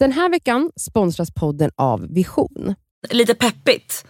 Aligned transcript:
Den 0.00 0.12
här 0.12 0.28
veckan 0.28 0.70
sponsras 0.76 1.30
podden 1.30 1.70
av 1.76 2.06
Vision. 2.14 2.74
Lite 3.10 3.34
peppigt. 3.34 4.04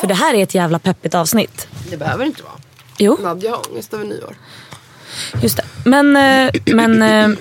För 0.00 0.06
det 0.06 0.14
här 0.14 0.34
är 0.34 0.42
ett 0.42 0.54
jävla 0.54 0.78
peppigt 0.78 1.14
avsnitt. 1.14 1.68
Det 1.90 1.96
behöver 1.96 2.24
inte 2.24 2.42
vara. 2.42 2.52
Jo, 2.98 3.16
Nadja 3.22 3.50
har 3.50 3.70
ångest 3.70 3.94
över 3.94 4.04
nyår. 4.04 4.36
just 5.42 5.56
det. 5.56 5.64
Men, 5.84 6.16
eh, 6.16 6.52
men, 6.74 7.02
eh, 7.02 7.38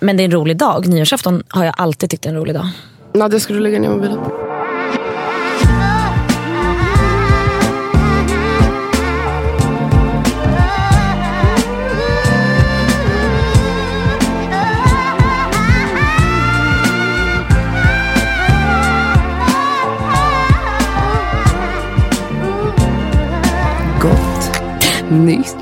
men 0.00 0.16
det 0.16 0.22
är 0.22 0.24
en 0.24 0.30
rolig 0.30 0.56
dag. 0.56 0.86
Nyårsafton 0.88 1.42
har 1.48 1.64
jag 1.64 1.74
alltid 1.78 2.10
tyckt 2.10 2.26
är 2.26 2.30
en 2.30 2.36
rolig 2.36 2.54
dag. 2.54 2.68
Nadja, 3.14 3.40
ska 3.40 3.52
du 3.54 3.60
lägga 3.60 3.78
ner 3.80 3.88
mobilen? 3.88 4.18
Nytt 25.20 25.56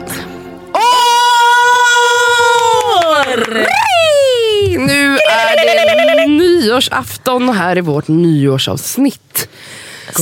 Hej! 3.54 4.78
Nu 4.78 5.14
är 5.14 6.16
det 6.16 6.26
nyårsafton 6.26 7.48
och 7.48 7.54
här 7.54 7.76
är 7.76 7.82
vårt 7.82 8.08
nyårsavsnitt. 8.08 9.48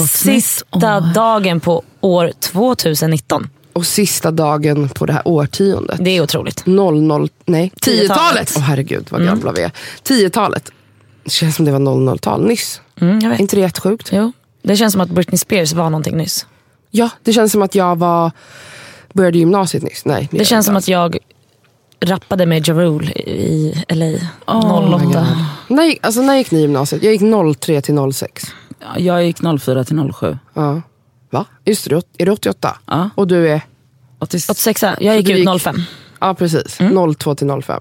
Sista 0.09 1.01
dagen 1.01 1.61
på 1.61 1.83
år 2.01 2.33
2019. 2.41 3.49
Och 3.73 3.87
sista 3.87 4.31
dagen 4.31 4.89
på 4.89 5.07
det 5.07 5.13
här 5.13 5.29
årtiondet. 5.29 6.05
Det 6.05 6.11
är 6.11 6.23
otroligt. 6.23 6.67
00, 6.67 7.29
nej, 7.45 7.73
10-talet. 7.81 8.11
10-talet. 8.11 8.55
Åh 8.57 8.63
herregud 8.63 9.07
vad 9.11 9.25
gamla 9.25 9.53
vi 9.53 9.63
är. 9.63 9.73
10-talet. 10.03 10.71
Det 11.25 11.31
känns 11.31 11.57
som 11.57 11.65
det 11.65 11.73
var 11.73 11.79
00-tal 11.79 12.47
nyss. 12.47 12.81
Mm, 13.01 13.15
jag 13.15 13.25
Är 13.25 13.31
vet. 13.31 13.41
inte 13.41 13.57
det 13.57 13.61
jättesjukt? 13.63 14.09
Jo. 14.13 14.33
Det 14.63 14.77
känns 14.77 14.93
som 14.93 15.01
att 15.01 15.11
Britney 15.11 15.39
Spears 15.39 15.73
var 15.73 15.91
någonting 15.91 16.17
nyss. 16.17 16.47
Ja, 16.91 17.09
det 17.23 17.33
känns 17.33 17.53
som 17.53 17.63
att 17.63 17.75
jag 17.75 17.97
var 17.97 18.31
började 19.17 19.39
gymnasiet 19.39 19.83
nyss. 19.83 20.05
Nej, 20.05 20.29
Det 20.33 20.45
känns 20.45 20.67
som 20.67 20.77
att 20.77 20.89
jag 20.89 21.17
rappade 22.01 22.47
med 22.47 22.65
Ja 22.67 22.73
Rule 22.75 23.13
i 23.13 23.75
LA 23.89 24.19
08. 24.47 25.27
Nej, 25.69 25.99
alltså 26.03 26.21
när 26.23 26.37
gick 26.37 26.51
ni 26.51 26.61
gymnasiet? 26.61 27.03
Jag 27.03 27.13
gick 27.13 27.23
03 27.61 27.81
till 27.81 28.13
06. 28.13 28.45
Ja, 28.81 28.99
Jag 28.99 29.25
gick 29.25 29.37
04 29.61 29.85
till 29.85 30.13
07. 30.13 30.39
Ja. 30.55 30.83
Va? 31.31 31.45
Just 31.65 31.85
det, 31.85 31.91
du 31.91 32.03
är 32.19 32.27
du 32.27 32.33
88? 32.33 32.77
Ja. 32.87 33.11
Och 33.15 33.27
du 33.27 33.49
är? 33.49 33.61
86. 34.19 34.51
86 34.51 34.83
jag 35.01 35.17
gick 35.17 35.27
du 35.27 35.33
ut 35.33 35.39
gick- 35.39 35.63
05. 35.63 35.77
Ja 36.21 36.35
precis, 36.35 36.79
02 37.19 37.35
till 37.35 37.47
05. 37.49 37.81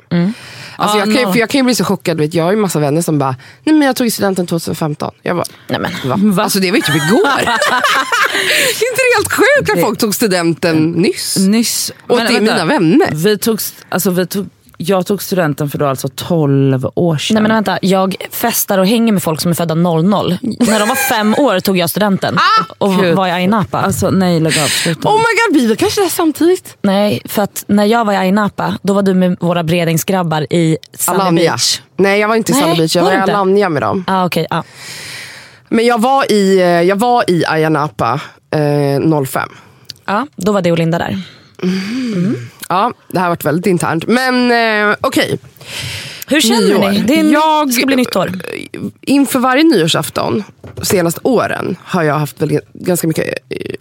Alltså, 0.78 0.98
Ja, 0.98 1.06
jag, 1.06 1.16
kan, 1.16 1.26
ju- 1.28 1.32
för 1.32 1.40
jag 1.40 1.50
kan 1.50 1.60
ju 1.60 1.64
bli 1.64 1.76
så 1.76 1.84
chockad, 1.86 2.18
vet, 2.20 2.34
jag 2.34 2.44
har 2.44 2.52
ju 2.52 2.58
massa 2.58 2.80
vänner 2.80 3.02
som 3.02 3.20
bara, 3.20 3.36
nej 3.64 3.76
men 3.76 3.88
jag 3.88 3.96
tog 3.96 4.12
studenten 4.12 4.48
2015. 4.48 5.14
Jag 5.22 5.36
bara, 5.36 5.46
Nej, 5.68 5.80
men. 5.80 5.92
va? 6.10 6.16
Va? 6.36 6.44
Alltså 6.44 6.60
det 6.60 6.72
var 6.72 6.76
ju 6.76 6.82
typ 6.82 6.96
igår. 6.96 7.24
det 7.46 8.86
är 8.86 8.90
inte 8.92 9.02
det 9.02 9.16
helt 9.18 9.32
sjukt 9.32 9.72
att 9.74 9.82
folk 9.82 10.00
tog 10.00 10.16
studenten 10.16 10.92
nyss? 10.92 11.38
Nyss. 11.38 11.92
Och 12.08 12.18
Men 12.18 12.26
det 12.26 12.32
är 12.32 12.42
vänta. 12.42 12.54
mina 12.54 12.66
vänner. 12.66 13.12
Vi 13.16 13.38
tog, 13.38 13.60
alltså, 13.90 14.12
vi 14.12 14.26
tog, 14.28 14.50
jag 14.78 15.06
tog 15.06 15.22
studenten 15.22 15.70
för 15.70 15.78
då 15.78 15.86
alltså 15.86 16.08
12 16.16 16.90
år 16.96 17.18
sedan. 17.18 17.34
Nej 17.34 17.42
men 17.42 17.52
vänta, 17.52 17.80
jag 17.82 18.16
festar 18.32 18.78
och 18.78 18.88
hänger 18.88 19.14
med 19.14 19.24
folk 19.24 19.42
som 19.42 19.52
är 19.52 19.56
födda 19.56 19.76
00. 19.76 20.38
När 20.42 20.80
de 20.80 20.90
var 20.90 20.96
fem 20.96 21.36
år 21.38 21.60
tog 21.60 21.78
jag 21.78 21.90
studenten 21.90 22.38
och 22.78 22.96
Gud. 22.96 23.16
var 23.16 23.28
i 23.28 23.32
Ayia 23.32 23.48
Napa. 23.48 23.82
Alltså 23.82 24.10
nej 24.10 24.40
lägg 24.40 24.60
av, 24.60 24.68
sluta. 24.68 25.10
Oh 25.10 25.18
my 25.18 25.24
god, 25.54 25.62
vi 25.62 25.68
var 25.68 25.76
kanske 25.76 26.02
där 26.02 26.10
samtidigt. 26.10 26.78
Nej, 26.82 27.22
för 27.26 27.42
att 27.42 27.64
när 27.68 27.86
jag 27.86 28.06
var 28.06 28.14
i 28.14 28.18
Ayia 28.18 28.32
Napa, 28.32 28.78
då 28.82 28.94
var 28.94 29.02
du 29.02 29.14
med 29.14 29.38
våra 29.40 29.64
Bredingsgrabbar 29.64 30.54
i 30.54 30.78
Sunny 30.94 31.20
Alanya. 31.20 31.52
Beach. 31.52 31.82
Nej 31.98 32.20
jag 32.20 32.28
var 32.28 32.36
inte 32.36 32.52
i 32.52 32.56
Sunny 32.56 32.78
Beach, 32.78 32.96
jag 32.96 33.04
var 33.04 33.12
var 33.12 33.18
i? 33.18 33.32
Alanya 33.32 33.70
med 33.70 33.82
dem. 33.82 34.04
Ah, 34.08 34.26
okay, 34.26 34.46
ah. 34.50 34.64
Men 35.70 35.86
jag 35.86 36.02
var 36.02 36.32
i, 36.32 36.60
eh, 36.60 36.66
jag 36.68 36.96
var 36.96 37.24
i 37.28 37.46
Ayia 37.46 37.70
Napa 37.70 38.22
eh, 38.52 39.24
05. 39.26 39.50
Ja, 40.06 40.28
då 40.36 40.52
var 40.52 40.62
det 40.62 40.72
och 40.72 40.78
Linda 40.78 40.98
där. 40.98 41.22
Ja, 42.70 42.94
det 43.12 43.18
här 43.20 43.26
har 43.26 43.30
varit 43.32 43.46
väldigt 43.46 43.66
internt. 43.68 44.08
Men 44.08 44.52
eh, 44.90 44.96
okej. 45.02 45.40
Hur 46.28 46.42
känner 46.42 46.62
Nyår. 46.68 46.90
ni? 46.92 47.00
Det 47.00 47.20
är 47.20 47.24
Jag- 47.34 47.74
ska 47.74 47.86
bli 47.86 47.96
nytt 47.96 48.16
år. 48.16 48.32
Inför 49.02 49.40
varje 49.40 49.64
nyårsafton 49.64 50.44
senaste 50.82 51.20
åren 51.24 51.76
har 51.84 52.04
jag 52.04 52.16
haft 52.20 52.42
väldigt, 52.42 52.74
ganska 52.74 53.08
mycket 53.08 53.28
eh, 53.50 53.76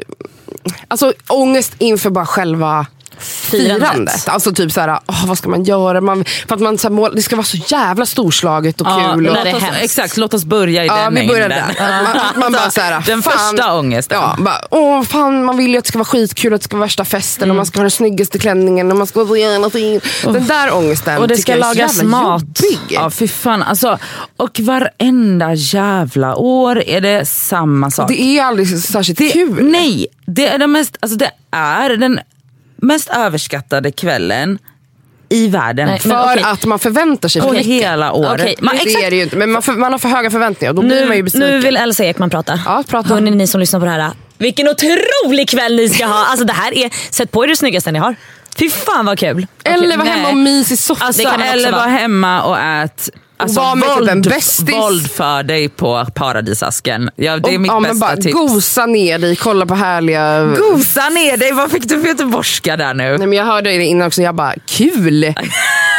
alltså, 0.88 1.12
ångest 1.28 1.72
inför 1.78 2.10
bara 2.10 2.26
själva 2.26 2.86
Firandet. 3.19 3.88
firandet. 3.88 4.28
Alltså 4.28 4.52
typ 4.52 4.72
såhär, 4.72 4.98
åh, 5.06 5.26
vad 5.26 5.38
ska 5.38 5.48
man 5.48 5.64
göra? 5.64 6.00
Man, 6.00 6.25
för 6.48 6.54
att 6.54 6.60
man, 6.60 6.78
så 6.78 6.88
här, 6.88 6.94
mål, 6.94 7.12
det 7.16 7.22
ska 7.22 7.36
vara 7.36 7.47
så 7.47 7.56
jävla 7.56 8.06
storslaget 8.06 8.80
och 8.80 8.86
Ja, 8.86 9.12
kul. 9.14 9.28
Och, 9.28 9.34
det 9.44 9.52
låt 9.52 9.62
oss, 9.62 9.69
exakt, 9.80 10.16
låt 10.16 10.34
oss 10.34 10.44
börja 10.44 10.84
i 10.84 10.86
Ja, 10.86 10.97
den 10.97 11.14
vi 11.14 11.26
börjar 11.28 11.48
där. 11.48 11.64
Man, 12.04 12.41
man 12.41 12.53
bara 12.53 12.70
så 12.70 12.80
här, 12.80 13.03
Den 13.06 13.22
fan, 13.22 13.32
första 13.32 13.74
ångesten. 13.74 14.19
Ja, 14.20 14.36
bara, 14.38 14.60
åh, 14.70 15.03
fan, 15.03 15.44
man 15.44 15.56
vill 15.56 15.70
ju 15.70 15.78
att 15.78 15.84
det 15.84 15.88
ska 15.88 15.98
vara 15.98 16.04
skitkul, 16.06 16.54
att 16.54 16.60
det 16.60 16.64
ska 16.64 16.76
vara 16.76 16.84
värsta 16.86 17.04
festen 17.04 17.44
Mm. 17.44 17.50
och 17.50 17.56
man 17.56 17.66
ska 17.66 17.78
ha 17.78 17.82
den 17.84 17.91
snyggaste 17.91 18.38
klänningen 18.38 18.91
och 18.91 18.97
man 18.97 19.06
ska 19.06 19.24
vara 19.24 19.62
så 19.64 19.70
fin. 19.70 20.00
Den 20.24 20.47
där 20.47 20.74
ångesten 20.74 21.19
Och 21.22 21.28
det 21.28 21.36
ska 21.36 21.53
så 21.53 21.58
lagas 21.58 22.03
mat. 22.03 22.42
jobbig. 22.42 22.78
Ja 22.91 23.10
fy 23.10 23.28
fan. 23.28 23.62
Alltså, 23.62 23.98
och 24.36 24.60
varenda 24.60 25.54
jävla 25.54 26.34
år 26.36 26.82
är 26.82 27.00
det 27.00 27.26
samma 27.28 27.91
sak. 27.91 28.08
Det 28.08 28.22
är 28.22 28.44
aldrig 28.44 28.69
så 28.70 28.78
särskilt 28.92 29.19
Det- 29.19 29.28
kul. 29.32 29.64
Nej, 29.64 30.06
det 30.26 30.48
är, 30.48 30.58
den 30.58 30.72
mest, 30.72 30.97
alltså 31.00 31.19
det 31.19 31.30
är 31.50 31.91
den 31.97 32.20
mest 32.76 33.10
överskattade 33.10 33.92
kvällen 33.92 34.58
i 35.28 35.48
världen. 35.48 35.86
Nej, 35.88 35.98
För 35.98 36.32
okej. 36.32 36.42
att 36.44 36.64
man 36.64 36.78
förväntar 36.78 37.28
sig 37.28 37.42
för 37.42 37.54
hela 37.54 38.12
året. 38.12 38.40
Okej, 38.40 38.54
Man, 38.60 38.76
det 38.84 38.90
är 38.94 39.10
det 39.10 39.16
ju 39.16 39.22
inte, 39.22 39.36
men 39.36 39.50
man, 39.52 39.62
för, 39.62 39.72
man 39.72 39.92
har 39.92 39.98
för 39.98 40.08
höga 40.08 40.30
förväntningar 40.30 40.70
och 40.70 40.74
då 40.76 40.82
blir 40.82 41.06
man 41.06 41.16
ju 41.16 41.22
Nu, 41.22 41.22
besviken. 41.22 41.50
nu 41.50 41.58
vill 41.58 41.76
Elsa 41.76 42.04
Ekman 42.04 42.30
prata. 42.30 42.60
Ja, 42.66 42.84
prata. 42.88 43.08
Hörni 43.14 43.30
ni 43.30 43.46
som 43.46 43.60
lyssnar 43.60 43.80
på 43.80 43.86
det 43.86 43.92
här. 43.92 44.10
Vilken 44.38 44.68
otrolig 44.68 45.48
kväll 45.48 45.76
ni 45.76 45.88
ska 45.88 46.06
ha. 46.06 46.26
Alltså 46.26 46.46
det 46.46 46.52
här 46.52 46.74
är, 46.78 46.90
sätt 47.10 47.30
på 47.30 47.44
er 47.44 47.48
det 47.48 47.56
snyggaste 47.56 47.92
ni 47.92 47.98
har. 47.98 48.16
Fy 48.58 48.70
fan 48.70 49.06
vad 49.06 49.18
kul. 49.18 49.46
Eller 49.64 49.96
vara 49.96 50.08
hemma 50.08 50.28
och 50.28 50.36
mys 50.36 50.72
i 50.72 50.76
soffan. 50.76 51.06
alltså, 51.06 51.28
eller 51.28 51.72
vara 51.72 51.86
hemma 51.86 52.42
och 52.42 52.58
ät 52.58 53.10
alltså, 53.37 53.61
Var 53.61 53.77
med 53.77 53.89
typ 53.99 54.09
en 54.09 54.22
bästis. 54.22 54.75
våld 54.75 55.11
för 55.11 55.43
dig 55.43 55.69
på 55.69 56.06
paradisasken. 56.15 57.11
Ja, 57.17 57.37
det 57.37 57.50
är 57.50 57.55
Och- 57.55 57.61
mitt 57.61 57.71
ja, 57.72 57.81
bästa 57.81 57.95
bara 58.06 58.17
tips. 58.17 58.33
Gosa 58.34 58.87
ner 58.87 59.19
dig, 59.19 59.37
kolla 59.37 59.67
på 59.67 59.75
härliga... 59.75 60.45
Gosa 60.45 61.09
ner 61.09 61.37
dig, 61.37 61.53
vad 61.53 61.71
fick 61.71 61.89
du 61.89 62.00
för 62.00 62.09
göteborgska 62.09 62.77
där 62.77 62.95
nu? 62.95 63.19
Nej, 63.19 63.27
men 63.28 63.39
jag 63.39 63.45
hörde 63.45 63.71
det 63.71 63.84
innan 63.84 64.06
också, 64.06 64.22
jag 64.22 64.34
bara 64.34 64.55
kul. 64.67 65.25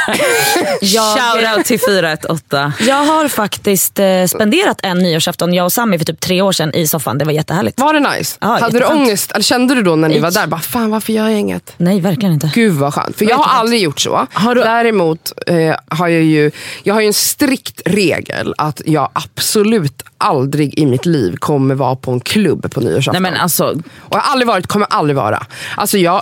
Jag, 0.81 1.19
Shoutout 1.19 1.65
till 1.65 1.79
418. 1.79 2.71
jag 2.79 2.95
har 2.95 3.27
faktiskt 3.27 3.99
eh, 3.99 4.25
spenderat 4.27 4.79
en 4.83 4.97
nyårsafton, 4.99 5.53
jag 5.53 5.65
och 5.65 5.71
Sami 5.73 5.97
för 5.97 6.05
typ 6.05 6.19
tre 6.19 6.41
år 6.41 6.51
sedan 6.51 6.73
i 6.73 6.87
soffan. 6.87 7.17
Det 7.17 7.25
var 7.25 7.31
jättehärligt. 7.31 7.79
Var 7.79 7.93
det 7.93 7.99
nice? 7.99 8.37
Ja, 8.41 8.47
Hade 8.61 8.79
du 8.79 8.85
ångest? 8.85 9.31
Eller 9.31 9.43
kände 9.43 9.75
du 9.75 9.81
då 9.81 9.95
när 9.95 10.09
ni 10.09 10.19
var 10.19 10.31
där, 10.31 10.47
bara, 10.47 10.61
fan 10.61 10.89
varför 10.91 11.13
gör 11.13 11.29
jag 11.29 11.39
inget? 11.39 11.73
Nej, 11.77 11.99
verkligen 12.01 12.33
inte. 12.33 12.51
Gud 12.53 12.73
vad 12.73 12.93
skönt. 12.93 13.17
För 13.17 13.25
jag 13.29 13.37
har 13.37 13.59
aldrig 13.59 13.81
gjort 13.81 13.99
så. 13.99 14.27
Har 14.33 14.55
du- 14.55 14.61
Däremot 14.61 15.33
eh, 15.47 15.75
har 15.87 16.07
jag 16.07 16.23
ju 16.23 16.51
jag 16.83 16.93
har 16.93 17.01
ju 17.01 17.07
en 17.07 17.13
strikt 17.13 17.81
regel 17.85 18.53
att 18.57 18.81
jag 18.85 19.09
absolut 19.13 20.03
aldrig 20.25 20.79
i 20.79 20.85
mitt 20.85 21.05
liv 21.05 21.35
kommer 21.39 21.75
vara 21.75 21.95
på 21.95 22.11
en 22.11 22.19
klubb 22.19 22.71
på 22.73 22.79
nyårsafton. 22.81 23.21
Nej 23.23 23.31
men 23.31 23.41
alltså, 23.41 23.63
Och 23.99 24.15
jag 24.15 24.19
har 24.19 24.31
aldrig 24.31 24.47
varit, 24.47 24.67
kommer 24.67 24.87
aldrig 24.89 25.15
vara. 25.15 25.45
Alltså 25.77 25.97
jag, 25.97 26.21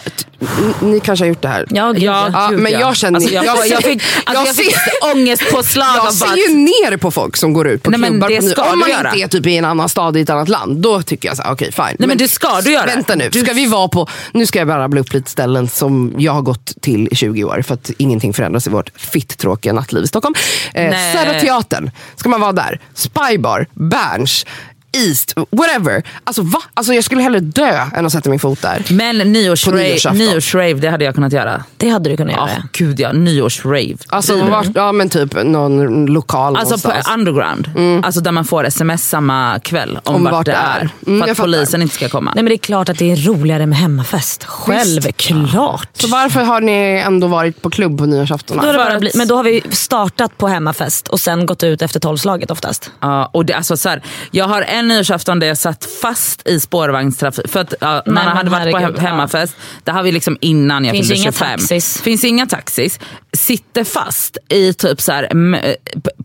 ni 0.82 1.00
kanske 1.00 1.26
har 1.26 1.30
gjort 1.30 1.42
det 1.42 1.48
här. 1.48 1.66
Ja, 1.70 1.94
Ja, 1.98 2.30
ja. 2.34 2.52
Men 2.52 2.72
ja. 2.72 2.80
jag 2.80 2.96
känner, 2.96 3.16
Alltså, 3.20 3.34
jag, 3.34 3.46
jag, 3.46 3.84
fick, 3.84 4.02
alltså, 4.26 4.46
jag 4.46 4.56
fick 4.56 4.76
ångestpåslag 5.16 5.88
jag 5.98 6.14
ser 6.14 6.50
ju 6.50 6.56
ner 6.58 6.98
på 6.98 7.12
folk 7.12 7.38
som 7.38 7.54
går 7.54 7.68
ut 7.68 7.84
på 7.84 7.92
Nej, 7.92 8.00
men 8.00 8.10
klubbar 8.12 8.30
det 8.30 8.38
på 8.38 8.44
ny- 8.46 8.52
ska 8.52 8.72
Om 8.74 8.80
man 8.80 8.90
inte 8.90 9.20
är 9.24 9.28
typ 9.28 9.46
i 9.48 9.58
en 9.58 9.66
annan 9.66 9.90
stad 9.90 10.18
i 10.18 10.22
ett 10.22 10.30
annat 10.30 10.50
land, 10.50 10.78
då 10.78 11.02
tycker 11.02 11.28
jag 11.30 11.38
så 11.38 11.44
okej 11.52 11.72
fine. 11.72 11.96
Nej, 12.00 12.08
men 12.08 12.18
det 12.18 12.28
ska 12.28 12.62
du 12.62 12.72
göra. 12.72 12.86
Vänta 12.86 13.16
nu, 13.16 13.30
Du- 13.32 13.42
ska 13.42 13.54
vi 13.54 13.66
vara 13.66 13.88
på, 13.88 14.08
nu 14.32 14.46
ska 14.46 14.60
jag 14.60 14.68
bara 14.68 14.80
rabbla 14.80 15.02
upp 15.02 15.14
lite 15.14 15.32
ställen 15.32 15.68
som 15.68 16.14
jag 16.18 16.32
har 16.34 16.42
gått 16.42 16.74
till 16.82 17.08
i 17.12 17.16
20 17.16 17.44
år 17.44 17.62
för 17.68 17.74
att 17.74 17.92
ingenting 17.98 18.34
förändras 18.34 18.68
i 18.68 18.70
vårt 18.70 18.90
fitt-tråkiga 18.96 19.74
nattliv 19.74 20.04
i 20.04 20.08
Stockholm. 20.08 20.36
Eh. 20.74 20.92
Södra 21.14 21.40
Teatern, 21.40 21.92
ska 22.16 22.30
man 22.30 22.42
vara 22.42 22.52
där? 22.52 22.80
Spybar, 22.94 23.68
Berns, 23.94 24.44
East, 24.98 25.34
whatever. 25.52 26.04
Alltså 26.24 26.42
va? 26.42 26.60
Alltså, 26.74 26.94
jag 26.94 27.04
skulle 27.04 27.22
hellre 27.22 27.40
dö 27.40 27.86
än 27.96 28.06
att 28.06 28.12
sätta 28.12 28.30
min 28.30 28.40
fot 28.40 28.62
där. 28.62 28.86
Men 28.90 29.20
På 29.20 30.14
nyårsrave, 30.14 30.74
det 30.74 30.88
hade 30.90 31.06
jag 31.06 31.16
kunnat 31.16 31.34
göra. 31.34 31.64
Det 31.78 31.90
hade 31.90 32.10
du 32.10 32.18
kunnat 32.18 32.36
Ja, 32.38 32.50
göra. 32.50 32.64
gud 32.72 33.00
ja. 33.00 33.12
Nyårsrave. 33.14 33.96
Alltså, 34.08 34.44
vart, 34.44 34.68
ja 34.76 34.92
men 34.92 35.10
typ 35.10 35.44
någon 35.44 36.06
lokal 36.06 36.56
Alltså 36.58 36.78
på 36.78 36.88
någonstans. 36.88 37.18
underground. 37.18 37.70
Alltså 38.06 38.22
där 38.22 38.32
man 38.32 38.46
får 38.46 38.66
sms 38.66 39.10
samma 39.10 39.60
kväll 39.60 40.00
om, 40.04 40.16
Om 40.16 40.24
vart, 40.24 40.32
vart 40.34 40.46
det 40.46 40.52
är. 40.52 40.80
är. 40.80 40.90
Mm, 41.08 41.22
för 41.26 41.32
att 41.32 41.38
polisen 41.38 41.82
inte 41.82 41.96
ska 41.96 42.10
komma. 42.10 42.32
Nej 42.36 42.44
men 42.44 42.50
det 42.50 42.56
är 42.56 42.58
klart 42.58 42.90
att 42.90 42.98
det 42.98 43.12
är 43.12 43.16
roligare 43.16 43.66
med 43.66 43.78
hemmafest. 43.78 44.44
Självklart. 44.44 45.90
Så 45.94 46.08
varför 46.08 46.44
har 46.44 46.62
ni 46.62 47.04
ändå 47.06 47.28
varit 47.28 47.62
på 47.62 47.70
klubb 47.70 47.98
på 47.98 48.06
nyårsafton? 48.06 48.58
Då 48.58 48.74
bara 48.74 49.00
bli, 49.00 49.12
men 49.16 49.28
då 49.28 49.36
har 49.36 49.44
vi 49.44 49.62
startat 49.72 50.38
på 50.38 50.48
hemmafest 50.48 51.08
och 51.08 51.20
sen 51.20 51.46
gått 51.46 51.64
ut 51.64 51.82
efter 51.82 52.00
tolvslaget 52.00 52.52
oftast. 52.52 52.92
Ja, 53.00 53.30
och 53.34 53.46
det, 53.46 53.54
alltså, 53.54 53.78
så 53.78 53.90
här, 53.90 54.02
jag 54.32 54.46
har 54.48 54.62
en 54.62 54.83
en 54.84 54.88
nyårsafton 54.88 55.40
där 55.40 55.48
jag 55.48 55.58
satt 55.58 55.86
fast 56.02 56.48
i 56.48 56.60
spårvagnstrafik. 56.60 57.48
För 57.50 57.60
att 57.60 57.74
ja, 57.80 57.92
Nej, 58.06 58.14
man 58.16 58.26
men 58.26 58.38
hade 58.38 58.50
varit 58.50 58.72
på 58.72 58.78
hem- 58.80 58.96
hemmafest. 59.00 59.56
Det 59.84 59.92
har 59.92 60.04
vi 60.04 60.12
liksom 60.12 60.38
innan 60.42 60.86
jag 60.86 60.96
Finns 60.96 61.08
fyllde 61.08 61.22
inga 61.24 61.32
25. 61.32 61.50
taxis. 61.60 62.02
Finns 62.02 62.24
inga 62.24 62.46
taxis. 62.46 63.00
Sitter 63.34 63.84
fast 63.84 64.38
i 64.50 64.74
typ 64.74 65.02
så 65.02 65.12
här, 65.12 65.30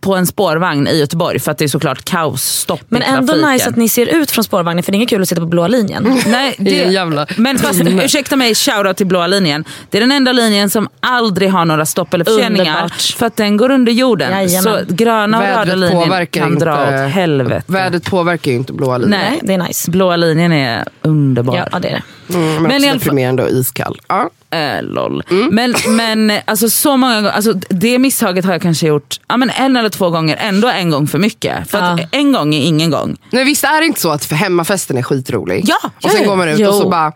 på 0.01 0.15
en 0.17 0.27
spårvagn 0.27 0.87
i 0.89 0.97
Göteborg 0.99 1.39
för 1.39 1.51
att 1.51 1.59
det 1.59 1.65
är 1.65 1.69
såklart 1.69 2.05
kaosstopp 2.05 2.81
Men 2.89 3.03
i 3.03 3.05
ändå 3.07 3.27
trafiken. 3.33 3.53
nice 3.53 3.69
att 3.69 3.77
ni 3.77 3.89
ser 3.89 4.07
ut 4.07 4.31
från 4.31 4.45
spårvagnen 4.45 4.83
för 4.83 4.93
det 4.93 4.97
är 4.97 4.99
inget 4.99 5.09
kul 5.11 5.23
att 5.23 5.29
sitta 5.29 5.41
på 5.41 5.47
blåa 5.47 5.69
linjen. 5.69 6.21
Nej, 6.27 6.55
det, 6.59 6.71
jävla 6.71 7.27
men 7.37 7.59
fast, 7.59 7.81
ursäkta 7.81 8.37
mig, 8.37 8.55
shoutout 8.55 8.97
till 8.97 9.07
blåa 9.07 9.27
linjen. 9.27 9.65
Det 9.91 9.97
är 9.99 10.01
den 10.01 10.13
enda 10.13 10.33
linjen 10.33 10.71
som 10.71 10.89
aldrig 11.01 11.51
har 11.51 11.65
några 11.65 11.87
stopp 11.87 12.15
eller 12.15 12.25
förseningar. 12.25 12.73
Underbart. 12.75 13.03
För 13.03 13.27
att 13.27 13.37
den 13.37 13.57
går 13.57 13.71
under 13.71 13.93
jorden. 13.93 14.31
Jajamän. 14.33 14.63
Så 14.63 14.95
gröna 14.95 15.39
och 15.39 15.45
röda 15.45 15.75
linjen 15.75 16.27
kan 16.27 16.55
dra 16.59 16.83
åt 16.83 17.11
helvete. 17.11 17.63
Vädret 17.67 18.05
påverkar 18.11 18.48
ju 18.51 18.57
inte 18.57 18.73
blåa 18.73 18.99
linjen. 18.99 19.21
Nej. 19.21 19.41
Det 19.43 19.55
är 19.55 19.59
nice. 19.59 19.91
Blåa 19.91 20.17
linjen 20.17 20.53
är 20.53 20.85
underbar. 21.03 21.57
Ja, 21.57 21.69
ja 21.73 21.79
det 21.79 21.89
är 21.89 21.93
det. 21.93 22.03
Mm, 22.35 22.55
men, 22.55 22.63
Men 22.63 22.83
deprimerande 22.83 23.43
och 23.43 23.51
iskall. 23.51 24.01
Ja. 24.09 24.31
Äh, 24.51 24.83
lol. 24.83 25.23
Mm. 25.31 25.55
Men, 25.55 25.75
men 25.89 26.33
alltså, 26.45 26.71
så 26.71 26.97
många 26.97 27.15
gånger, 27.15 27.31
alltså, 27.31 27.53
det 27.69 27.99
misstaget 27.99 28.45
har 28.45 28.53
jag 28.53 28.63
kanske 28.63 28.87
gjort 28.87 29.21
ja, 29.29 29.37
men 29.37 29.51
en 29.51 29.77
eller 29.77 29.89
två 29.89 30.11
gånger, 30.11 30.37
ändå 30.41 30.69
en 30.69 30.91
gång 30.91 31.07
för 31.07 31.19
mycket. 31.19 31.71
För 31.71 31.79
att 31.79 32.01
Ja. 32.01 32.07
en 32.11 32.33
gång 32.33 32.55
är 32.55 32.61
ingen 32.61 32.91
gång. 32.91 33.17
Nej, 33.31 33.45
visst 33.45 33.65
är 33.65 33.81
det 33.81 33.87
inte 33.87 34.01
så 34.01 34.11
att 34.11 34.25
för 34.25 34.35
hemmafesten 34.35 34.99
är 34.99 35.03
skitrolig? 35.03 35.65
Ja, 35.67 35.91
och 36.03 36.11
sen 36.11 36.23
ja, 36.23 36.29
går 36.29 36.37
man 36.37 36.49
ut 36.49 36.59
jo. 36.59 36.69
och 36.69 36.75
så 36.75 36.89
bara... 36.89 37.13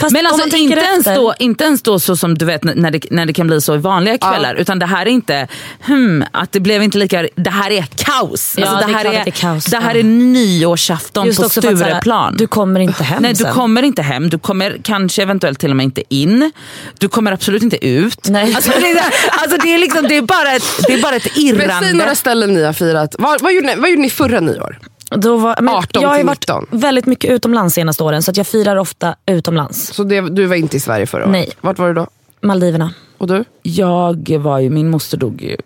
Fast 0.00 0.12
Men 0.12 0.26
alltså 0.26 0.56
inte 0.56 0.80
ens, 0.80 1.04
då, 1.04 1.34
inte 1.38 1.64
ens 1.64 1.82
då 1.82 1.98
så 1.98 2.16
som 2.16 2.38
du 2.38 2.44
vet 2.44 2.64
när 2.64 2.90
det, 2.90 3.00
när 3.10 3.26
det 3.26 3.32
kan 3.32 3.46
bli 3.46 3.60
så 3.60 3.74
i 3.74 3.78
vanliga 3.78 4.18
kvällar. 4.18 4.54
Utan 4.54 4.78
det 4.78 4.86
här 4.86 5.06
är 5.06 5.10
inte, 5.10 5.48
hmm, 5.86 6.24
att 6.32 6.52
det 6.52 6.60
blev 6.60 6.82
inte 6.82 6.98
lika, 6.98 7.28
det 7.34 7.50
här 7.50 7.70
är 7.70 7.82
kaos. 7.82 8.54
Ja, 8.58 8.68
alltså, 8.68 8.86
det 8.86 8.92
är 8.92 8.96
här 8.96 9.04
det 9.04 9.30
är 9.30 9.30
kaos. 9.30 9.64
Det 9.64 9.76
här 9.76 9.94
Ja. 9.94 10.00
är 10.00 10.04
nyårsafton 10.04 11.26
Just 11.26 11.42
på 11.42 11.48
Stureplan. 11.48 12.36
Du 12.36 12.46
kommer 12.46 12.80
inte 12.80 13.04
hem 13.04 13.22
Nej, 13.22 13.32
du 13.32 13.36
sen. 13.44 13.54
kommer 13.54 13.82
inte 13.82 14.02
hem, 14.02 14.30
du 14.30 14.38
kommer 14.38 14.55
kanske 14.82 15.22
eventuellt 15.22 15.58
till 15.58 15.70
och 15.70 15.76
med 15.76 15.84
inte 15.84 16.14
in. 16.14 16.52
Du 16.98 17.08
kommer 17.08 17.32
absolut 17.32 17.62
inte 17.62 17.86
ut. 17.86 18.28
Nej. 18.28 18.54
Alltså, 18.54 18.70
det, 18.80 18.90
är, 18.90 19.02
alltså, 19.30 19.58
det, 19.62 19.74
är 19.74 19.78
liksom, 19.78 20.02
det, 20.08 20.16
är 20.16 20.22
bara 20.22 20.52
ett, 20.52 20.62
det 20.86 20.92
är 20.92 21.02
bara 21.02 21.16
ett 21.16 21.24
Men 21.24 21.34
säg 21.34 21.44
irrande. 21.44 21.92
några 21.92 22.14
ställen 22.14 22.54
ni 22.54 22.64
har 22.64 22.72
firat. 22.72 23.16
Vad, 23.18 23.42
vad, 23.42 23.54
gjorde, 23.54 23.66
ni, 23.66 23.80
vad 23.80 23.90
gjorde 23.90 24.02
ni 24.02 24.10
förra 24.10 24.40
nyår? 24.40 24.78
Då 25.10 25.36
var, 25.36 25.56
men 25.60 25.74
18 25.74 26.02
jag 26.02 26.08
har 26.08 26.24
varit 26.24 26.40
19. 26.40 26.66
väldigt 26.70 27.06
mycket 27.06 27.30
utomlands 27.30 27.74
senaste 27.74 28.02
åren 28.02 28.22
så 28.22 28.30
att 28.30 28.36
jag 28.36 28.46
firar 28.46 28.76
ofta 28.76 29.14
utomlands. 29.26 29.94
Så 29.94 30.04
det, 30.04 30.20
du 30.20 30.46
var 30.46 30.56
inte 30.56 30.76
i 30.76 30.80
Sverige 30.80 31.06
förra 31.06 31.22
året? 31.22 31.32
Nej. 31.32 31.50
Vart 31.60 31.78
var 31.78 31.88
du 31.88 31.94
då? 31.94 32.06
Maldiverna. 32.40 32.94
Och 33.18 33.26
du? 33.26 33.44
Jag 33.62 34.38
var 34.38 34.58
ju, 34.58 34.70
min 34.70 34.90
moster 34.90 35.16
dog 35.16 35.42
ju 35.42 35.56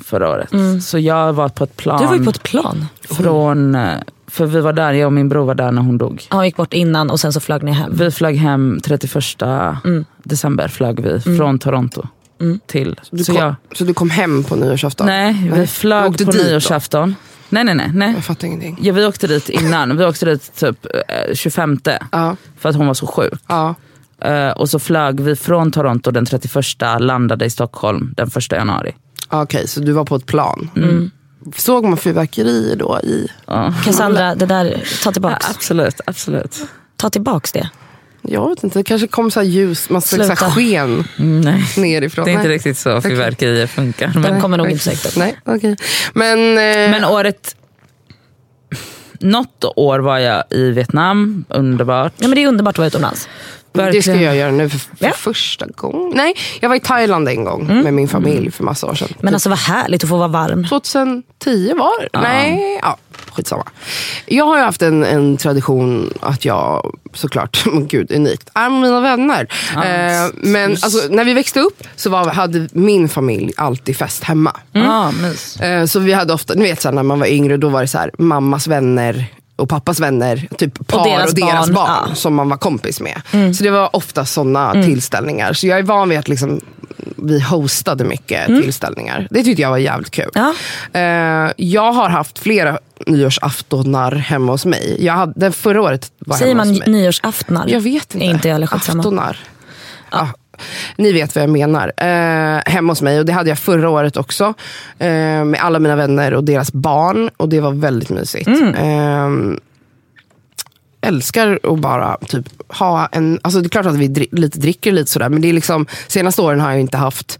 förra 0.00 0.30
året. 0.30 0.48
Så 0.84 0.98
jag 0.98 1.32
var 1.32 1.48
på 1.48 1.64
ett 1.64 1.76
plan. 1.76 1.96
Mm. 1.96 2.06
Du 2.06 2.10
var 2.10 2.18
ju 2.18 2.24
på 2.24 2.30
ett 2.30 2.42
plan. 2.42 2.86
från, 3.10 3.74
eh, 3.74 3.98
för 4.38 4.46
vi 4.46 4.60
var 4.60 4.72
där, 4.72 4.92
jag 4.92 5.06
och 5.06 5.12
min 5.12 5.28
bror 5.28 5.44
var 5.46 5.54
där 5.54 5.72
när 5.72 5.82
hon 5.82 5.98
dog. 5.98 6.26
Ja, 6.30 6.36
hon 6.36 6.44
gick 6.44 6.56
bort 6.56 6.72
innan 6.74 7.10
och 7.10 7.20
sen 7.20 7.32
så 7.32 7.40
flög 7.40 7.62
ni 7.62 7.72
hem. 7.72 7.92
Vi 7.96 8.10
flög 8.10 8.36
hem 8.36 8.80
31 8.84 9.42
Mm. 9.84 10.04
december 10.22 10.68
flög 10.68 11.00
vi 11.00 11.20
från 11.20 11.58
Toronto 11.58 12.02
till. 12.66 13.00
Du 13.10 13.24
så 13.24 13.32
kom, 13.32 13.42
jag, 13.42 13.54
så 13.72 13.84
du 13.84 13.94
kom 13.94 14.10
hem 14.10 14.44
på 14.44 14.56
nyårsafton? 14.56 15.06
nej, 15.06 15.50
vi 15.54 15.60
Du 15.60 15.66
flög 15.66 16.12
på 16.12 16.16
dit 16.18 16.26
då? 16.26 16.32
nyårsafton. 16.32 17.14
Nej 17.48 17.64
nej 17.64 17.74
nej. 17.74 17.90
nej. 17.94 18.12
Jag 18.14 18.24
fattar 18.24 18.46
ingenting. 18.46 18.78
Ja, 18.82 18.92
vi 18.92 19.04
åkte 19.06 19.26
dit 19.26 19.48
innan, 19.48 19.96
vi 19.96 20.04
åkte 20.04 20.26
dit 20.26 20.54
typ 20.54 20.86
eh, 21.28 21.34
25 21.34 21.78
Ja. 22.12 22.36
för 22.58 22.68
att 22.68 22.76
hon 22.76 22.86
var 22.86 22.94
så 22.94 23.06
sjuk. 23.06 23.40
Ja. 23.46 23.74
Eh, 24.22 24.50
och 24.50 24.70
så 24.70 24.78
flög 24.78 25.20
vi 25.20 25.36
från 25.36 25.70
Toronto 25.72 26.10
den 26.10 26.26
31, 26.26 27.00
landade 27.00 27.44
i 27.44 27.50
Stockholm 27.50 28.14
den 28.16 28.28
1 28.36 28.52
januari. 28.52 28.92
Okej, 29.28 29.68
så 29.68 29.80
du 29.80 29.92
var 29.92 30.04
på 30.04 30.16
ett 30.16 30.26
plan. 30.26 30.70
Mm. 30.76 31.10
Såg 31.56 31.84
man 31.84 31.96
fyrverkerier 31.96 32.76
då? 32.76 33.00
I... 33.02 33.28
Ja. 33.46 33.74
Cassandra, 33.84 34.34
det 34.34 34.46
där, 34.46 34.84
ta 35.02 35.12
tillbaks. 35.12 35.50
Absolut, 35.50 36.00
absolut. 36.06 36.56
Ta 36.96 37.10
tillbaks 37.10 37.52
det. 37.52 37.70
Jag 38.22 38.48
vet 38.48 38.64
inte, 38.64 38.78
det 38.78 38.82
kanske 38.84 39.06
kom 39.08 39.30
så 39.30 39.40
här 39.40 39.46
ljus, 39.46 39.90
massa 39.90 40.16
så 40.16 40.22
här 40.22 40.36
Sluta. 40.36 40.50
sken 40.50 41.04
Mm, 41.18 41.40
nej. 41.40 41.64
nerifrån. 41.76 42.24
Det 42.24 42.30
är 42.30 42.32
inte 42.32 42.48
Nej. 42.48 42.54
riktigt 42.54 42.78
så 42.78 43.00
fyrverkerier 43.00 43.66
funkar. 43.66 44.08
Den 44.08 44.22
Men, 44.22 44.40
kommer 44.40 44.56
nog 44.56 44.70
inte 44.70 44.96
så 44.96 45.08
upp. 45.08 45.16
Nej, 45.16 45.38
okej. 45.44 45.76
Men, 46.14 46.38
eh, 46.38 46.90
men 46.90 47.04
året... 47.04 47.54
Något 49.18 49.64
år 49.76 49.98
var 49.98 50.18
jag 50.18 50.44
i 50.50 50.70
Vietnam, 50.70 51.44
underbart. 51.48 52.12
Ja, 52.18 52.28
men 52.28 52.34
det 52.36 52.42
är 52.44 52.48
underbart 52.48 52.74
att 52.74 52.78
vara 52.78 52.86
utomlands. 52.86 53.28
det 53.72 53.78
ska 53.78 53.84
verkligen. 53.84 54.22
jag 54.22 54.36
göra 54.36 54.50
nu 54.50 54.68
för, 54.68 54.78
för 54.78 54.88
Ja. 54.98 55.12
första 55.12 55.66
gången. 55.66 56.12
Nej, 56.16 56.34
jag 56.60 56.68
var 56.68 56.76
i 56.76 56.80
Thailand 56.80 57.28
en 57.28 57.44
gång 57.44 57.62
Mm. 57.70 57.78
med 57.84 57.94
min 57.94 58.08
familj 58.08 58.50
för 58.50 58.64
massa 58.64 58.86
år 58.86 58.94
sedan. 58.94 59.08
Men 59.20 59.34
alltså 59.34 59.48
vad 59.48 59.58
härligt 59.58 60.02
att 60.04 60.08
få 60.10 60.16
vara 60.16 60.28
varm. 60.28 60.64
2010 60.68 61.72
var 61.76 62.02
det? 62.12 62.20
Nej, 62.20 62.78
ja, 62.82 62.96
skitsamma. 63.32 63.64
Jag 64.26 64.44
har 64.44 64.56
ju 64.56 64.62
haft 64.62 64.82
en, 64.82 65.04
en 65.04 65.36
tradition 65.36 66.12
att 66.20 66.44
jag, 66.44 66.96
såklart, 67.14 67.62
men 67.72 67.86
gud 67.88 68.12
unikt, 68.12 68.50
är 68.54 68.70
med 68.70 68.80
mina 68.80 69.00
vänner. 69.00 69.48
Eh, 69.72 70.30
men 70.34 70.70
alltså, 70.70 71.08
när 71.10 71.24
vi 71.24 71.34
växte 71.34 71.60
upp 71.60 71.82
så 71.96 72.10
var, 72.10 72.26
hade 72.30 72.68
min 72.72 73.08
familj 73.08 73.52
alltid 73.56 73.96
fest 73.96 74.24
hemma. 74.24 74.56
Ja, 74.72 75.10
mys. 75.10 75.60
Eh, 75.60 75.84
Så 75.86 75.98
vi 76.00 76.12
hade 76.12 76.32
ofta, 76.34 76.54
ni 76.54 76.62
vet 76.62 76.82
så 76.82 76.88
här, 76.88 76.94
när 76.94 77.02
man 77.02 77.18
var 77.20 77.26
yngre, 77.26 77.56
då 77.56 77.68
var 77.68 77.80
det 77.80 77.88
så 77.88 77.98
här, 77.98 78.10
mammas 78.18 78.66
vänner 78.66 79.26
och 79.58 79.68
pappas 79.68 80.00
vänner, 80.00 80.48
typ 80.58 80.86
par 80.86 80.98
och 80.98 81.04
deras 81.04 81.32
deras, 81.32 81.66
barn, 81.66 81.74
barn, 81.74 81.86
ja. 81.88 82.04
Mm. 82.04 82.16
som 82.16 82.34
man 82.34 82.48
var 82.48 82.56
kompis 82.56 83.00
med. 83.00 83.22
Så 83.56 83.64
det 83.64 83.70
var 83.70 83.96
ofta 83.96 84.24
sådana 84.24 84.72
tillställningar. 84.72 85.52
Så 85.52 85.66
jag 85.66 85.78
är 85.78 85.82
van 85.82 86.08
vid 86.08 86.18
att 86.18 86.28
liksom, 86.28 86.60
vi 87.16 87.40
hostade 87.40 88.04
mycket 88.04 88.46
tillställningar. 88.46 89.28
Det 89.30 89.42
tyckte 89.42 89.62
jag 89.62 89.70
var 89.70 89.78
jävligt 89.78 90.10
kul. 90.10 90.30
Mm. 90.34 90.54
Ja. 90.92 91.00
Eh, 91.00 91.52
jag 91.56 91.92
har 91.92 92.08
haft 92.08 92.38
flera 92.38 92.78
nyårsaftonar 93.06 94.12
hemma 94.12 94.52
hos 94.52 94.64
mig. 94.66 94.96
Jag 95.00 95.12
hade, 95.14 95.52
förra 95.52 95.82
året 95.82 96.12
var 96.18 96.36
Säger 96.36 96.48
hemma 96.48 96.64
man 96.64 96.68
hos 96.68 96.78
mig. 96.78 96.88
nyårsaftnar? 96.90 97.68
Jag 97.68 97.80
vet 97.80 98.14
inte. 98.14 98.26
Inte 98.26 98.48
jag 98.48 98.54
heller. 98.54 98.74
Aftonar. 98.74 99.38
Ja. 100.10 100.28
Ni 100.96 101.12
vet 101.12 101.34
vad 101.34 101.42
jag 101.42 101.50
menar. 101.50 101.92
Eh, 101.96 102.60
hemma 102.72 102.90
hos 102.92 103.02
mig. 103.02 103.18
Och 103.18 103.26
det 103.26 103.32
hade 103.32 103.48
jag 103.48 103.58
förra 103.58 103.90
året 103.90 104.16
också. 104.16 104.44
Eh, 104.98 105.08
med 105.44 105.56
alla 105.60 105.78
mina 105.78 105.96
vänner 105.96 106.34
och 106.34 106.44
deras 106.44 106.72
barn. 106.72 107.30
Och 107.36 107.48
det 107.48 107.60
var 107.60 107.70
väldigt 107.72 108.10
mysigt. 108.10 108.48
Eh, 108.76 109.28
älskar 111.00 111.60
att 111.62 111.78
bara 111.78 112.16
typ 112.28 112.46
ha 112.68 113.06
en... 113.12 113.40
Alltså 113.42 113.60
det 113.60 113.66
är 113.66 113.68
klart 113.68 113.86
att 113.86 113.96
vi 113.96 114.08
dri- 114.08 114.28
lite 114.32 114.58
dricker 114.58 114.92
lite 114.92 115.10
sådär. 115.10 115.28
Men 115.28 115.40
det 115.42 115.48
är 115.48 115.52
liksom, 115.52 115.86
senaste 116.08 116.42
åren 116.42 116.60
har 116.60 116.70
jag 116.70 116.80
inte 116.80 116.96
haft 116.96 117.38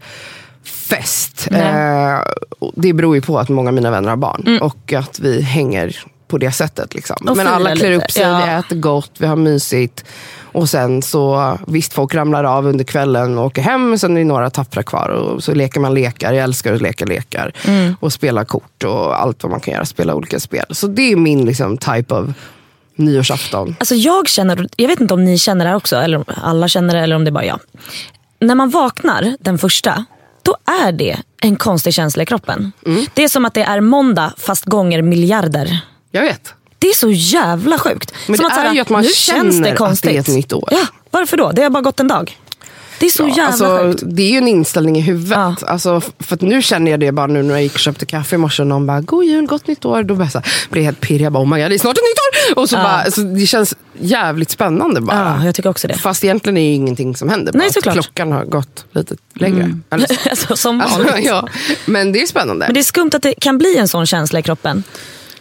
fest. 0.63 1.47
Eh, 1.51 2.19
det 2.75 2.93
beror 2.93 3.15
ju 3.15 3.21
på 3.21 3.39
att 3.39 3.49
många 3.49 3.69
av 3.69 3.73
mina 3.73 3.91
vänner 3.91 4.09
har 4.09 4.15
barn. 4.17 4.59
Och 4.61 4.93
att 4.93 5.19
vi 5.19 5.41
hänger 5.41 5.95
på 6.27 6.37
det 6.37 6.51
sättet. 6.51 6.93
Liksom. 6.93 7.17
Men 7.35 7.47
alla 7.47 7.75
klär 7.75 7.89
lite. 7.89 8.05
upp 8.05 8.11
sig, 8.11 8.21
Ja. 8.23 8.41
vi 8.45 8.51
äter 8.51 8.75
gott, 8.81 9.11
vi 9.17 9.27
har 9.27 9.35
mysigt. 9.35 10.05
Och 10.51 10.69
sen 10.69 11.01
så, 11.01 11.57
visst 11.67 11.93
folk 11.93 12.15
ramlar 12.15 12.43
av 12.43 12.67
under 12.67 12.83
kvällen 12.83 13.37
och 13.37 13.45
åker 13.45 13.61
hem, 13.61 13.97
sen 13.97 14.17
är 14.17 14.21
det 14.21 14.25
några 14.27 14.49
tappra 14.49 14.83
kvar. 14.83 15.09
Och 15.09 15.43
så 15.43 15.53
leker 15.53 15.79
man 15.79 15.93
lekar, 15.93 16.33
jag 16.33 16.43
älskar 16.43 16.73
att 16.73 16.81
leka 16.81 17.05
lekar. 17.05 17.51
Och 17.99 18.13
spela 18.13 18.45
kort 18.45 18.83
och 18.83 19.21
allt 19.21 19.43
vad 19.43 19.51
man 19.51 19.59
kan 19.59 19.73
göra, 19.73 19.85
spela 19.85 20.15
olika 20.15 20.39
spel. 20.39 20.65
Så 20.69 20.87
det 20.87 21.11
är 21.11 21.15
min 21.15 21.45
liksom, 21.45 21.77
type 21.77 22.15
of 22.15 22.27
nyårsafton. 22.95 23.75
Alltså 23.79 23.95
jag 23.95 24.27
känner, 24.27 24.67
jag 24.75 24.87
vet 24.87 25.01
inte 25.01 25.13
om 25.13 25.23
ni 25.23 25.37
känner 25.37 25.65
det 25.65 25.69
här 25.69 25.77
också, 25.77 25.95
eller 25.95 26.17
om 26.17 26.23
alla 26.27 26.67
känner 26.67 26.95
det 26.95 27.01
eller 27.01 27.15
om 27.15 27.23
det 27.23 27.29
är 27.29 27.33
bara 27.33 27.45
jag. 27.45 27.59
När 28.39 28.55
man 28.55 28.69
vaknar 28.69 29.35
den 29.39 29.57
första, 29.57 30.05
då 30.43 30.55
är 30.85 30.91
det 30.91 31.17
en 31.41 31.55
konstig 31.55 31.93
känsla 31.93 32.23
i 32.23 32.25
kroppen. 32.25 32.71
Mm. 32.85 33.05
Det 33.13 33.23
är 33.23 33.27
som 33.27 33.45
att 33.45 33.53
det 33.53 33.63
är 33.63 33.81
måndag 33.81 34.33
fast 34.37 34.65
gånger 34.65 35.01
miljarder. 35.01 35.79
Jag 36.11 36.21
vet. 36.21 36.53
Det 36.79 36.87
är 36.87 36.93
så 36.93 37.11
jävla 37.11 37.77
sjukt. 37.79 38.13
Men 38.27 38.37
som 38.37 38.43
det 38.47 38.51
är 38.51 38.55
såhär, 38.55 38.73
ju 38.73 38.79
att 38.79 38.89
man 38.89 39.01
nu 39.01 39.09
känns 39.09 39.61
det 39.61 39.71
att 39.71 39.77
konstigt. 39.77 40.11
det 40.11 40.17
är 40.17 40.19
ett 40.19 40.27
nytt 40.27 40.53
år. 40.53 40.69
Ja, 40.71 40.85
varför 41.11 41.37
då? 41.37 41.51
Det 41.51 41.61
har 41.63 41.69
bara 41.69 41.81
gått 41.81 41.99
en 41.99 42.07
dag. 42.07 42.37
Det 42.99 43.05
är 43.05 43.09
så 43.09 43.27
jävla 43.27 43.45
alltså, 43.47 43.77
sjukt. 43.77 44.03
det 44.05 44.23
är 44.23 44.31
ju 44.31 44.37
en 44.37 44.47
inställning 44.47 44.97
i 44.97 45.01
huvudet. 45.01 45.31
Ja. 45.37 45.55
Alltså, 45.67 46.01
för 46.19 46.35
att 46.35 46.41
nu 46.41 46.61
känner 46.61 46.91
jag 46.91 46.99
det 46.99 47.11
bara 47.11 47.27
nu 47.27 47.43
när 47.43 47.53
jag 47.53 47.63
gick 47.63 47.73
och 47.73 47.79
köpte 47.79 48.05
kaffe 48.05 48.35
i 48.35 48.37
morse 48.37 48.63
och 48.63 48.67
någon 48.67 48.85
bara, 48.87 49.01
god 49.01 49.25
jul, 49.25 49.45
gott 49.45 49.67
nytt 49.67 49.85
år. 49.85 50.03
Då 50.03 50.15
blir 50.15 50.25
jag, 50.25 50.31
så 50.31 50.39
här, 50.39 50.47
blir 50.69 50.81
jag 50.81 50.85
helt 50.85 50.99
pirrig. 51.01 51.25
Jag 51.25 51.33
bara, 51.33 51.43
oh 51.43 51.47
my 51.55 51.61
god, 51.61 51.71
det 51.71 51.75
är 51.75 51.79
snart 51.79 51.97
ett 51.97 52.03
nytt 52.03 52.51
år! 52.57 52.61
Och 52.61 52.69
så 52.69 52.75
Ja. 52.75 52.83
bara, 52.83 53.11
så 53.11 53.21
det 53.21 53.45
känns 53.45 53.75
jävligt 53.99 54.49
spännande 54.51 55.01
bara. 55.01 55.35
Ja, 55.39 55.45
jag 55.45 55.55
tycker 55.55 55.69
också 55.69 55.87
det. 55.87 55.93
Fast 55.93 56.23
egentligen 56.23 56.57
är 56.57 56.61
det 56.61 56.67
ju 56.67 56.73
ingenting 56.73 57.15
som 57.15 57.29
händer. 57.29 57.53
Nej, 57.53 57.59
bara 57.59 57.67
att 57.67 57.73
såklart. 57.73 57.93
Klockan 57.93 58.31
har 58.31 58.45
gått 58.45 58.85
lite 58.91 59.15
längre. 59.33 59.79
Så. 59.89 59.95
alltså, 60.29 60.55
som 60.55 60.77
vanligt. 60.79 61.11
Alltså, 61.11 61.23
ja. 61.29 61.47
Men 61.85 62.11
det 62.11 62.21
är 62.21 62.27
spännande. 62.27 62.65
Men 62.65 62.73
det 62.73 62.79
är 62.79 62.83
skumt 62.83 63.11
att 63.13 63.21
det 63.23 63.33
kan 63.41 63.57
bli 63.57 63.77
en 63.77 63.87
sån 63.87 64.05
känsla 64.05 64.39
i 64.39 64.43
kroppen. 64.43 64.83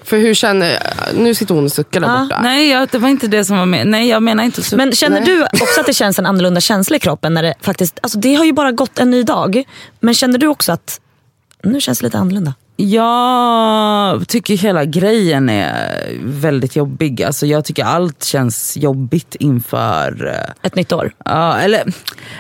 För 0.09 0.19
hur 0.19 0.35
känner, 0.35 0.79
nu 1.15 1.35
sitter 1.35 1.55
hon 1.55 1.65
och 1.65 1.73
suckar 1.73 2.01
där 2.01 2.09
Ja. 2.09 2.23
borta. 2.23 2.41
Nej, 2.43 2.69
jag, 2.71 2.89
det 2.89 2.99
var 2.99 3.09
inte 3.09 3.27
det 3.29 3.45
som 3.45 3.59
var 3.59 3.67
med. 3.67 3.87
Nej, 3.87 4.09
jag 4.09 4.23
menar 4.23 4.45
inte 4.45 4.63
så. 4.63 4.77
Men 4.77 4.93
känner 4.93 5.21
Nej. 5.21 5.29
du 5.29 5.45
också 5.63 5.81
att 5.81 5.87
det 5.87 5.95
känns 5.95 6.19
en 6.19 6.27
annorlunda 6.27 6.61
känsla 6.61 6.97
i 6.97 7.01
kroppen? 7.01 7.35
När 7.35 7.43
det, 7.43 7.55
faktiskt, 7.61 7.99
alltså 8.03 8.19
det 8.19 8.35
har 8.35 8.45
ju 8.45 8.53
bara 8.53 8.73
gått 8.73 8.99
en 8.99 9.11
ny 9.11 9.23
dag. 9.23 9.65
Men 10.01 10.15
känner 10.15 10.39
du 10.39 10.47
också 10.47 10.73
att 10.73 11.01
nu 11.63 11.81
känns 11.81 11.99
det 11.99 12.07
lite 12.07 12.19
annorlunda? 12.19 12.55
Ja, 12.81 14.13
jag 14.13 14.29
tycker 14.29 14.57
hela 14.57 14.85
grejen 14.85 15.49
är 15.49 16.09
väldigt 16.23 16.77
jobbig. 16.77 17.23
Alltså 17.23 17.47
jag 17.47 17.65
tycker 17.65 17.85
allt 17.85 18.25
känns 18.25 18.77
jobbigt 18.77 19.35
inför... 19.35 20.27
eh, 20.27 20.53
Ett 20.67 20.75
nytt 20.75 20.93
år. 20.93 21.13
Ja, 21.25 21.59
eller, 21.59 21.83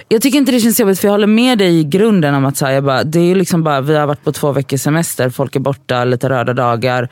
jag 0.09 0.23
tycker 0.23 0.39
inte 0.39 0.53
det 0.53 0.61
känns 0.61 0.81
jobbigt 0.81 0.99
för 0.99 1.09
jag 1.09 1.13
håller 1.13 1.27
med 1.27 1.59
dig 1.59 1.79
i 1.81 1.85
grunden 1.85 2.35
om 2.35 2.45
att 2.45 2.57
så 2.57 2.67
här, 2.67 2.73
jag 2.73 2.85
bara, 2.85 3.05
det 3.05 3.21
är 3.21 3.35
liksom 3.35 3.63
bara, 3.63 3.81
vi 3.81 3.97
har 3.97 4.07
varit 4.07 4.25
på 4.25 4.33
två 4.33 4.53
veckors 4.53 4.81
semester, 4.81 5.31
folk 5.31 5.57
är 5.57 5.61
borta, 5.61 6.05
lite 6.05 6.29
röda 6.29 6.53
dagar. 6.55 7.09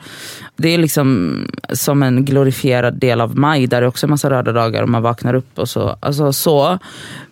Det 0.55 0.69
är 0.69 0.77
liksom 0.77 1.41
som 1.73 2.03
en 2.03 2.25
glorifierad 2.25 2.93
del 2.99 3.21
av 3.21 3.37
maj 3.37 3.67
där 3.67 3.81
det 3.81 3.87
också 3.87 4.05
är 4.05 4.09
massa 4.09 4.29
röda 4.29 4.51
dagar 4.51 4.83
och 4.83 4.89
man 4.89 5.01
vaknar 5.01 5.33
upp 5.33 5.59
och 5.59 5.69
så. 5.69 5.97
Alltså, 5.99 6.33
så. 6.33 6.79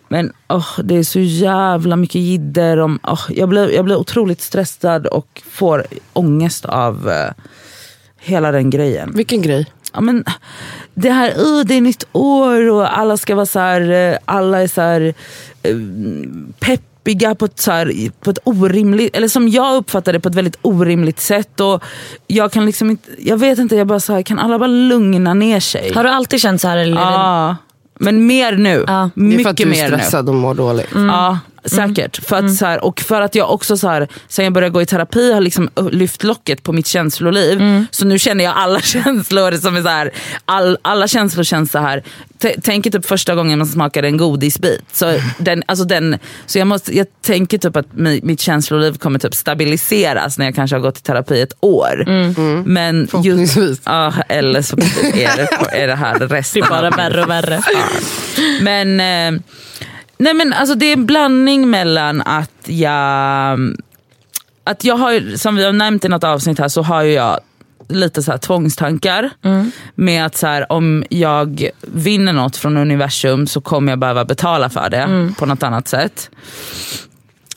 Men 0.08 0.32
åh, 0.48 0.68
det 0.84 0.96
är 0.96 1.02
så 1.02 1.20
jävla 1.20 1.96
mycket 1.96 2.20
jidder. 2.20 2.76
Om, 2.76 2.98
åh, 3.02 3.20
jag, 3.28 3.48
blir, 3.48 3.74
jag 3.74 3.84
blir 3.84 3.96
otroligt 3.96 4.40
stressad 4.40 5.06
och 5.06 5.42
får 5.50 5.86
ångest 6.12 6.64
av 6.64 7.08
eh, 7.08 7.32
hela 8.18 8.52
den 8.52 8.70
grejen 8.70 9.12
Vilken 9.14 9.42
grej. 9.42 9.66
ja, 9.92 10.00
men, 10.00 10.24
det 10.94 11.10
här, 11.10 11.30
uh, 11.30 11.64
det 11.64 11.74
är 11.74 11.80
nytt 11.80 12.06
år 12.12 12.70
och 12.70 12.98
alla 12.98 13.16
ska 13.16 13.34
vara 13.34 13.46
så 13.46 13.58
här, 13.58 13.90
eh, 13.90 14.18
alla 14.24 14.62
är 14.62 14.68
så 14.68 14.80
här 14.80 15.14
eh, 15.62 15.76
peppiga 16.58 17.34
på 17.34 17.44
ett, 17.44 17.58
så 17.58 17.72
här, 17.72 18.10
på 18.20 18.30
ett 18.30 18.38
orimligt, 18.44 19.16
eller 19.16 19.28
som 19.28 19.48
jag 19.48 19.76
uppfattar 19.76 20.12
det 20.12 20.20
på 20.20 20.28
ett 20.28 20.34
väldigt 20.34 20.58
orimligt 20.62 21.20
sätt. 21.20 21.60
Och 21.60 21.82
jag 22.26 22.52
kan 22.52 22.66
liksom 22.66 22.90
inte, 22.90 23.10
jag 23.18 23.36
vet 23.36 23.58
inte, 23.58 23.76
jag 23.76 23.86
bara 23.86 24.00
så 24.00 24.12
här, 24.12 24.22
kan 24.22 24.38
alla 24.38 24.58
bara 24.58 24.66
lugna 24.66 25.34
ner 25.34 25.60
sig? 25.60 25.92
Har 25.94 26.04
du 26.04 26.10
alltid 26.10 26.40
känt 26.40 26.60
så 26.60 26.68
här? 26.68 26.76
Eller 26.76 27.00
Ja, 27.00 27.56
men 27.98 28.26
mer 28.26 28.52
nu. 28.56 28.84
Ja. 28.86 29.10
Det 29.14 29.20
är 29.20 29.24
Mycket 29.24 29.42
för 29.42 29.50
att 29.50 29.56
du 29.56 29.62
är 29.62 29.66
mer 29.66 29.90
nu. 29.90 29.96
stressad 29.96 30.28
och 30.28 30.34
mår 30.34 30.54
dåligt. 30.54 30.88
Ja, 30.94 31.38
säkert. 31.66 32.24
För 32.24 32.36
att, 32.36 32.54
så 32.54 32.66
här, 32.66 32.84
och 32.84 33.00
för 33.00 33.20
att 33.20 33.34
jag 33.34 33.50
också 33.50 33.76
så 33.76 33.88
här, 33.88 34.08
sen 34.28 34.44
jag 34.44 34.52
började 34.54 34.72
gå 34.72 34.82
i 34.82 34.86
terapi 34.86 35.32
har 35.32 35.40
liksom 35.40 35.70
lyft 35.90 36.24
locket 36.24 36.62
på 36.62 36.72
mitt 36.72 36.86
känsloliv. 36.86 37.84
Så 37.90 38.04
nu 38.06 38.18
känner 38.18 38.44
jag 38.44 38.54
alla 38.56 38.80
känslor 39.06 39.52
som 39.52 39.76
är 39.76 39.82
så 39.82 39.88
här, 39.88 40.10
all, 40.44 40.78
alla 40.82 41.08
känslor 41.08 41.44
känns 41.44 41.70
så 41.72 41.78
här. 41.78 42.02
T- 42.42 42.60
tänker 42.60 42.90
typ 42.90 43.06
första 43.06 43.34
gången 43.34 43.58
man 43.58 43.66
smakade 43.68 44.08
en 44.08 44.16
godisbit. 44.16 44.82
Så, 44.92 45.18
den, 45.38 45.62
alltså 45.66 45.84
den, 45.84 46.18
så 46.46 46.58
jag, 46.58 46.66
måste, 46.66 46.96
jag 46.96 47.06
tänker 47.22 47.58
typ 47.58 47.76
att 47.76 47.92
mi, 47.92 48.20
mitt 48.22 48.40
känsloliv 48.40 48.98
kommer 48.98 49.18
typ 49.18 49.34
stabiliseras 49.34 50.38
när 50.38 50.44
jag 50.44 50.54
kanske 50.54 50.76
har 50.76 50.80
gått 50.80 50.98
i 50.98 51.02
terapi 51.02 51.40
ett 51.40 51.52
år. 51.60 52.04
Men 52.68 53.06
Förhoppningsvis. 53.08 53.80
ja, 53.84 54.12
eller 54.28 54.62
så 54.62 54.76
är 54.76 55.36
det, 55.36 55.48
är 55.82 55.86
det 55.86 55.94
här 55.94 56.14
resten 56.28 56.62
Det 56.62 56.68
blir 56.68 56.80
bara 56.80 56.90
värre 56.90 57.22
och 57.22 57.30
värre. 57.30 57.60
men, 58.60 59.00
eh, 59.36 59.40
nej 60.18 60.34
men 60.34 60.52
alltså 60.52 60.74
det 60.74 60.86
är 60.86 60.92
en 60.92 61.06
blandning 61.06 61.70
mellan 61.70 62.22
att 62.22 62.50
jag, 62.64 63.58
att 64.64 64.84
jag 64.84 64.96
har, 64.96 65.36
som 65.36 65.56
vi 65.56 65.64
har 65.64 65.72
nämnt 65.72 66.04
i 66.04 66.08
något 66.08 66.24
avsnitt 66.24 66.58
här, 66.58 66.68
så 66.68 66.82
har 66.82 67.02
ju 67.02 67.12
jag 67.12 67.40
lite 67.88 68.22
så 68.22 68.30
här 68.30 68.38
tvångstankar. 68.38 69.30
Med 69.94 70.26
att 70.26 70.36
så 70.36 70.46
här, 70.46 70.72
om 70.72 71.04
jag 71.10 71.70
vinner 71.82 72.32
något 72.32 72.56
från 72.56 72.76
universum 72.76 73.46
så 73.46 73.60
kommer 73.60 73.92
jag 73.92 73.98
behöva 73.98 74.24
betala 74.24 74.70
för 74.70 74.90
det 74.90 75.32
på 75.38 75.46
något 75.46 75.62
annat 75.62 75.88
sätt. 75.88 76.30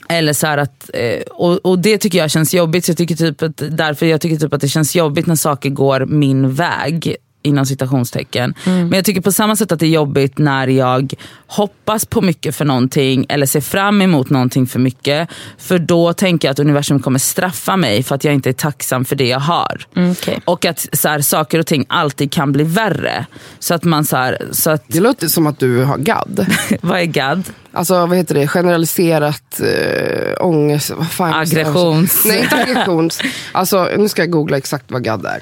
Eller 0.09 0.33
så 0.33 0.47
här 0.47 0.57
att, 0.57 0.89
eh, 0.93 1.21
och, 1.21 1.65
och 1.65 1.79
det 1.79 1.97
tycker 1.97 2.17
jag 2.17 2.31
känns 2.31 2.53
jobbigt. 2.53 2.85
Så 2.85 2.91
jag 2.91 2.97
tycker 2.97 3.15
typ 3.15 3.41
att, 3.41 3.63
därför 3.69 4.05
jag 4.05 4.21
tycker 4.21 4.35
typ 4.37 4.53
att 4.53 4.61
det 4.61 4.67
känns 4.67 4.95
jobbigt 4.95 5.25
när 5.25 5.35
saker 5.35 5.69
går 5.69 6.05
min 6.05 6.53
väg. 6.53 7.15
Inom 7.41 7.65
citationstecken. 7.65 8.53
Men 8.65 8.91
jag 8.93 9.05
tycker 9.05 9.21
på 9.21 9.31
samma 9.31 9.55
sätt 9.55 9.71
att 9.71 9.79
det 9.79 9.85
är 9.85 9.89
jobbigt 9.89 10.37
när 10.37 10.67
jag 10.67 11.13
hoppas 11.47 12.05
på 12.05 12.21
mycket 12.21 12.55
för 12.55 12.65
någonting 12.65 13.25
eller 13.29 13.45
ser 13.45 13.61
fram 13.61 14.01
emot 14.01 14.29
någonting 14.29 14.67
för 14.67 14.79
mycket. 14.79 15.29
För 15.57 15.79
då 15.79 16.13
tänker 16.13 16.47
jag 16.47 16.51
att 16.53 16.59
universum 16.59 16.99
kommer 16.99 17.19
straffa 17.19 17.77
mig 17.77 18.03
för 18.03 18.15
att 18.15 18.23
jag 18.23 18.33
inte 18.33 18.49
är 18.49 18.53
tacksam 18.53 19.05
för 19.05 19.15
det 19.15 19.27
jag 19.27 19.39
har. 19.39 19.85
Mm, 19.95 20.11
okej. 20.11 20.39
Och 20.45 20.65
att 20.65 20.87
så 20.93 21.07
här, 21.09 21.21
saker 21.21 21.59
och 21.59 21.65
ting 21.67 21.85
alltid 21.89 22.31
kan 22.31 22.51
bli 22.51 22.63
värre. 22.63 23.25
Så 23.59 23.73
att 23.73 23.83
man 23.83 24.05
så 24.05 24.17
här, 24.17 24.47
så 24.51 24.69
att, 24.69 24.83
Det 24.87 24.99
låter 24.99 25.27
som 25.27 25.47
att 25.47 25.59
du 25.59 25.83
har 25.83 25.97
GAD. 25.97 26.45
vad 26.81 26.99
är 26.99 27.05
GAD? 27.05 27.43
Alltså 27.71 28.05
vad 28.05 28.17
heter 28.17 28.35
det? 28.35 28.47
Generaliserat 28.47 29.61
äh, 29.61 30.45
ångest. 30.45 30.91
Vad 30.97 31.11
fan 31.11 31.33
Aggressions- 31.45 32.21
Nej 32.25 32.39
inte 32.43 32.55
aggressions. 32.55 33.21
Alltså 33.51 33.89
nu 33.97 34.09
ska 34.09 34.21
jag 34.21 34.31
googla 34.31 34.57
exakt 34.57 34.91
vad 34.91 35.03
GAD 35.03 35.25
är. 35.25 35.41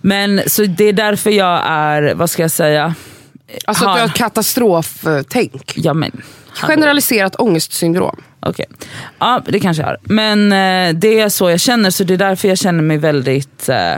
Men 0.00 0.42
så 0.46 0.64
det 0.64 0.84
är 0.84 0.92
därför 0.92 1.30
jag 1.30 1.62
är, 1.66 2.14
vad 2.14 2.30
ska 2.30 2.42
jag 2.42 2.50
säga? 2.50 2.94
Alltså 3.64 3.84
att 3.86 3.96
du 3.96 4.00
har 4.00 4.08
ett 4.08 4.14
katastroftänk. 4.14 5.72
Ja 5.76 5.94
men. 5.94 6.22
Generaliserat 6.62 7.36
ångestsyndrom. 7.36 8.22
Okej. 8.40 8.66
Ja, 9.18 9.42
det 9.46 9.60
kanske 9.60 9.82
jag 9.82 9.88
har. 9.88 9.98
Men 10.02 10.52
eh, 10.52 10.98
det 11.00 11.20
är 11.20 11.28
så 11.28 11.50
jag 11.50 11.60
känner, 11.60 11.90
så 11.90 12.04
det 12.04 12.14
är 12.14 12.18
därför 12.18 12.48
jag 12.48 12.58
känner 12.58 12.82
mig 12.82 12.98
väldigt... 12.98 13.68
Eh, 13.68 13.96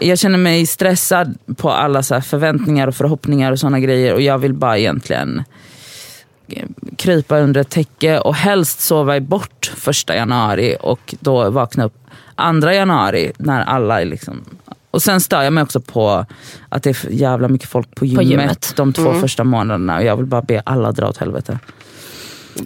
jag 0.00 0.18
känner 0.18 0.38
mig 0.38 0.66
stressad 0.66 1.38
på 1.56 1.70
alla 1.70 2.02
så 2.02 2.14
här 2.14 2.20
förväntningar 2.20 2.88
och 2.88 2.94
förhoppningar 2.94 3.52
och 3.52 3.58
såna 3.58 3.80
grejer. 3.80 4.14
Och 4.14 4.20
jag 4.20 4.38
vill 4.38 4.54
bara 4.54 4.78
egentligen 4.78 5.44
eh, 6.48 6.64
krypa 6.96 7.38
under 7.38 7.60
ett 7.60 7.70
täcke 7.70 8.18
och 8.18 8.34
helst 8.34 8.80
sova 8.80 9.20
bort 9.20 9.72
första 9.76 10.16
januari 10.16 10.76
och 10.80 11.14
då 11.20 11.50
vakna 11.50 11.84
upp 11.84 11.96
andra 12.34 12.74
januari 12.74 13.32
när 13.38 13.62
alla 13.62 14.00
är 14.00 14.04
liksom... 14.04 14.44
Och 14.96 15.02
sen 15.02 15.20
stör 15.20 15.42
jag 15.42 15.52
mig 15.52 15.62
också 15.62 15.80
på 15.80 16.26
att 16.68 16.82
det 16.82 16.90
är 16.90 17.10
jävla 17.10 17.48
mycket 17.48 17.68
folk 17.68 17.94
på 17.94 18.04
gymmet, 18.04 18.26
gymmet. 18.26 18.72
de 18.76 18.92
två 18.92 19.12
första 19.12 19.44
månaderna 19.44 19.96
och 19.96 20.04
jag 20.04 20.16
vill 20.16 20.26
bara 20.26 20.42
be 20.42 20.62
alla 20.66 20.92
dra 20.92 21.08
åt 21.08 21.16
helvete. 21.16 21.58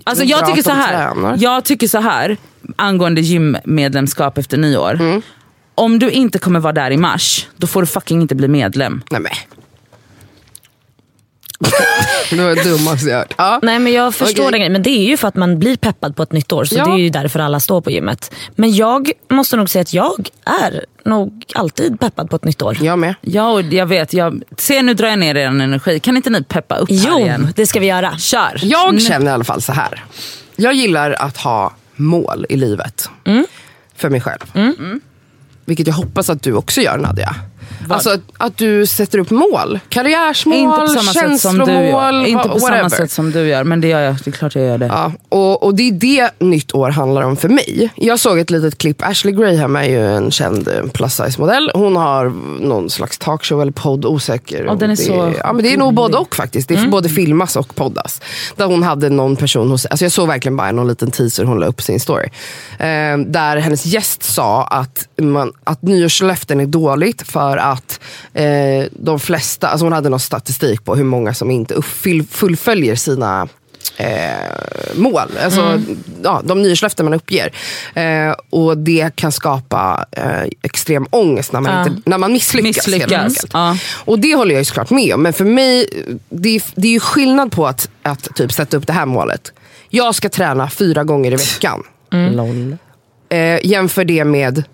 Alltså 0.04 0.24
jag 0.24 0.46
tycker 0.46 0.62
så 0.62 0.70
här. 0.70 1.12
tränar. 1.12 1.36
Jag 1.38 1.64
tycker 1.64 1.88
så 1.88 1.98
här 1.98 2.36
angående 2.76 3.20
gymmedlemskap 3.20 4.38
efter 4.38 4.58
nyår. 4.58 4.94
Mm. 4.94 5.22
Om 5.74 5.98
du 5.98 6.10
inte 6.10 6.38
kommer 6.38 6.60
vara 6.60 6.72
där 6.72 6.90
i 6.90 6.96
mars, 6.96 7.48
då 7.56 7.66
får 7.66 7.80
du 7.80 7.86
fucking 7.86 8.20
inte 8.20 8.34
bli 8.34 8.48
medlem. 8.48 9.02
Nej 9.10 9.20
men. 9.20 9.32
Det 12.38 12.44
var 12.44 12.54
det 12.54 12.64
dummaste 12.64 13.08
jag 13.10 13.18
hört. 13.18 13.34
Ja. 13.38 13.58
Nej 13.62 13.78
men 13.78 13.92
jag 13.92 14.14
förstår 14.14 14.42
Okej. 14.42 14.50
den 14.52 14.60
grejen. 14.60 14.72
Men 14.72 14.82
det 14.82 14.90
är 14.90 15.04
ju 15.04 15.16
för 15.16 15.28
att 15.28 15.34
man 15.36 15.58
blir 15.58 15.76
peppad 15.76 16.16
på 16.16 16.22
ett 16.22 16.32
nytt 16.32 16.52
år. 16.52 16.64
Så 16.64 16.74
Ja. 16.74 16.84
det 16.84 16.90
är 16.92 16.96
ju 16.98 17.10
därför 17.10 17.38
alla 17.40 17.60
står 17.60 17.80
på 17.80 17.90
gymmet. 17.90 18.34
Men 18.56 18.72
jag 18.74 19.10
måste 19.30 19.56
nog 19.56 19.70
säga 19.70 19.82
att 19.82 19.92
jag 19.94 20.28
är 20.62 20.84
nog 21.04 21.44
alltid 21.54 22.00
peppad 22.00 22.30
på 22.30 22.36
ett 22.36 22.44
nytt 22.44 22.62
år. 22.62 22.76
Jag 22.80 22.98
med. 22.98 23.14
Ja, 23.20 23.50
och 23.50 23.62
jag 23.62 23.86
vet. 23.86 24.12
Jag, 24.12 24.42
se 24.58 24.82
nu 24.82 24.94
drar 24.94 25.08
jag 25.08 25.18
ner 25.18 25.34
er 25.34 25.46
energi. 25.46 26.00
Kan 26.00 26.16
inte 26.16 26.30
ni 26.30 26.42
peppa 26.42 26.76
upp 26.76 26.90
här 26.90 26.96
Jo, 27.08 27.18
igen? 27.18 27.52
det 27.56 27.66
ska 27.66 27.80
vi 27.80 27.86
göra. 27.86 28.18
Kör! 28.18 28.58
Jag 28.62 28.94
Nu- 28.94 29.00
känner 29.00 29.26
i 29.30 29.34
alla 29.34 29.44
fall 29.44 29.62
så 29.62 29.72
här. 29.72 30.04
Jag 30.56 30.74
gillar 30.74 31.10
att 31.12 31.36
ha 31.36 31.72
mål 31.96 32.46
i 32.48 32.56
livet. 32.56 33.10
För 33.96 34.08
mig 34.08 34.20
själv. 34.20 34.52
Vilket 35.64 35.86
jag 35.86 35.94
hoppas 35.94 36.30
att 36.30 36.42
du 36.42 36.52
också 36.54 36.80
gör 36.80 36.96
Nadja. 36.98 37.34
Alltså 37.88 38.10
att, 38.10 38.20
att 38.36 38.56
du 38.56 38.86
sätter 38.86 39.18
upp 39.18 39.30
mål. 39.30 39.80
Karriärsmål, 39.88 40.56
Inte 40.56 40.80
på 40.80 40.86
samma 40.86 41.12
sätt 41.12 41.40
som 41.40 41.58
du 41.58 41.64
känslomål, 41.64 42.14
gör. 42.14 42.26
Inte 42.26 42.48
på 42.48 42.54
whatever. 42.54 42.76
samma 42.78 42.90
sätt 42.90 43.10
som 43.10 43.30
du 43.30 43.48
gör, 43.48 43.64
men 43.64 43.80
det 43.80 43.88
gör 43.88 44.00
jag. 44.00 44.16
Det 44.24 44.30
är 44.30 44.32
klart 44.32 44.54
jag 44.54 44.64
gör 44.64 44.78
det. 44.78 44.86
Ja, 44.86 45.12
och, 45.28 45.62
och 45.62 45.74
det 45.74 45.88
är 45.88 45.92
det 45.92 46.30
nytt 46.38 46.74
år 46.74 46.90
handlar 46.90 47.22
om 47.22 47.36
för 47.36 47.48
mig. 47.48 47.90
Jag 47.94 48.18
såg 48.20 48.38
ett 48.38 48.50
litet 48.50 48.78
klipp. 48.78 49.02
Ashley 49.02 49.34
Graham 49.34 49.76
är 49.76 49.84
ju 49.84 50.06
en 50.06 50.30
känd 50.30 50.68
eh, 50.68 50.90
plus 50.92 51.14
size 51.14 51.40
modell. 51.40 51.70
Hon 51.74 51.96
har 51.96 52.32
någon 52.60 52.90
slags 52.90 53.18
talkshow 53.18 53.62
eller 53.62 53.72
podd, 53.72 54.04
osäker. 54.04 54.64
Ja, 54.64 54.74
den 54.74 54.90
är 54.90 54.96
det, 54.96 55.02
så 55.02 55.34
ja, 55.38 55.52
men 55.52 55.64
det 55.64 55.72
är 55.72 55.76
nog 55.76 55.94
både 55.94 56.16
och 56.16 56.36
faktiskt. 56.36 56.68
Det 56.68 56.74
är 56.74 56.88
både 56.88 57.08
filmas 57.08 57.56
och 57.56 57.74
poddas. 57.74 58.20
Där 58.56 58.66
hon 58.66 58.82
hade 58.82 59.08
någon 59.08 59.36
person 59.36 59.70
hos, 59.70 59.86
alltså 59.86 60.04
jag 60.04 60.12
såg 60.12 60.28
verkligen 60.28 60.56
bara 60.56 60.72
någon 60.72 60.88
liten 60.88 61.10
teaser 61.10 61.44
hon 61.44 61.60
la 61.60 61.66
upp 61.66 61.82
sin 61.82 62.00
story. 62.00 62.28
Eh, 62.78 63.18
där 63.26 63.56
hennes 63.56 63.86
gäst 63.86 64.22
sa 64.22 64.64
att, 64.64 65.08
man, 65.20 65.52
att 65.64 65.82
nyårslöften 65.82 66.60
är 66.60 66.66
dåligt 66.66 67.22
för 67.22 67.56
att 67.56 67.69
eh, 68.34 68.84
de 68.90 69.20
flesta, 69.20 69.68
alltså 69.68 69.86
hon 69.86 69.92
hade 69.92 70.08
någon 70.08 70.20
statistik 70.20 70.84
på 70.84 70.96
hur 70.96 71.04
många 71.04 71.34
som 71.34 71.50
inte 71.50 71.74
uppfyll, 71.74 72.26
fullföljer 72.30 72.96
sina 72.96 73.48
eh, 73.96 74.08
mål. 74.94 75.30
Alltså, 75.44 75.80
ja, 76.22 76.42
de 76.44 76.62
nyårslöften 76.62 77.04
man 77.06 77.14
uppger. 77.14 77.52
Eh, 77.94 78.34
och 78.50 78.78
det 78.78 79.16
kan 79.16 79.32
skapa 79.32 80.06
eh, 80.12 80.42
extrem 80.62 81.06
ångest 81.10 81.52
när 81.52 81.60
man, 81.60 81.72
Ja. 81.74 81.86
inte, 81.88 82.10
när 82.10 82.18
man 82.18 82.32
misslyckas. 82.32 82.86
Misslyckas, 82.86 83.46
ja. 83.52 83.76
Och 84.04 84.18
det 84.18 84.34
håller 84.34 84.54
jag 84.54 84.60
ju 84.60 84.64
såklart 84.64 84.90
med 84.90 85.14
om. 85.14 85.22
Men 85.22 85.32
för 85.32 85.44
mig, 85.44 85.86
det 86.28 86.48
är, 86.56 86.62
det 86.74 86.88
är 86.88 86.92
ju 86.92 87.00
skillnad 87.00 87.52
på 87.52 87.66
att, 87.66 87.88
att 88.02 88.28
typ 88.34 88.52
sätta 88.52 88.76
upp 88.76 88.86
det 88.86 88.92
här 88.92 89.06
målet. 89.06 89.52
Jag 89.88 90.14
ska 90.14 90.28
träna 90.28 90.70
fyra 90.70 91.04
gånger 91.04 91.32
i 91.32 91.36
veckan. 91.36 91.82
Lol. 92.12 92.76
Eh, 93.28 93.66
jämför 93.66 94.04
det 94.04 94.24
med 94.24 94.64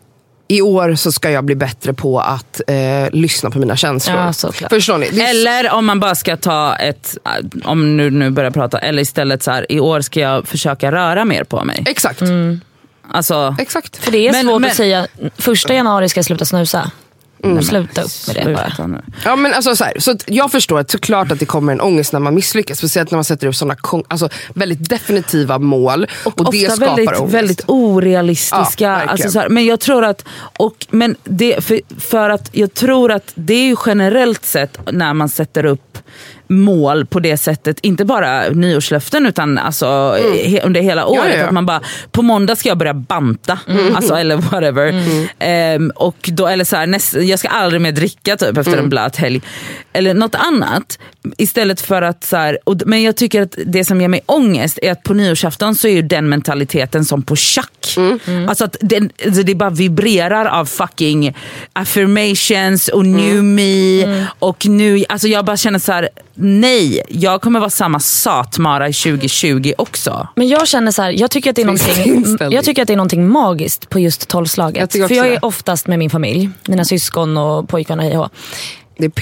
i 0.49 0.62
år 0.62 0.95
så 0.95 1.12
ska 1.12 1.31
jag 1.31 1.45
bli 1.45 1.55
bättre 1.55 1.93
på 1.93 2.21
att 2.21 2.61
eh, 2.67 2.75
lyssna 3.12 3.50
på 3.50 3.59
mina 3.59 3.76
känslor. 3.76 4.17
Ja, 4.17 4.33
såklart. 4.33 4.73
Förstår 4.73 4.99
ni? 4.99 5.09
Det 5.11 5.21
är 5.21 5.31
Eller 5.31 5.71
om 5.73 5.87
man 5.87 6.00
bara 6.00 6.15
ska 6.15 6.37
ta 6.37 6.76
ett, 6.76 7.17
äh, 7.25 7.69
om 7.71 7.97
nu, 7.97 8.11
nu 8.11 8.31
börjar 8.31 8.50
prata, 8.50 8.79
eller 8.79 9.03
istället 9.03 9.43
så 9.43 9.50
här, 9.50 9.73
i 9.73 9.81
år 9.81 10.00
ska 10.00 10.21
jag 10.21 10.49
försöka 10.49 10.93
röra 10.93 11.25
mer 11.25 11.45
på 11.45 11.65
mig. 11.65 11.83
Exakt. 11.87 12.23
Alltså, 13.12 13.57
Exakt. 13.59 13.97
För 13.97 14.12
det 14.12 14.29
är 14.29 14.33
Men- 14.33 14.47
svårt 14.47 14.61
men- 14.61 14.71
att 14.71 14.76
säga 14.76 15.07
första 15.38 15.75
januari 15.75 16.09
ska 16.09 16.19
jag 16.19 16.25
sluta 16.25 16.45
snusa. 16.45 16.91
Sluta 17.62 18.02
upp 18.02 18.11
med 18.37 18.47
det 18.47 18.55
bara. 18.76 18.87
Nu. 18.87 19.02
Ja, 19.25 19.37
men 19.37 19.52
alltså, 19.55 19.76
så 19.76 19.85
här, 19.85 19.93
så 19.99 20.11
att 20.11 20.25
jag 20.26 20.52
förstår 20.52 20.78
att 20.78 20.90
såklart 20.90 21.33
att 21.33 21.38
det 21.38 21.47
kommer 21.47 21.73
en 21.73 21.81
ångest 21.81 22.12
när 22.12 22.21
man 22.21 22.35
misslyckas. 22.35 22.78
Speciellt 22.78 23.11
när 23.11 23.16
man 23.16 23.25
sätter 23.25 23.47
upp 23.47 23.55
sådana 23.57 23.76
alltså, 24.09 24.28
väldigt 24.55 24.88
definitiva 24.88 25.59
mål. 25.59 26.07
Och, 26.25 26.40
Och 26.40 26.52
det 26.52 26.71
skapar 26.73 26.87
väldigt, 26.97 27.21
ångest. 27.21 27.35
väldigt 27.35 27.64
orealistiska. 27.66 28.85
Ja, 28.85 28.90
alltså 28.90 29.31
så 29.31 29.38
här, 29.38 29.49
men 29.49 29.64
jag 29.64 29.81
tror 29.81 30.05
att, 30.05 30.25
och, 30.59 30.87
men 30.90 31.16
det, 31.25 31.64
för, 31.64 31.81
för 32.00 32.31
att 32.31 32.49
jag 32.52 32.75
tror 32.75 33.12
att 33.12 33.33
det 33.35 33.55
är 33.55 33.66
ju 33.66 33.76
generellt 33.87 34.45
sett 34.45 34.78
när 34.93 35.14
man 35.14 35.28
sätter 35.28 35.64
upp 35.64 35.99
mål 36.49 37.07
på 37.07 37.21
det 37.21 37.37
sättet, 37.37 37.79
inte 37.83 38.05
bara 38.05 38.49
nyårslöften 38.49 39.26
utan 39.26 39.59
alltså, 39.59 40.17
he, 40.45 40.61
under 40.65 40.81
hela 40.81 41.07
året. 41.07 41.25
Mm. 41.25 41.33
ja, 41.37 41.41
ja. 41.41 41.47
Att 41.47 41.53
man 41.55 41.67
bara, 41.67 41.81
på 42.12 42.23
måndag 42.23 42.57
ska 42.57 42.69
jag 42.69 42.79
börja 42.79 42.95
banta, 42.95 43.59
alltså, 43.95 44.15
eller 44.15 44.37
whatever. 44.37 44.88
Mm. 44.88 45.26
Ehm, 45.38 45.93
och 45.97 46.29
då, 46.33 46.47
eller 46.47 46.65
så 46.65 46.76
här, 46.76 46.87
näst, 46.87 47.15
jag 47.15 47.38
ska 47.38 47.49
aldrig 47.49 47.81
mer 47.83 47.93
dricka 47.93 48.37
typ, 48.37 48.57
efter 48.57 48.73
Mm. 48.73 48.85
en 48.85 48.91
blöt 48.91 49.17
helg. 49.17 49.41
Eller 49.93 50.15
något 50.15 50.35
annat. 50.35 50.99
Istället 51.37 51.81
för 51.81 52.03
att, 52.03 52.25
så 52.25 52.37
här, 52.37 52.59
och, 52.65 52.76
men 52.87 53.03
jag 53.03 53.17
tycker 53.17 53.43
att 53.43 53.55
det 53.67 53.85
som 53.85 54.00
ger 54.00 54.09
mig 54.09 54.21
ångest 54.26 54.79
är 54.83 54.93
att 54.93 55.03
på 55.03 55.15
nyårsafton 55.15 55.75
så 55.75 55.88
är 55.88 55.93
ju 55.93 56.03
den 56.03 56.29
mentaliteten 56.29 57.05
som 57.05 57.23
på 57.23 57.37
schack. 57.37 57.95
Mm. 57.97 58.49
Alltså 58.49 58.65
att 58.65 58.76
den, 58.81 59.11
alltså 59.26 59.43
det 59.43 59.55
bara 59.55 59.71
vibrerar 59.71 60.45
av 60.45 60.65
fucking 60.65 61.35
affirmations 61.73 62.88
och 62.88 63.07
new 63.07 63.37
Mm. 63.37 63.55
me. 63.55 64.25
Och 64.38 64.67
nu, 64.67 65.05
alltså 65.09 65.29
jag 65.29 65.45
bara 65.45 65.57
känner 65.57 65.79
så 65.79 65.93
här: 65.93 66.09
nej, 66.37 67.02
jag 67.09 67.40
kommer 67.40 67.61
vara 67.61 67.71
samma 67.71 68.00
satmara 68.00 68.88
i 68.88 68.93
2020 68.93 69.73
också. 69.78 70.28
Men 70.35 70.49
jag 70.49 70.69
känner 70.69 70.93
så 70.93 71.02
här, 71.02 71.11
jag 71.11 71.31
tycker 71.31 71.50
att 71.50 71.57
det 71.57 71.62
är 71.62 71.66
någonting, 71.66 72.25
jag 72.50 72.64
tycker 72.64 72.83
att 72.83 72.88
det 72.88 72.95
är 72.95 72.97
någonting 72.97 73.28
magiskt 73.28 73.88
på 73.90 73.99
just 74.00 74.23
Jag 74.23 74.28
tolvslaget. 74.28 74.90
tycker 74.90 75.09
För 75.09 75.14
jag 75.14 75.26
det. 75.26 75.35
är 75.35 75.45
oftast 75.45 75.87
med 75.87 75.99
min 75.99 76.11
familj, 76.11 76.50
mina 76.69 76.85
syskon 76.85 77.37
och 77.37 77.69
pojkvänner 77.69 78.05
hej 78.05 78.19
och. 78.19 78.31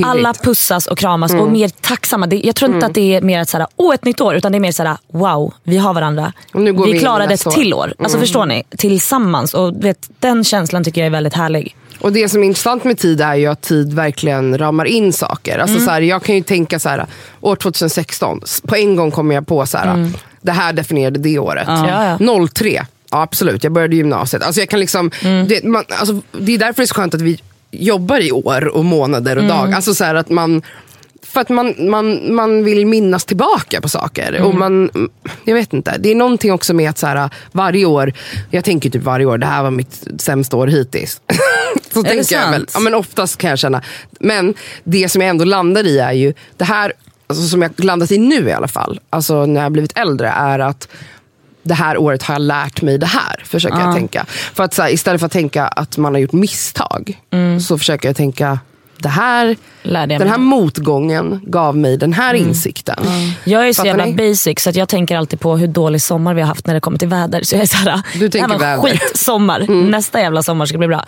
Alla 0.03 0.35
pussas 0.35 0.87
och 0.87 0.99
kramas 0.99 1.31
Mm. 1.31 1.43
och 1.45 1.53
mer 1.53 1.69
tacksamma. 1.69 2.27
Det, 2.27 2.37
jag 2.45 2.55
tror 2.57 2.75
inte 2.75 2.87
att 2.87 2.95
det 2.95 3.15
är 3.15 3.21
mer 3.21 3.41
att 3.41 3.49
såhär, 3.49 3.67
åh 3.77 3.95
ett 3.95 4.05
nytt 4.05 4.21
år. 4.21 4.35
Utan 4.35 4.53
det 4.53 4.59
är 4.59 4.61
mer 4.61 4.73
såhär, 4.73 4.97
wow, 5.13 5.55
vi 5.65 5.77
har 5.79 5.95
varandra. 5.95 6.33
Och 6.55 6.61
nu 6.61 6.73
går 6.73 6.87
vi 6.87 6.93
vi 6.93 6.99
klarade 6.99 7.35
ett 7.35 7.51
till 7.51 7.75
år. 7.75 7.95
Alltså 7.99 8.19
förstår 8.19 8.47
ni? 8.47 8.63
Tillsammans. 8.79 9.55
Och 9.55 9.85
vet, 9.85 10.11
den 10.21 10.45
känslan 10.45 10.85
tycker 10.85 11.01
jag 11.01 11.07
är 11.07 11.11
väldigt 11.11 11.35
härlig. 11.35 11.77
Och 12.05 12.13
det 12.13 12.29
som 12.29 12.43
är 12.43 12.47
intressant 12.47 12.85
med 12.85 12.99
tid 12.99 13.21
är 13.21 13.35
ju 13.35 13.47
att 13.47 13.63
tid 13.63 13.93
verkligen 13.93 14.59
ramar 14.59 14.85
in 14.85 15.13
saker. 15.13 15.59
Alltså 15.59 15.81
så 15.81 15.91
här, 15.91 16.01
jag 16.01 16.23
kan 16.23 16.35
ju 16.35 16.43
tänka 16.43 16.79
så 16.79 16.89
här, 16.89 17.07
år 17.41 17.57
2016, 17.57 18.41
s- 18.45 18.63
på 18.67 18.77
en 18.77 18.97
gång 18.97 19.11
kommer 19.11 19.35
jag 19.35 19.47
på 19.47 19.67
så 19.67 19.79
här, 19.79 20.11
det 20.43 20.53
här 20.53 20.73
definierade 20.73 21.19
det 21.19 21.39
året. 21.39 21.65
Ja, 21.69 22.19
ja. 22.21 22.47
03, 22.49 22.87
ja, 23.11 23.23
absolut, 23.23 23.65
jag 23.65 23.73
började 23.73 23.97
gymnasiet. 23.97 24.43
Alltså 24.43 24.61
jag 24.61 24.69
kan 24.69 24.81
liksom, 24.81 25.11
det, 25.49 25.65
man, 25.65 25.85
alltså, 25.89 26.21
det 26.33 26.53
är 26.55 26.59
därför 26.59 26.77
det 26.77 26.85
är 26.85 26.87
så 26.87 26.95
skönt 26.95 27.15
att 27.15 27.21
vi 27.21 27.41
jobbar 27.71 28.21
i 28.21 28.33
år 28.33 28.65
och 28.77 28.85
månader 28.85 29.37
och 29.39 29.45
dagar. 29.45 29.77
Alltså 29.77 29.95
så 29.95 30.05
att 30.05 30.31
man 30.31 30.63
för 31.23 31.41
att 31.41 31.49
man, 31.49 31.75
man, 31.91 32.35
man 32.35 32.65
vill 32.65 32.87
minnas 32.87 33.25
tillbaka 33.25 33.81
på 33.81 33.89
saker. 33.89 34.43
Och 34.43 34.55
man, 34.55 34.91
jag 35.45 35.55
vet 35.55 35.73
inte, 35.73 35.95
det 35.99 36.11
är 36.11 36.15
någonting 36.15 36.53
också 36.53 36.75
med 36.75 36.91
att 36.91 36.99
så 36.99 37.07
här, 37.07 37.31
varje 37.53 37.85
år, 37.87 38.13
jag 38.51 38.65
tänker 38.65 38.91
typ 38.91 39.03
varje 39.03 39.27
år, 39.27 39.39
det 39.39 39.47
här 39.47 39.63
var 39.63 39.71
mitt 39.71 40.05
sämsta 40.19 40.57
år 40.57 40.67
hittills. 40.67 41.21
så 41.95 42.03
det 42.03 42.11
tänker 42.11 42.37
jag 42.37 42.51
väl. 42.51 42.67
Ja, 42.75 42.81
men 42.81 42.95
oftast 42.95 43.39
kan 43.39 43.51
jag 43.51 43.59
känna. 43.59 43.83
Men 44.21 44.55
det 44.85 45.09
som 45.09 45.21
jag 45.21 45.31
ändå 45.31 45.45
landar 45.45 45.87
i 45.87 45.99
är 45.99 46.13
ju, 46.13 46.35
det 46.57 46.65
här 46.65 46.93
alltså, 47.27 47.45
som 47.49 47.63
jag 47.63 47.85
landat 47.85 48.11
i 48.11 48.19
nu 48.19 48.49
i 48.49 48.53
alla 48.53 48.69
fall, 48.69 49.01
alltså 49.11 49.47
när 49.47 49.63
jag 49.63 49.73
blivit 49.73 49.99
äldre, 49.99 50.29
är 50.29 50.59
att 50.59 50.89
det 51.63 51.75
här 51.75 51.97
året 51.97 52.23
har 52.23 52.35
jag 52.35 52.43
lärt 52.43 52.83
mig 52.83 52.99
det 52.99 53.07
här, 53.07 53.43
försöker 53.45 53.79
jag 53.79 53.95
tänka. 53.95 54.25
För 54.29 54.65
att 54.65 54.75
så 54.75 54.83
här, 54.83 54.91
istället 54.91 55.21
för 55.21 55.27
att 55.27 55.33
tänka 55.33 55.67
att 55.67 55.97
man 55.97 56.15
har 56.15 56.21
gjort 56.21 56.33
misstag, 56.33 57.21
så 57.67 57.79
försöker 57.79 58.09
jag 58.09 58.17
tänka, 58.17 58.59
det 59.05 59.09
här, 59.09 59.57
den 59.83 60.09
mig. 60.09 60.29
här 60.29 60.39
motgången 60.39 61.41
gav 61.47 61.77
mig 61.77 61.97
den 61.97 62.13
här 62.13 62.35
insikten. 62.35 63.05
Jag 63.45 63.69
är 63.69 63.73
så 63.73 63.77
Fattar 63.77 63.87
jävla 63.87 64.05
ni? 64.05 64.15
basic 64.15 64.61
så 64.63 64.71
att 64.71 64.77
jag 64.77 64.89
tänker 64.89 65.17
alltid 65.17 65.41
på 65.41 65.57
hur 65.57 65.67
dålig 65.67 66.03
sommar 66.03 66.35
vi 66.35 66.41
har 66.41 66.49
haft 66.49 66.67
när 66.67 66.75
det 66.75 66.81
kommer 66.81 66.99
till 66.99 67.09
väder. 67.09 67.43
Så 67.43 67.55
jag 67.55 67.63
är 67.63 67.67
såhär, 67.67 68.03
Du 68.19 68.29
det 68.29 68.39
här 68.41 68.49
tänker 68.49 68.49
var 68.49 68.67
väder. 68.67 68.89
Mm. 68.89 68.99
skitsommar. 68.99 69.67
Nästa 69.91 70.21
jävla 70.21 70.43
sommar 70.43 70.67
ska 70.67 70.79
bli 70.79 70.89
bra. 70.89 71.05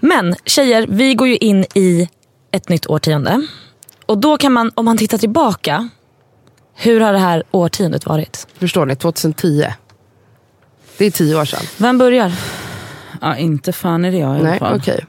Men 0.00 0.34
tjejer, 0.46 0.86
vi 0.88 1.14
går 1.14 1.28
ju 1.28 1.36
in 1.36 1.64
i 1.74 2.08
ett 2.50 2.68
nytt 2.68 2.86
årtionde. 2.86 3.46
Och 4.06 4.18
då 4.18 4.36
kan 4.38 4.52
man, 4.52 4.70
om 4.74 4.84
man 4.84 4.96
tittar 4.98 5.18
tillbaka, 5.18 5.88
hur 6.74 7.00
har 7.00 7.12
det 7.12 7.18
här 7.18 7.42
årtiondet 7.50 8.06
varit? 8.06 8.46
Förstår 8.58 8.86
ni? 8.86 8.96
2010. 8.96 9.66
Det 10.98 11.06
är 11.06 11.10
tio 11.10 11.40
år 11.40 11.44
sedan. 11.44 11.62
Vem 11.76 11.98
börjar? 11.98 12.32
Ja, 13.20 13.36
inte 13.36 13.72
fan 13.72 14.04
är 14.04 14.12
det 14.12 14.18
jag 14.18 14.36
i 14.36 14.40
alla 14.40 14.48
Nej, 14.50 14.58
fall. 14.58 14.76
okej. 14.76 15.06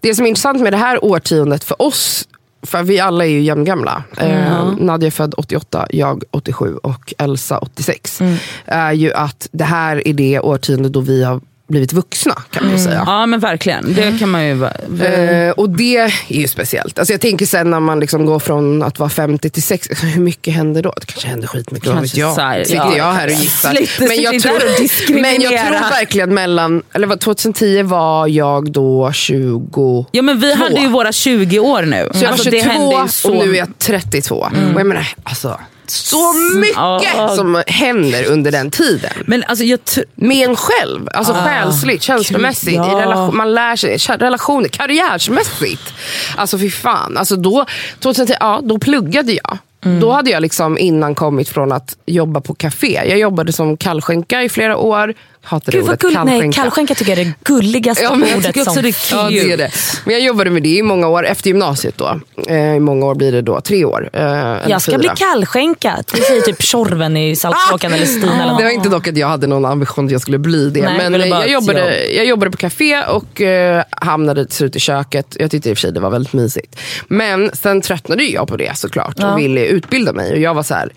Det 0.00 0.14
som 0.14 0.24
är 0.24 0.28
intressant 0.28 0.60
med 0.60 0.72
det 0.72 0.76
här 0.76 1.04
årtiondet 1.04 1.64
för 1.64 1.82
oss, 1.82 2.28
för 2.62 2.82
vi 2.82 3.00
alla 3.00 3.24
är 3.24 3.28
ju 3.28 3.40
jämngamla. 3.40 4.04
Eh, 4.16 4.72
Nadja 4.78 5.06
är 5.06 5.10
född 5.10 5.34
88, 5.36 5.86
jag 5.90 6.22
87 6.30 6.76
och 6.76 7.14
Elsa 7.18 7.58
86. 7.58 8.20
Är 8.64 8.92
ju 8.92 9.12
att 9.12 9.48
det 9.52 9.64
här 9.64 10.08
är 10.08 10.12
det 10.12 10.40
årtionde 10.40 10.88
då 10.88 11.00
vi 11.00 11.24
har 11.24 11.40
blivit 11.70 11.92
vuxna 11.92 12.42
kan 12.50 12.64
man 12.64 12.72
ju 12.72 12.84
säga. 12.84 13.02
Ja 13.06 13.26
men 13.26 13.40
verkligen, 13.40 13.94
det 13.94 14.18
kan 14.18 14.28
man 14.28 14.46
ju... 14.46 14.64
Eh, 15.04 15.50
och 15.50 15.70
det 15.70 15.96
är 15.96 16.12
ju 16.28 16.48
speciellt. 16.48 16.98
Alltså 16.98 17.12
jag 17.12 17.20
tänker 17.20 17.46
sen 17.46 17.70
när 17.70 17.80
man 17.80 18.00
liksom 18.00 18.26
går 18.26 18.38
från 18.38 18.82
att 18.82 18.98
vara 18.98 19.10
50 19.10 19.50
till 19.50 19.62
60, 19.62 19.92
alltså 19.92 20.06
hur 20.16 20.22
mycket 20.22 20.54
händer 20.54 20.82
då? 20.82 20.94
Det 21.00 21.06
kanske 21.06 21.28
händer 21.28 21.48
skitmycket, 21.48 21.88
vad 21.88 22.02
vet 22.02 22.16
jag? 22.16 22.34
här, 22.34 22.64
Sitter 22.64 22.76
ja. 22.76 22.96
jag 22.96 23.12
här 23.12 23.26
och 23.26 23.32
gissar. 23.32 23.74
Sluta, 23.74 24.04
Men 24.04 24.22
jag, 24.22 24.42
tror, 24.42 25.22
men 25.22 25.40
jag 25.40 25.50
tror 25.50 25.90
verkligen 25.90 26.34
mellan, 26.34 26.82
eller 26.92 27.06
vad, 27.06 27.20
2010 27.20 27.82
var 27.82 28.26
jag 28.26 28.72
då 28.72 29.12
20 29.12 30.06
Ja 30.12 30.22
men 30.22 30.40
vi 30.40 30.54
hade 30.54 30.80
ju 30.80 30.88
våra 30.88 31.12
20 31.12 31.58
år 31.58 31.82
nu. 31.82 32.08
Så 32.12 32.24
jag 32.24 32.30
Alltså, 32.32 32.44
var 32.44 32.50
det 32.50 32.62
22 32.62 32.72
hände 32.72 33.02
ju 33.02 33.08
så... 33.08 33.30
och 33.30 33.46
nu 33.46 33.52
är 33.52 33.58
jag 33.58 33.78
32. 33.78 34.34
Och 34.74 34.80
jag 34.80 34.86
menar, 34.86 35.06
alltså, 35.22 35.60
så 35.90 36.32
mycket 36.56 36.76
Ja. 37.16 37.28
som 37.36 37.62
händer 37.66 38.30
under 38.30 38.52
den 38.52 38.70
tiden. 38.70 39.10
Men 39.26 39.44
alltså 39.44 39.64
jag 39.64 39.78
Med 40.14 40.48
en 40.48 40.56
själv, 40.56 41.08
alltså 41.14 41.32
själsligt, 41.32 42.02
känslomässigt, 42.02 42.74
Ja. 42.74 42.92
i 42.98 43.02
relation, 43.02 43.36
man 43.36 43.54
lär 43.54 43.76
sig, 43.76 43.96
relationer, 44.18 44.68
karriärsmässigt. 44.68 45.94
Alltså 46.36 46.58
fy 46.58 46.70
fan. 46.70 47.16
Alltså 47.16 47.36
då, 47.36 47.64
2010, 48.00 48.34
ja, 48.40 48.60
då 48.64 48.78
pluggade 48.78 49.32
jag. 49.32 49.58
Mm. 49.84 50.00
Då 50.00 50.12
hade 50.12 50.30
jag 50.30 50.42
liksom 50.42 50.78
innan 50.78 51.14
kommit 51.14 51.48
från 51.48 51.72
att 51.72 51.96
jobba 52.06 52.40
på 52.40 52.54
café. 52.54 53.02
Jag 53.08 53.18
jobbade 53.18 53.52
som 53.52 53.76
kallskänka 53.76 54.42
i 54.42 54.48
flera 54.48 54.76
år. 54.76 55.14
Hatade 55.42 55.76
Gud 55.76 55.86
ordet 55.86 56.00
gull, 56.00 56.18
nej, 56.24 56.52
kallskänka. 56.52 56.94
tycker 56.94 57.12
jag 57.12 57.20
är 57.20 57.24
det 57.24 57.32
gulligaste 57.44 58.04
Ja, 58.04 58.14
men 58.14 58.28
jag 58.28 58.38
ordet 58.38 58.56
också 58.56 58.70
som 58.72 58.82
det 58.82 58.88
är 58.88 58.94
Ja, 59.12 59.28
det 59.30 59.52
är 59.52 59.56
det. 59.56 59.70
Men 60.04 60.14
jag 60.14 60.22
jobbade 60.24 60.50
med 60.50 60.62
det 60.62 60.68
i 60.68 60.82
många 60.82 61.08
år, 61.08 61.26
efter 61.26 61.48
gymnasiet 61.48 61.94
då. 61.98 62.20
Eh, 62.48 62.56
I 62.76 62.80
många 62.80 63.06
år 63.06 63.14
blir 63.14 63.32
det 63.32 63.42
då, 63.42 63.60
tre 63.60 63.84
år. 63.84 64.10
Eh, 64.12 64.22
Jag 64.68 64.82
ska 64.82 64.90
fyra. 64.90 64.98
bli 64.98 65.08
kallskänka. 65.16 66.02
Det 66.14 66.22
säger 66.22 66.40
typ 66.42 66.62
Tjorven 66.62 67.16
i 67.16 67.36
Saltkråkan 67.36 67.92
eller 67.92 68.06
Stina. 68.06 68.42
eller 68.44 68.56
Det 68.58 68.64
var 68.64 68.70
inte 68.70 68.88
dock 68.88 69.08
att 69.08 69.16
jag 69.16 69.28
hade 69.28 69.46
någon 69.46 69.64
ambition 69.64 70.06
att 70.06 70.12
jag 70.12 70.20
skulle 70.20 70.38
bli 70.38 70.70
det. 70.70 70.82
Nej, 70.82 71.10
men 71.10 71.30
bara 71.30 71.40
jag 71.40 71.50
jobbade, 71.50 72.06
jag 72.10 72.26
jobbade 72.26 72.50
på 72.50 72.56
café 72.56 73.02
och 73.04 73.40
eh, 73.40 73.84
hamnade 73.90 74.46
till 74.46 74.56
slut 74.56 74.76
i 74.76 74.80
köket. 74.80 75.36
Jag 75.38 75.50
tyckte 75.50 75.70
i 75.70 75.72
och 75.72 75.76
för 75.76 75.80
sig 75.80 75.92
det 75.92 76.00
var 76.00 76.10
väldigt 76.10 76.32
mysigt. 76.32 76.80
Men 77.08 77.50
sen 77.54 77.80
tröttnade 77.80 78.24
jag 78.24 78.48
på 78.48 78.56
det 78.56 78.76
såklart 78.78 79.14
Ja. 79.16 79.32
och 79.32 79.38
ville 79.38 79.66
utbilda 79.66 80.12
mig. 80.12 80.32
Och 80.32 80.38
jag 80.38 80.54
var 80.54 80.62
så 80.62 80.74
här. 80.74 80.92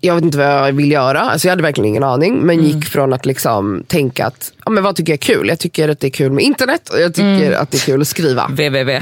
Jag 0.00 0.14
vet 0.14 0.24
inte 0.24 0.38
vad 0.38 0.46
jag 0.46 0.72
vill 0.72 0.92
göra. 0.92 1.20
Alltså 1.20 1.46
jag 1.46 1.52
hade 1.52 1.62
verkligen 1.62 1.88
ingen 1.88 2.04
aning. 2.04 2.34
Men 2.38 2.58
Mm. 2.58 2.64
gick 2.70 2.84
från 2.84 3.12
att 3.12 3.26
liksom 3.26 3.84
tänka 3.86 4.26
att, 4.26 4.52
ja, 4.64 4.70
men 4.70 4.82
vad 4.84 4.96
tycker 4.96 5.12
jag 5.12 5.16
är 5.16 5.34
kul? 5.34 5.48
Jag 5.48 5.58
tycker 5.58 5.88
att 5.88 6.00
det 6.00 6.06
är 6.06 6.10
kul 6.10 6.32
med 6.32 6.44
internet 6.44 6.88
och 6.88 7.00
jag 7.00 7.14
tycker 7.14 7.46
Mm. 7.46 7.62
att 7.62 7.70
det 7.70 7.76
är 7.76 7.80
kul 7.86 8.00
att 8.02 8.08
skriva. 8.08 8.46
www. 8.48 9.00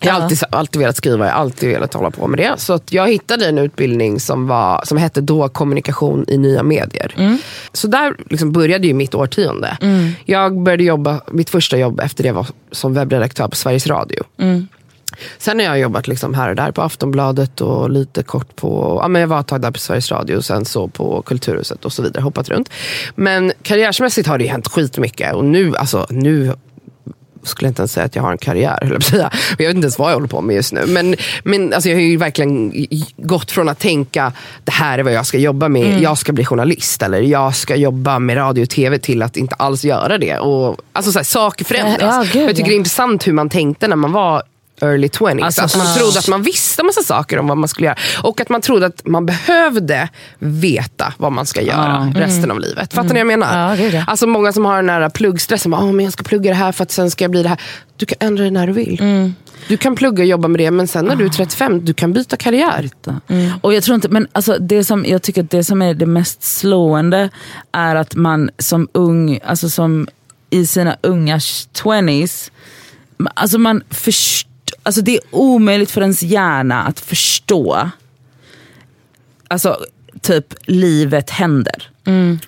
Jag 0.00 0.12
har 0.12 0.20
alltid, 0.20 0.38
alltid 0.50 0.80
velat 0.80 0.96
skriva, 0.96 1.26
jag 1.26 1.32
har 1.32 1.40
alltid 1.40 1.68
velat 1.68 1.94
hålla 1.94 2.10
på 2.10 2.26
med 2.26 2.38
det. 2.38 2.52
Så 2.56 2.80
jag 2.90 3.08
hittade 3.08 3.46
en 3.46 3.58
utbildning 3.58 4.20
som, 4.20 4.46
var, 4.46 4.80
som 4.84 4.98
hette 4.98 5.20
då 5.20 5.48
kommunikation 5.48 6.24
i 6.28 6.36
nya 6.38 6.62
medier. 6.62 7.38
Så 7.72 7.86
där 7.88 8.14
liksom 8.30 8.52
började 8.52 8.86
ju 8.86 8.94
mitt 8.94 9.14
årtionde. 9.14 9.76
Jag 10.24 10.62
började 10.62 10.84
jobba, 10.84 11.20
mitt 11.32 11.50
första 11.50 11.78
jobb 11.78 12.00
efter 12.00 12.22
det 12.24 12.32
var 12.32 12.46
som 12.72 12.94
webbredaktör 12.94 13.48
på 13.48 13.56
Sveriges 13.56 13.86
Radio. 13.86 14.24
Sen 15.38 15.58
har 15.58 15.66
jag 15.66 15.78
jobbat 15.78 16.08
liksom 16.08 16.34
här 16.34 16.48
och 16.48 16.56
där 16.56 16.72
på 16.72 16.82
Aftonbladet 16.82 17.60
och 17.60 17.90
lite 17.90 18.22
kort 18.22 18.56
på, 18.56 18.98
ja 19.02 19.08
men 19.08 19.20
jag 19.20 19.28
var 19.28 19.40
ett 19.40 19.46
tag 19.46 19.60
där 19.60 19.70
på 19.70 19.78
Sveriges 19.78 20.10
Radio 20.10 20.36
och 20.36 20.44
sen 20.44 20.64
så 20.64 20.88
på 20.88 21.22
Kulturhuset 21.22 21.84
och 21.84 21.92
så 21.92 22.02
vidare, 22.02 22.22
hoppat 22.22 22.48
runt. 22.48 22.70
Men 23.14 23.52
karriärsmässigt 23.62 24.28
har 24.28 24.38
det 24.38 24.44
ju 24.44 24.50
hänt 24.50 24.68
skitmycket 24.68 25.34
och 25.34 25.44
nu, 25.44 25.76
alltså 25.76 26.06
nu 26.10 26.52
skulle 27.42 27.66
jag 27.66 27.70
inte 27.70 27.82
ens 27.82 27.92
säga 27.92 28.06
att 28.06 28.16
jag 28.16 28.22
har 28.22 28.32
en 28.32 28.38
karriär, 28.38 28.88
jag 28.92 29.02
säga. 29.02 29.30
Vet 29.58 29.74
inte 29.74 29.84
ens 29.84 29.98
vad 29.98 30.10
jag 30.10 30.16
håller 30.16 30.28
på 30.28 30.40
med 30.40 30.56
just 30.56 30.72
nu. 30.72 30.86
Men, 30.86 31.16
men 31.42 31.72
alltså 31.72 31.88
jag 31.88 31.96
har 31.96 32.02
ju 32.02 32.16
verkligen 32.16 32.86
gått 33.16 33.50
från 33.50 33.68
att 33.68 33.78
tänka, 33.78 34.32
det 34.64 34.72
här 34.72 34.98
är 34.98 35.02
vad 35.02 35.12
jag 35.12 35.26
ska 35.26 35.38
jobba 35.38 35.68
med, 35.68 36.00
jag 36.00 36.18
ska 36.18 36.32
bli 36.32 36.44
journalist 36.44 37.02
eller 37.02 37.20
jag 37.20 37.56
ska 37.56 37.76
jobba 37.76 38.18
med 38.18 38.36
radio 38.36 38.62
och 38.62 38.70
tv 38.70 38.98
till 38.98 39.22
att 39.22 39.36
inte 39.36 39.54
alls 39.54 39.84
göra 39.84 40.18
det. 40.18 40.38
Och, 40.38 40.76
alltså 40.92 41.12
så 41.12 41.18
här, 41.18 41.24
saker 41.24 41.64
förändras. 41.64 42.00
Ja, 42.00 42.24
gud, 42.32 42.48
jag 42.48 42.56
tycker 42.56 42.70
det 42.70 42.74
är 42.74 42.78
intressant 42.78 43.26
hur 43.26 43.32
man 43.32 43.48
tänkte 43.48 43.88
när 43.88 43.96
man 43.96 44.12
var 44.12 44.42
early 44.80 45.08
20s. 45.08 45.44
Alltså, 45.44 45.62
att 45.62 45.76
man 45.76 45.86
ah. 45.86 45.94
trodde 45.94 46.18
att 46.18 46.28
man 46.28 46.42
visste 46.42 46.82
massa 46.82 47.02
saker 47.02 47.38
om 47.38 47.46
vad 47.46 47.58
man 47.58 47.68
skulle 47.68 47.86
göra. 47.86 47.98
Och 48.22 48.40
att 48.40 48.48
man 48.48 48.60
trodde 48.60 48.86
att 48.86 49.06
man 49.06 49.26
behövde 49.26 50.08
veta 50.38 51.12
vad 51.16 51.32
man 51.32 51.46
ska 51.46 51.62
göra 51.62 52.12
resten 52.14 52.50
av 52.50 52.60
livet. 52.60 52.94
Fattar 52.94 53.08
ni 53.08 53.12
vad 53.12 53.20
jag 53.20 53.26
menar? 53.26 53.54
Mm. 53.54 53.78
Ja, 53.78 53.84
gud, 53.84 53.94
ja. 53.94 54.04
Alltså 54.06 54.26
många 54.26 54.52
som 54.52 54.64
har 54.64 54.76
den 54.76 54.88
här 54.88 55.08
pluggstressen. 55.08 55.74
Oh, 55.74 55.92
men 55.92 56.04
jag 56.04 56.12
ska 56.12 56.22
plugga 56.22 56.50
det 56.50 56.56
här 56.56 56.72
för 56.72 56.82
att 56.82 56.90
sen 56.90 57.10
ska 57.10 57.24
jag 57.24 57.30
bli 57.30 57.42
det 57.42 57.48
här. 57.48 57.60
Du 57.96 58.06
kan 58.06 58.16
ändra 58.20 58.44
det 58.44 58.50
när 58.50 58.66
du 58.66 58.72
vill. 58.72 59.00
Mm. 59.00 59.34
Du 59.68 59.76
kan 59.76 59.96
plugga 59.96 60.22
och 60.22 60.28
jobba 60.28 60.48
med 60.48 60.60
det, 60.60 60.70
men 60.70 60.88
sen 60.88 61.04
när 61.04 61.16
du 61.16 61.24
är 61.24 61.28
35, 61.28 61.84
du 61.84 61.94
kan 61.94 62.12
byta 62.12 62.36
karriär. 62.36 62.90
Mm. 63.28 63.50
Och 63.60 63.74
jag 63.74 63.82
tror 63.82 63.94
inte, 63.94 64.08
men 64.08 64.26
alltså 64.32 64.58
det 64.58 64.84
som, 64.84 65.04
jag 65.04 65.22
tycker 65.22 65.42
att 65.42 65.50
det 65.50 65.64
som 65.64 65.82
är 65.82 65.94
det 65.94 66.06
mest 66.06 66.42
slående 66.42 67.30
är 67.72 67.96
att 67.96 68.14
man 68.14 68.50
som 68.58 68.88
ung, 68.92 69.40
alltså 69.44 69.70
som 69.70 70.08
i 70.50 70.66
sina 70.66 70.96
unga 71.00 71.38
20s, 71.38 72.50
alltså 73.34 73.58
man 73.58 73.82
först, 73.90 74.47
alltså 74.88 75.02
det 75.02 75.16
är 75.16 75.20
omöjligt 75.30 75.90
för 75.90 76.00
ens 76.00 76.22
hjärna 76.22 76.82
att 76.82 77.00
förstå, 77.00 77.90
alltså 79.48 79.78
typ 80.22 80.54
livet 80.66 81.30
händer. 81.30 81.90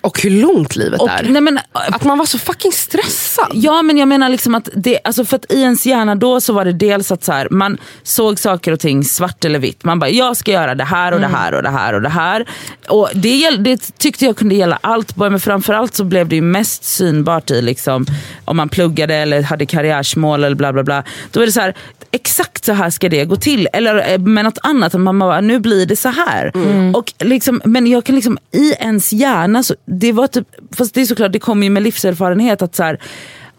Och 0.01 0.21
hur 0.21 0.29
långt 0.29 0.75
livet 0.75 1.01
Och, 1.01 1.09
är. 1.09 1.23
nej 1.23 1.41
men, 1.41 1.59
Att 1.71 2.03
man 2.03 2.17
var 2.17 2.25
så 2.25 2.39
fucking 2.39 2.71
stressad. 2.71 3.51
Ja 3.53 3.81
men 3.81 3.97
jag 3.97 4.07
menar 4.07 4.29
liksom 4.29 4.55
att 4.55 4.69
det, 4.75 4.99
alltså 5.03 5.25
för 5.25 5.35
att 5.35 5.53
i 5.53 5.61
ens 5.61 5.85
hjärna 5.85 6.15
då 6.15 6.41
så 6.41 6.53
var 6.53 6.65
det 6.65 6.73
dels 6.73 7.11
att 7.11 7.23
så 7.23 7.31
här, 7.31 7.47
man 7.51 7.77
såg 8.03 8.39
saker 8.39 8.71
och 8.71 8.79
ting 8.79 9.03
svart 9.03 9.45
eller 9.45 9.59
vitt. 9.59 9.83
Man 9.83 9.99
bara, 9.99 10.09
jag 10.09 10.37
ska 10.37 10.51
göra 10.51 10.75
det 10.75 10.83
här 10.83 11.11
och 11.11 11.19
det 11.19 11.27
här 11.27 11.53
och 11.53 11.63
det 11.63 11.69
här 11.69 11.93
och 11.93 12.01
det 12.01 12.09
här. 12.09 12.45
Och 12.89 13.09
det, 13.13 13.49
det 13.49 13.97
tyckte 13.97 14.25
jag 14.25 14.37
kunde 14.37 14.55
gälla 14.55 14.79
allt, 14.81 15.17
men 15.17 15.39
framförallt 15.39 15.95
så 15.95 16.03
blev 16.03 16.27
det 16.27 16.35
ju 16.35 16.41
mest 16.41 16.83
synbart 16.83 17.51
i 17.51 17.61
liksom, 17.61 18.05
om 18.45 18.57
man 18.57 18.69
pluggade 18.69 19.15
eller 19.15 19.41
hade 19.41 19.65
karriärsmål 19.65 20.43
eller 20.43 20.55
bla 20.55 20.73
bla 20.73 20.83
bla. 20.83 21.03
Då 21.31 21.39
var 21.39 21.45
det 21.45 21.51
så 21.51 21.61
här, 21.61 21.75
exakt 22.11 22.65
så 22.65 22.73
här 22.73 22.89
ska 22.89 23.09
det 23.09 23.25
gå 23.25 23.35
till. 23.35 23.67
Eller 23.73 24.11
eh, 24.13 24.19
med 24.19 24.43
något 24.45 24.57
annat, 24.63 24.95
att 24.95 25.01
man 25.01 25.19
bara, 25.19 25.41
nu 25.41 25.59
blir 25.59 25.85
det 25.85 25.95
så 25.95 26.09
här. 26.09 26.51
Och 26.95 27.13
liksom, 27.19 27.61
men 27.65 27.87
jag 27.87 28.03
kan 28.05 28.15
liksom, 28.15 28.37
i 28.51 28.73
ens 28.73 29.13
hjärna, 29.13 29.63
så, 29.63 29.75
det 29.85 30.11
var 30.11 30.27
typ, 30.27 30.47
fast 30.75 30.93
det 30.93 31.01
är 31.01 31.05
såklart, 31.05 31.31
det 31.31 31.39
kommer 31.39 31.63
ju 31.63 31.69
med 31.69 31.83
livserfarenhet 31.83 32.61
att 32.61 32.75
så 32.75 32.83
här, 32.83 32.99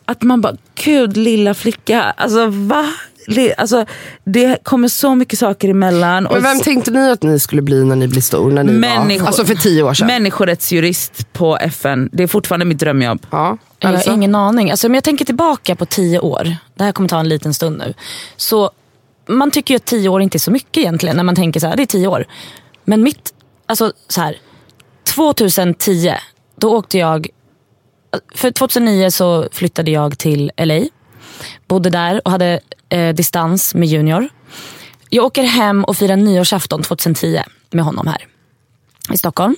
att 0.05 0.23
man 0.23 0.41
bara, 0.41 0.57
gud 0.85 1.17
lilla 1.17 1.55
flicka, 1.55 2.03
alltså 2.03 2.47
va? 2.47 2.89
Le- 3.27 3.55
Alltså, 3.55 3.87
det 4.25 4.59
kommer 4.63 4.89
så 4.89 5.15
mycket 5.15 5.39
saker 5.39 5.69
emellan. 5.69 6.29
Men 6.33 6.43
vem 6.43 6.59
så- 6.59 6.65
tänkte 6.65 6.91
ni 6.91 7.11
att 7.11 7.23
ni 7.23 7.39
skulle 7.39 7.63
bli 7.63 7.85
när 7.85 7.97
ni 7.97 8.09
blir 8.09 8.21
stor? 8.21 8.51
När 8.51 8.65
ni 8.65 8.73
Människor- 8.73 9.21
var, 9.21 9.27
alltså 9.27 9.45
för 9.45 9.55
tio 9.55 9.83
år 9.83 9.95
sedan. 9.95 10.07
Människorättsjurist 10.07 11.33
på 11.33 11.57
FN, 11.57 12.09
det 12.13 12.23
är 12.23 12.27
fortfarande 12.27 12.67
mitt 12.67 12.79
drömjobb. 12.79 13.27
ja, 13.31 13.59
Jag 13.79 13.89
har 13.89 13.95
Elsa? 13.97 14.13
ingen 14.13 14.35
aning. 14.35 14.71
Alltså, 14.71 14.87
om 14.87 14.95
jag 14.95 15.05
tänker 15.05 15.25
tillbaka 15.25 15.77
på 15.77 15.87
tio 15.87 16.19
år, 16.21 16.57
det 16.75 16.85
här 16.85 16.93
kommer 16.93 17.09
ta 17.09 17.21
en 17.21 17.29
liten 17.29 17.55
stund 17.55 17.79
nu. 17.79 17.95
Så 18.37 18.71
Man 19.27 19.51
tycker 19.51 19.75
ju 19.75 19.77
att 19.77 19.85
tio 19.85 20.09
år 20.09 20.23
inte 20.23 20.37
är 20.37 20.41
så 20.41 20.51
mycket 20.51 20.77
egentligen 20.79 21.17
när 21.17 21.23
man 21.25 21.35
tänker 21.35 21.61
så 21.61 21.67
här, 21.67 21.77
det 21.77 21.83
är 21.83 21.87
tio 21.87 22.07
år. 22.09 22.25
Men 22.85 23.03
mitt, 23.03 23.35
alltså 23.67 23.93
så 24.09 24.21
här, 24.21 24.37
2010, 25.15 26.15
då 26.57 26.77
åkte 26.77 26.99
jag, 26.99 27.27
för 28.35 28.51
2009 28.51 29.11
så 29.11 29.49
flyttade 29.53 29.91
jag 29.91 30.19
till 30.19 30.51
LA. 30.57 30.81
Bodde 31.73 31.91
där 31.91 32.21
och 32.25 32.31
hade 32.31 32.61
eh, 32.89 33.15
distans 33.15 33.75
med 33.75 33.89
Junior. 33.89 34.29
Jag 35.09 35.25
åker 35.25 35.43
hem 35.43 35.85
och 35.85 35.97
firar 35.97 36.17
nyårsafton 36.17 36.83
2010 36.83 37.43
med 37.71 37.85
honom 37.85 38.07
här 38.07 38.27
i 39.13 39.17
Stockholm. 39.17 39.57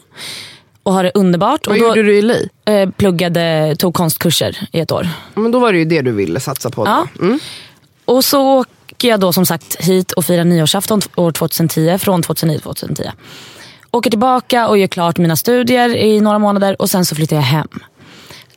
Och 0.82 0.92
har 0.92 1.04
det 1.04 1.10
underbart. 1.14 1.66
Vad 1.66 1.76
och 1.76 1.82
då, 1.82 1.88
gjorde 1.88 2.02
du 2.02 2.18
i 2.18 2.22
LA? 2.22 2.34
eh, 2.64 2.90
pluggade, 2.90 3.76
tog 3.78 3.94
konstkurser 3.94 4.68
i 4.72 4.80
ett 4.80 4.92
år. 4.92 5.08
Men 5.34 5.50
då 5.50 5.58
var 5.58 5.72
det 5.72 5.78
ju 5.78 5.84
det 5.84 6.02
du 6.02 6.12
ville 6.12 6.40
satsa 6.40 6.70
på. 6.70 6.86
Ja. 6.86 7.06
Mm. 7.20 7.38
Och 8.04 8.24
så 8.24 8.58
åker 8.60 9.08
jag 9.08 9.20
då 9.20 9.32
som 9.32 9.46
sagt 9.46 9.76
hit 9.80 10.12
och 10.12 10.24
firar 10.24 10.44
nyårsafton 10.44 11.00
år 11.16 11.32
2010, 11.32 11.98
från 11.98 12.22
2009 12.22 12.54
till 12.54 12.62
2010. 12.62 13.10
Åker 13.90 14.10
tillbaka 14.10 14.68
och 14.68 14.78
gör 14.78 14.86
klart 14.86 15.18
mina 15.18 15.36
studier 15.36 15.96
i 15.96 16.20
några 16.20 16.38
månader 16.38 16.82
och 16.82 16.90
sen 16.90 17.04
så 17.04 17.14
flyttar 17.14 17.36
jag 17.36 17.42
hem. 17.42 17.68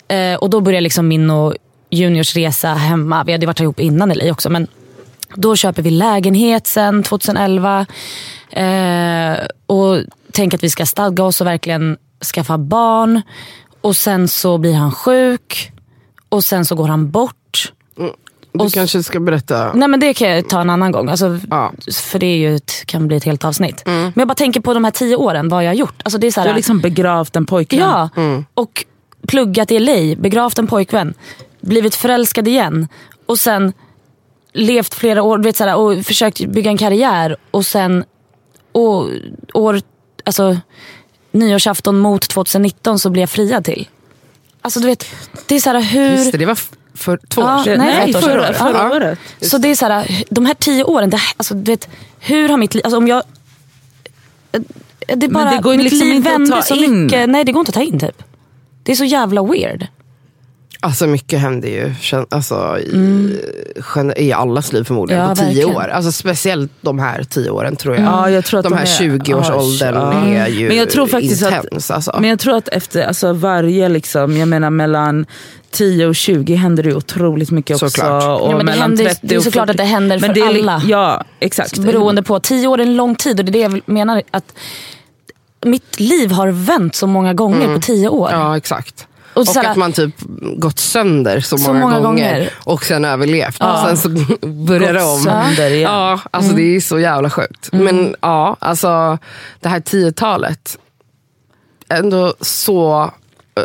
Eh, 0.08 0.36
och 0.36 0.50
då 0.50 0.62
börjar 0.62 0.82
liksom 0.82 1.08
min 1.08 1.30
och 1.30 1.56
Juniors 1.89 2.36
resa 2.36 2.73
hemma. 2.73 3.23
Vi 3.23 3.32
hade 3.32 3.45
varit 3.45 3.60
ihop 3.60 3.80
innan 3.80 4.10
LA 4.13 4.32
också 4.32 4.50
men 4.50 4.67
då 5.36 5.56
köper 5.56 5.82
vi 5.82 5.89
lägenhet 5.91 6.67
sen 6.67 7.04
2011. 7.04 7.86
Eh, 8.50 9.38
och 9.65 9.97
tänker 10.32 10.58
att 10.58 10.63
vi 10.63 10.69
ska 10.69 10.86
stadga 10.86 11.23
oss 11.23 11.41
och 11.41 11.47
verkligen 11.47 11.97
skaffa 12.34 12.58
barn. 12.58 13.21
Och 13.82 13.95
sen 13.95 14.28
så 14.28 14.58
blir 14.58 14.73
han 14.73 14.91
sjuk. 14.91 15.71
Och 16.30 16.43
sen 16.43 16.65
så 16.65 16.76
går 16.76 16.88
han 16.88 17.12
bort. 17.12 17.73
Du 18.52 18.63
Och- 18.63 18.73
kanske 18.73 19.04
ska 19.04 19.19
berätta. 19.19 19.73
Nej 19.73 19.88
men 19.88 20.00
det 20.00 20.13
kan 20.13 20.30
jag 20.30 20.50
ta 20.50 20.62
en 20.62 20.69
annan 20.69 20.91
gång. 20.91 21.10
Alltså, 21.10 21.39
Ja. 21.50 21.71
För 21.93 22.19
det 22.19 22.26
är 22.26 22.38
ju 22.38 22.56
ett, 22.56 22.84
kan 22.86 23.08
bli 23.08 23.17
ett 23.17 23.23
helt 23.23 23.45
avsnitt. 23.45 23.82
Men 23.86 24.13
jag 24.15 24.28
bara 24.28 24.36
tänker 24.36 24.60
på 24.62 24.73
de 24.73 24.84
här 24.84 24.91
tio 24.91 25.15
åren, 25.15 25.50
vad 25.50 25.63
jag 25.63 25.69
har 25.69 25.76
gjort. 25.76 26.02
Alltså, 26.04 26.17
det 26.17 26.28
är 26.28 26.32
så 26.32 26.39
Du 26.39 26.41
här, 26.41 26.50
har 26.50 26.56
liksom 26.56 26.80
begravt 26.80 27.36
en 27.36 27.45
pojkvän. 27.45 27.80
Ja, 27.80 28.10
och 28.54 28.86
pluggat 29.28 29.71
i 29.71 29.80
LA, 29.80 30.15
begravt 30.21 30.58
en 30.60 30.67
pojkvän, 30.67 31.13
blivit 31.62 31.96
förälskad 31.96 32.48
igen 32.48 32.88
och 33.26 33.39
sen 33.39 33.74
levt 34.54 34.93
flera 34.93 35.24
år 35.24 35.39
vet, 35.39 35.56
så 35.58 35.63
här, 35.63 35.76
och 35.76 36.06
försökt 36.06 36.46
bygga 36.46 36.72
en 36.72 36.78
karriär 36.78 37.36
och 37.52 37.65
sen 37.65 38.04
och, 38.72 39.10
år, 39.54 39.82
alltså, 40.26 40.58
nyårsafton 41.32 42.00
mot 42.00 42.30
2019 42.30 43.00
så 43.00 43.10
blev 43.10 43.22
jag 43.22 43.30
friad 43.30 43.65
till. 43.65 43.88
Alltså 44.62 44.80
du 44.80 44.88
vet, 44.88 45.06
det 45.48 45.56
är 45.56 45.60
så 45.60 45.70
här 45.70 45.82
hur... 45.82 46.12
Just 46.12 46.32
det, 46.32 46.38
det 46.38 46.46
var 46.46 46.60
för 46.93 47.20
två 47.30 47.41
Ja, 47.41 47.60
år 47.60 47.63
sedan. 47.63 47.78
nej, 47.80 47.96
Nej, 47.96 48.10
ett 48.10 48.15
år 48.15 48.22
sedan. 48.22 48.30
förra, 48.30 48.54
förra 48.54 48.78
Ja. 48.89 48.96
året. 48.96 49.20
Så 49.41 49.58
det 49.58 49.67
är 49.67 49.76
så 49.76 49.86
här, 49.86 50.24
de 50.30 50.46
här 50.46 50.54
tio 50.54 50.84
åren, 50.84 51.10
det, 51.10 51.20
alltså, 51.38 51.54
du 51.54 51.72
vet, 51.72 51.89
hur 52.20 52.50
har 52.50 52.58
mitt 52.58 52.74
liv... 52.76 52.82
Alltså, 52.86 52.98
om 52.98 53.08
jag, 53.08 53.24
det 55.15 55.26
är 55.26 55.30
bara, 55.30 55.52
det 55.52 55.58
går 55.62 55.74
ju 55.74 55.78
mitt 55.78 55.91
liksom 55.91 56.08
liv 56.08 56.15
inte 56.17 56.36
att 56.36 56.50
ta 56.50 56.62
så 56.62 56.76
in. 56.76 57.04
mycket. 57.04 57.30
Nej, 57.30 57.43
det 57.43 57.52
går 57.52 57.60
inte 57.60 57.70
att 57.70 57.74
ta 57.76 57.82
in 57.82 58.00
typ. 58.00 58.24
Det 58.84 58.91
är 58.91 58.96
så 58.96 59.04
jävla 59.04 59.43
weird. 59.43 59.88
Alltså 60.80 61.08
mycket 61.08 61.40
händer 61.40 61.70
ju 61.70 61.94
alltså, 62.30 62.80
i, 62.80 63.40
gen- 63.96 64.13
i 64.18 64.32
allas 64.34 64.74
liv 64.74 64.84
förmodligen 64.84 65.24
Ja, 65.24 65.30
på 65.30 65.36
tio 65.36 65.46
verkligen. 65.46 65.76
år. 65.76 65.88
Alltså, 65.88 66.12
speciellt 66.12 66.72
de 66.82 67.00
här 67.00 67.24
tio 67.24 67.50
åren 67.50 67.76
tror 67.76 67.96
jag. 67.96 68.06
Ja, 68.06 68.30
jag 68.30 68.46
tror 68.46 68.60
att 68.60 68.63
de, 68.63 68.74
här 68.74 68.82
är- 68.82 68.86
20-årsåldern 69.10 69.96
ja. 69.96 70.13
är 70.44 70.48
ju 70.48 70.68
Men 70.68 70.78
jag 70.78 70.90
tror 70.90 71.08
faktiskt 71.08 71.44
att- 71.44 71.63
intens. 71.63 71.92
Alltså. 71.92 72.18
Men 72.22 72.30
jag 72.30 72.40
tror 72.40 72.58
att 72.58 72.68
efter 72.68 73.04
alltså 73.08 73.34
varje, 73.34 73.90
liksom, 73.90 74.38
jag 74.38 74.48
menar 74.48 74.70
mellan 74.70 75.26
10 75.72 76.06
och 76.08 76.16
20 76.16 76.56
händer 76.56 76.84
det 76.84 76.96
otroligt 76.96 77.52
mycket 77.52 77.76
också. 77.76 77.90
Såklart. 77.90 78.42
Och 78.42 78.52
Ja, 78.52 78.58
men 78.58 78.66
det 78.66 78.72
händer- 78.72 79.06
30 79.06 79.20
det 79.28 79.36
är 79.36 79.40
såklart 79.40 79.68
40. 79.68 79.72
att 79.72 79.78
det 79.78 79.84
händer 79.84 80.20
för 80.20 80.34
det 80.34 80.42
alla. 80.42 80.82
Ja, 80.88 81.24
exakt. 81.40 81.78
Beroende 81.80 82.24
på, 82.24 82.40
tio 82.40 82.68
år 82.68 82.78
är 82.80 82.84
en 82.84 82.96
lång 82.96 83.16
tid 83.16 83.40
och 83.40 83.46
det 83.46 83.50
är 83.50 83.70
det 83.70 83.76
jag 83.76 83.82
menar. 83.86 84.22
att 84.32 84.54
Mitt 85.66 86.00
liv 86.00 86.32
har 86.32 86.48
vänt 86.48 86.96
så 86.96 87.08
många 87.08 87.34
gånger 87.34 87.76
på 87.76 87.82
tio 87.82 88.10
år. 88.10 88.30
Ja, 88.32 88.58
exakt. 88.58 89.07
Och 89.38 89.41
Och, 89.41 89.47
så 89.47 89.60
här- 89.60 89.71
att 89.71 89.78
man 89.78 89.93
typ 89.93 90.15
gått 90.58 90.80
sönder 90.80 91.39
så, 91.39 91.58
Så 91.58 91.67
många, 91.67 91.80
många 91.80 92.00
gånger, 92.00 92.34
gånger. 92.34 92.54
och 92.63 92.86
sen 92.86 93.06
överlevt. 93.06 93.63
Och 93.63 93.78
sen 93.88 93.97
så 93.97 94.10
börjar 94.47 94.93
det 94.93 95.04
om. 95.04 95.19
sönder 95.23 95.71
igen. 95.71 95.91
Ja, 95.91 96.19
alltså 96.32 96.54
det 96.54 96.76
är 96.76 96.80
så 96.82 97.00
jävla 97.00 97.30
sjukt. 97.30 97.69
Men 97.71 98.15
ja, 98.21 98.56
alltså 98.60 99.17
det 99.60 99.69
här 99.69 99.80
tiotalet. 99.80 100.78
Ändå 101.89 102.34
så, 102.41 103.12
eh, 103.58 103.63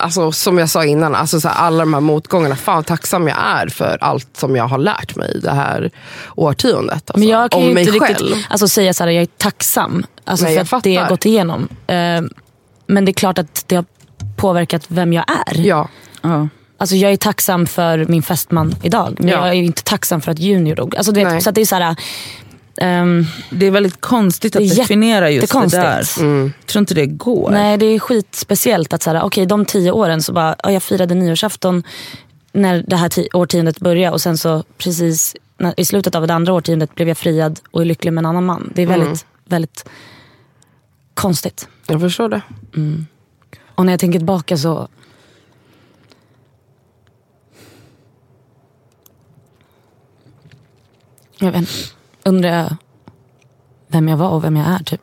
alltså, 0.00 0.32
som 0.32 0.58
jag 0.58 0.70
sa 0.70 0.84
innan, 0.84 1.14
alltså, 1.14 1.40
så 1.40 1.48
här, 1.48 1.66
alla 1.66 1.78
de 1.78 1.94
här 1.94 2.00
motgångarna. 2.00 2.56
Fan 2.56 2.74
vad 2.74 2.86
tacksam 2.86 3.28
jag 3.28 3.36
är 3.40 3.68
för 3.68 3.98
allt 4.00 4.36
som 4.36 4.56
jag 4.56 4.64
har 4.68 4.78
lärt 4.78 5.16
mig 5.16 5.40
det 5.42 5.50
här 5.50 5.90
årtiondet. 6.36 6.94
Alltså, 6.94 7.18
Men 7.18 7.28
jag 7.28 7.50
kan 7.50 7.60
om 7.62 7.68
ju 7.68 7.74
mig 7.74 7.86
inte 7.86 7.98
själv. 8.00 8.26
riktigt 8.28 8.46
alltså, 8.50 8.68
säga 8.68 8.94
så 8.94 9.04
här, 9.04 9.10
jag 9.10 9.22
är 9.22 9.26
tacksam 9.26 10.06
alltså, 10.24 10.44
Nej, 10.46 10.64
för 10.64 10.76
att 10.76 10.84
det 10.84 10.92
jag 10.92 11.08
gått 11.08 11.26
igenom. 11.26 11.68
Eh, 11.86 12.20
men 12.86 13.04
det 13.04 13.10
är 13.10 13.14
klart 13.14 13.38
att 13.38 13.64
det 13.66 13.76
har 13.76 13.84
påverkat 14.42 14.84
vem 14.88 15.12
jag 15.12 15.24
är. 15.46 15.60
Ja. 15.66 15.88
Ja. 16.22 16.48
Alltså, 16.78 16.96
jag 16.96 17.12
är 17.12 17.16
tacksam 17.16 17.66
för 17.66 18.04
min 18.08 18.22
fästman 18.22 18.74
idag. 18.82 19.14
Men 19.18 19.28
Ja. 19.28 19.34
jag 19.38 19.48
är 19.48 19.52
ju 19.52 19.64
inte 19.64 19.82
tacksam 19.82 20.20
för 20.20 20.32
att 20.32 20.38
Junior 20.38 20.74
dog. 20.76 20.96
Alltså, 20.96 21.12
du 21.12 21.24
vet, 21.24 21.42
så 21.42 21.48
att 21.48 21.54
det 21.54 21.60
är 21.60 21.66
så 21.66 21.76
här, 21.76 21.96
ehm, 22.80 23.24
Det 23.50 23.66
är 23.66 23.70
väldigt 23.70 24.00
konstigt 24.00 24.56
att 24.56 24.76
definiera 24.76 25.30
just 25.30 25.52
det 25.52 25.58
där. 25.58 25.62
jättekonstigt. 25.62 26.20
Jag 26.58 26.66
tror 26.66 26.80
inte 26.80 26.94
det 26.94 27.06
går. 27.06 27.50
Nej, 27.50 27.76
det 27.78 27.86
är 27.86 27.98
skitspeciellt 27.98 28.92
att 28.92 29.02
så 29.02 29.10
här, 29.10 29.22
okej, 29.22 29.46
de 29.46 29.64
tio 29.64 29.90
åren 29.92 30.22
så 30.22 30.32
bara, 30.32 30.56
ja, 30.62 30.70
jag 30.72 30.82
firade 30.82 31.14
nyårsafton 31.14 31.82
när 32.52 32.84
det 32.86 32.96
här 32.96 33.08
ti- 33.08 33.28
årtiondet 33.34 33.78
började 33.80 34.12
och 34.14 34.20
sen 34.20 34.38
så 34.38 34.64
precis 34.78 35.36
när, 35.58 35.74
i 35.80 35.84
slutet 35.84 36.14
av 36.14 36.26
det 36.26 36.34
andra 36.34 36.52
årtiondet 36.52 36.94
blev 36.94 37.08
jag 37.08 37.18
friad 37.18 37.60
och 37.70 37.80
är 37.80 37.84
lycklig 37.84 38.12
med 38.12 38.22
en 38.22 38.26
annan 38.26 38.44
man. 38.44 38.72
Det 38.74 38.82
är 38.82 38.86
väldigt, 38.86 39.26
väldigt 39.44 39.84
konstigt. 41.14 41.68
Jag 41.86 42.00
förstår 42.00 42.28
det. 42.28 42.40
Och 43.82 43.86
när 43.86 43.92
jag 43.92 44.00
tänker 44.00 44.18
tillbaka 44.18 44.56
så... 44.56 44.88
Jag 51.38 51.52
vet 51.52 51.94
undrar 52.22 52.48
jag 52.48 52.76
vem 53.88 54.08
jag 54.08 54.16
var 54.16 54.28
och 54.28 54.44
vem 54.44 54.56
jag 54.56 54.66
är 54.66 54.84
typ. 54.84 55.00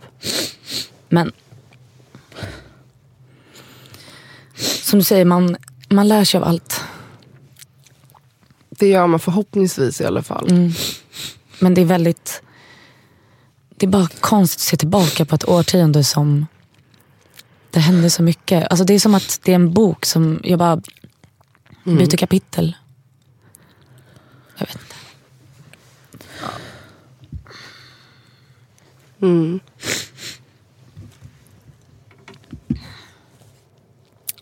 Men... 1.09 1.31
Som 4.55 4.99
du 4.99 5.05
säger, 5.05 5.25
man, 5.25 5.57
man 5.89 6.07
lär 6.07 6.23
sig 6.23 6.37
av 6.37 6.43
allt. 6.43 6.83
Det 8.69 8.87
gör 8.87 9.07
man 9.07 9.19
förhoppningsvis 9.19 10.01
i 10.01 10.05
alla 10.05 10.23
fall. 10.23 10.73
Men 11.59 11.73
det 11.73 11.81
är 11.81 11.85
väldigt... 11.85 12.41
Det 13.69 13.85
är 13.85 13.89
bara 13.89 14.07
konstigt 14.19 14.57
att 14.57 14.61
se 14.61 14.77
tillbaka 14.77 15.25
på 15.25 15.35
ett 15.35 15.49
årtionde 15.49 16.03
som... 16.03 16.45
Det 17.79 17.83
hände 17.83 18.09
så 18.09 18.23
mycket. 18.23 18.67
Alltså 18.67 18.85
det 18.85 18.93
är 18.93 18.99
som 18.99 19.15
att 19.15 19.39
det 19.43 19.51
är 19.51 19.55
en 19.55 19.73
bok 19.73 20.05
som 20.05 20.41
jag 20.43 20.59
bara 20.59 20.81
byter 21.83 22.17
kapitel. 22.17 22.75
Jag 24.57 24.67
vet 24.67 24.75
inte. 24.75 24.95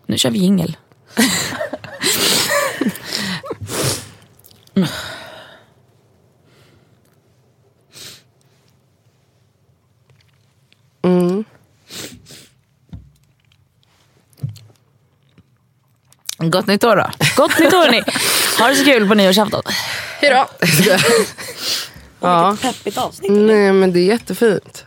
Nu 0.06 0.18
kör 0.18 0.32
vi 0.32 0.40
jingel. 0.40 0.78
Gott 16.38 16.68
nytt 16.68 16.84
år 16.84 16.96
då. 16.96 17.10
Gott 17.36 17.60
nytt 17.60 17.74
år 17.74 17.86
hörni. 17.86 18.04
Ha 18.60 18.68
det 18.68 18.76
så 18.76 18.86
kul 18.86 19.08
på 19.08 19.14
nyårsafton. 19.14 19.62
Hejdå! 20.22 20.46
ja. 22.20 22.58
Peppigt 22.62 22.98
avsnitt. 22.98 23.32
Nej 23.32 23.72
men 23.72 23.94
det 23.94 24.00
är 24.00 24.06
jättefint. 24.06 24.86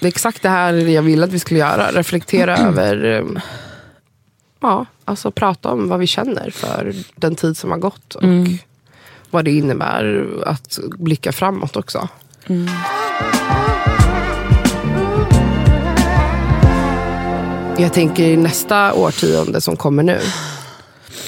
Det 0.00 0.06
är 0.06 0.08
exakt 0.08 0.42
det 0.42 0.48
här 0.48 0.72
jag 0.72 1.02
ville 1.02 1.24
att 1.24 1.32
vi 1.32 1.38
skulle 1.38 1.60
göra. 1.60 1.90
Reflektera 1.92 2.56
över, 2.68 3.04
eh, 3.04 3.42
ja, 4.60 4.86
alltså 5.04 5.30
prata 5.30 5.68
om 5.68 5.88
vad 5.88 5.98
vi 5.98 6.06
känner 6.06 6.50
för 6.50 6.94
den 7.14 7.34
tid 7.34 7.56
som 7.56 7.70
har 7.70 7.78
gått. 7.78 8.14
Och 8.14 8.22
vad 9.30 9.44
det 9.44 9.50
innebär 9.50 10.26
att 10.46 10.78
blicka 10.98 11.32
framåt 11.32 11.76
också. 11.76 12.08
Jag 17.82 17.92
tänker 17.92 18.22
i 18.24 18.36
nästa 18.36 18.94
årtionde 18.94 19.60
som 19.60 19.76
kommer 19.76 20.02
nu. 20.02 20.18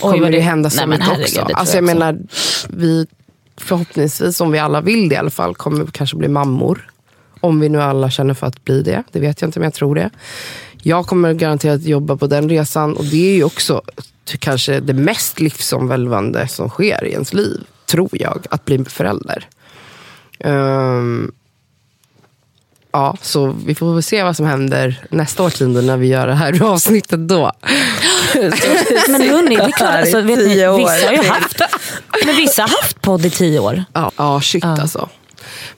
kommer 0.01 0.21
det 0.31 0.31
det- 0.31 0.41
hända 0.41 0.71
så 0.71 0.77
Nej, 0.77 0.87
mycket 0.87 1.05
herregud, 1.07 1.25
också. 1.25 1.41
Alltså 1.41 1.77
jag 1.77 1.83
jag 1.83 1.87
menar, 1.87 2.19
vi 2.69 3.07
förhoppningsvis, 3.61 4.41
om 4.41 4.51
vi 4.51 4.59
alla 4.59 4.81
vill 4.81 5.09
det 5.09 5.15
i 5.15 5.19
alla 5.19 5.31
fall, 5.31 5.55
kommer 5.55 5.85
vi 5.85 5.91
kanske 5.93 6.17
bli 6.17 6.29
mammor. 6.29 6.91
Om 7.41 7.61
vi 7.61 7.69
nu 7.69 7.83
alla 7.83 8.11
känner 8.11 8.35
för 8.35 8.47
att 8.47 8.65
bli 8.65 8.83
det. 8.83 9.03
Det 9.13 9.21
vet 9.21 9.41
jag 9.41 9.49
inte, 9.49 9.59
men 9.61 9.65
jag 9.67 9.75
tror 9.75 9.95
det. 9.95 10.11
Jag 10.83 11.07
kommer 11.07 11.35
garanterat 11.35 11.83
jobba 11.83 12.17
på 12.17 12.27
den 12.27 12.49
resan. 12.49 12.97
Och 12.97 13.05
det 13.05 13.31
är 13.31 13.35
ju 13.35 13.45
också 13.45 13.83
kanske 14.39 14.81
det 14.81 14.95
mest 14.95 15.41
livsomvälvande 15.41 16.49
som 16.49 16.69
sker 16.69 17.05
i 17.05 17.13
ens 17.13 17.33
liv. 17.33 17.61
Tror 17.87 18.09
jag, 18.13 18.47
att 18.51 18.65
bli 18.65 18.85
förälder. 18.85 19.49
Ehm, 20.39 21.33
ja, 22.95 23.17
så 23.23 23.57
vi 23.67 23.75
får 23.75 23.95
väl 23.95 24.03
se 24.03 24.23
vad 24.23 24.37
som 24.37 24.47
händer 24.47 25.05
nästa 25.11 25.43
årtionde 25.43 25.83
när 25.83 25.97
vi 25.97 26.07
gör 26.07 26.27
det 26.27 26.35
här 26.35 26.63
avsnittet 26.73 27.29
då. 27.29 27.53
Men 29.09 29.23
hörni, 29.23 29.57
det 29.57 29.63
är 29.63 29.71
klart, 29.71 29.95
alltså, 29.95 30.21
vet 30.21 30.39
ni, 30.39 30.47
vissa 30.55 31.07
har 31.07 31.13
ju 31.13 31.29
haft, 31.29 31.61
men 32.27 32.37
vissa 32.37 32.63
har 32.63 32.69
haft 32.69 33.03
podd 33.03 33.27
i 33.27 33.31
tio 33.31 33.59
år. 33.59 33.85
Ja, 33.93 34.11
ja 34.17 34.41
shit 34.41 34.65
alltså. 34.65 35.09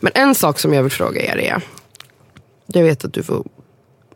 Men 0.00 0.12
en 0.14 0.34
sak 0.34 0.58
som 0.58 0.74
jag 0.74 0.82
vill 0.82 0.92
fråga 0.92 1.20
er 1.22 1.36
är. 1.36 1.60
Jag 2.66 2.82
vet 2.82 3.04
att 3.04 3.12
du 3.12 3.22
får 3.22 3.44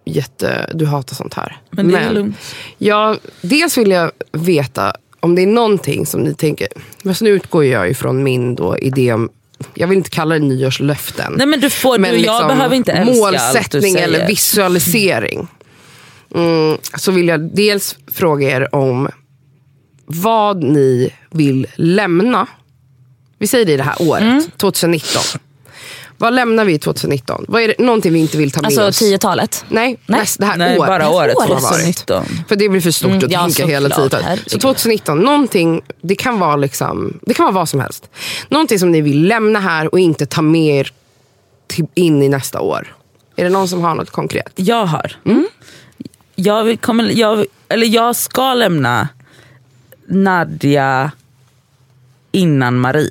jätte, 0.04 0.70
du 0.74 0.86
hatar 0.86 1.14
sånt 1.14 1.34
här. 1.34 1.60
Men 1.70 1.88
det 1.88 1.98
är 1.98 2.12
lugnt. 2.12 2.36
Jag, 2.78 3.18
dels 3.40 3.78
vill 3.78 3.90
jag 3.90 4.10
veta 4.32 4.92
om 5.20 5.34
det 5.34 5.42
är 5.42 5.46
någonting 5.46 6.06
som 6.06 6.20
ni 6.20 6.34
tänker, 6.34 6.68
men 7.02 7.14
nu 7.20 7.30
utgår 7.30 7.64
jag 7.64 7.90
ifrån 7.90 8.22
min 8.22 8.54
då 8.54 8.78
idé 8.78 9.12
om, 9.12 9.30
jag 9.74 9.88
vill 9.88 9.98
inte 9.98 10.10
kalla 10.10 10.34
det 10.34 10.44
nyårslöften. 10.44 11.32
Nej 11.36 11.46
men 11.46 11.60
du 11.60 11.70
får, 11.70 11.98
men 11.98 12.10
du, 12.10 12.16
jag 12.16 12.22
liksom 12.22 12.48
behöver 12.48 12.76
inte 12.76 12.92
älska 12.92 13.10
allt 13.26 13.32
du 13.32 13.38
målsättning 13.38 13.92
säger. 13.92 14.04
eller 14.08 14.26
visualisering. 14.26 15.48
Mm, 16.34 16.78
så 16.98 17.12
vill 17.12 17.28
jag 17.28 17.40
dels 17.56 17.96
fråga 18.12 18.50
er 18.56 18.74
om 18.74 19.08
vad 20.06 20.62
ni 20.62 21.10
vill 21.30 21.66
lämna. 21.76 22.46
Vi 23.38 23.46
säger 23.46 23.64
det 23.66 23.72
i 23.72 23.76
det 23.76 23.82
här 23.82 24.02
året, 24.02 24.22
Mm. 24.22 24.42
2019. 24.56 25.22
Vad 26.20 26.34
lämnar 26.34 26.64
vi 26.64 26.78
2019? 26.78 27.44
Vad 27.48 27.62
är 27.62 27.68
det, 27.68 27.74
någonting 27.78 28.12
vi 28.12 28.18
inte 28.18 28.36
vill 28.36 28.50
ta 28.50 28.60
med 28.60 28.66
Alltså 28.66 28.82
oss? 28.88 28.98
tiotalet. 28.98 29.64
Nej, 29.68 29.98
Nej. 30.06 30.20
Näst, 30.20 30.38
det 30.38 30.46
här 30.46 30.56
Nej, 30.56 30.78
året. 30.78 30.88
bara 30.88 31.10
året 31.10 31.36
Året. 31.36 31.48
2019. 31.48 32.24
För 32.48 32.56
det 32.56 32.68
blir 32.68 32.80
för 32.80 32.90
stort 32.90 33.10
Mm, 33.10 33.24
att 33.24 33.30
ja, 33.32 33.40
tänka 33.42 33.66
hela 33.66 33.88
tiden. 33.88 34.10
Så 34.10 34.16
Herregud. 34.26 34.60
2019, 34.60 35.18
någonting, 35.18 35.82
det 36.02 36.14
kan, 36.14 36.38
vara 36.38 36.56
liksom, 36.56 37.20
det 37.22 37.34
kan 37.34 37.44
vara 37.44 37.54
vad 37.54 37.68
som 37.68 37.80
helst. 37.80 38.10
Någonting 38.48 38.78
som 38.78 38.92
ni 38.92 39.00
vill 39.00 39.26
lämna 39.28 39.60
här 39.60 39.94
och 39.94 39.98
inte 40.00 40.26
ta 40.26 40.42
med 40.42 40.76
er 40.80 40.92
till, 41.66 41.86
in 41.94 42.22
i 42.22 42.28
nästa 42.28 42.60
år. 42.60 42.96
Är 43.36 43.44
det 43.44 43.50
någon 43.50 43.68
som 43.68 43.80
har 43.80 43.94
något 43.94 44.10
konkret? 44.10 44.52
Jag 44.54 44.86
har. 44.86 45.16
Mm. 45.26 45.46
Jag, 46.34 46.64
vill, 46.64 46.78
kommer, 46.78 47.04
jag, 47.04 47.44
eller 47.68 47.86
jag 47.86 48.16
ska 48.16 48.54
lämna 48.54 49.08
Nadja 50.08 51.10
innan 52.32 52.78
Marie. 52.78 53.10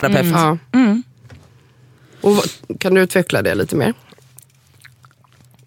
Terapeut. 0.00 0.26
Ja. 0.32 0.58
Mm. 0.72 1.02
Och 2.20 2.36
vad- 2.36 2.78
kan 2.80 2.94
du 2.94 3.00
utveckla 3.00 3.42
det 3.42 3.54
lite 3.54 3.76
mer? 3.76 3.94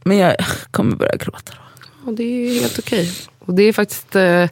Men 0.04 0.18
jag 0.18 0.36
kommer 0.72 0.96
börja 0.96 1.16
gråta. 1.16 1.54
Då. 1.54 1.82
Ja, 2.06 2.12
det 2.12 2.24
är 2.24 2.62
helt 2.62 2.80
okej. 2.80 3.12
Och 3.40 3.54
det 3.54 3.64
är 3.64 3.74
faktiskt 3.74 4.16
eh, 4.16 4.46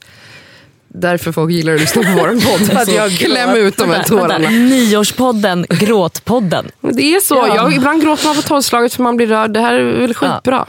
därför 0.87 1.31
folk 1.31 1.51
gillar 1.51 1.73
att 1.73 1.81
lyssna 1.81 2.03
på 2.03 2.09
vår 2.11 2.27
podd. 2.57 2.77
Att 2.77 2.93
jag 2.93 3.11
klämmer 3.11 3.55
ut 3.57 3.77
de 3.77 3.83
här 3.83 3.91
vänta. 3.91 4.07
tårarna. 4.09 4.49
Nyårspodden, 4.49 5.65
gråtpodden. 5.69 6.71
Men 6.81 6.95
Det 6.95 7.15
är 7.15 7.19
så. 7.19 7.35
Ja. 7.35 7.55
Jag, 7.55 7.73
ibland 7.73 8.01
gråter 8.01 8.25
man 8.27 8.35
på 8.35 8.41
tolvslaget 8.41 8.93
för 8.93 9.03
man 9.03 9.17
blir 9.17 9.27
rörd. 9.27 9.51
Det 9.53 9.59
här 9.61 9.73
är 9.73 9.99
väl 9.99 10.13
skitbra. 10.13 10.67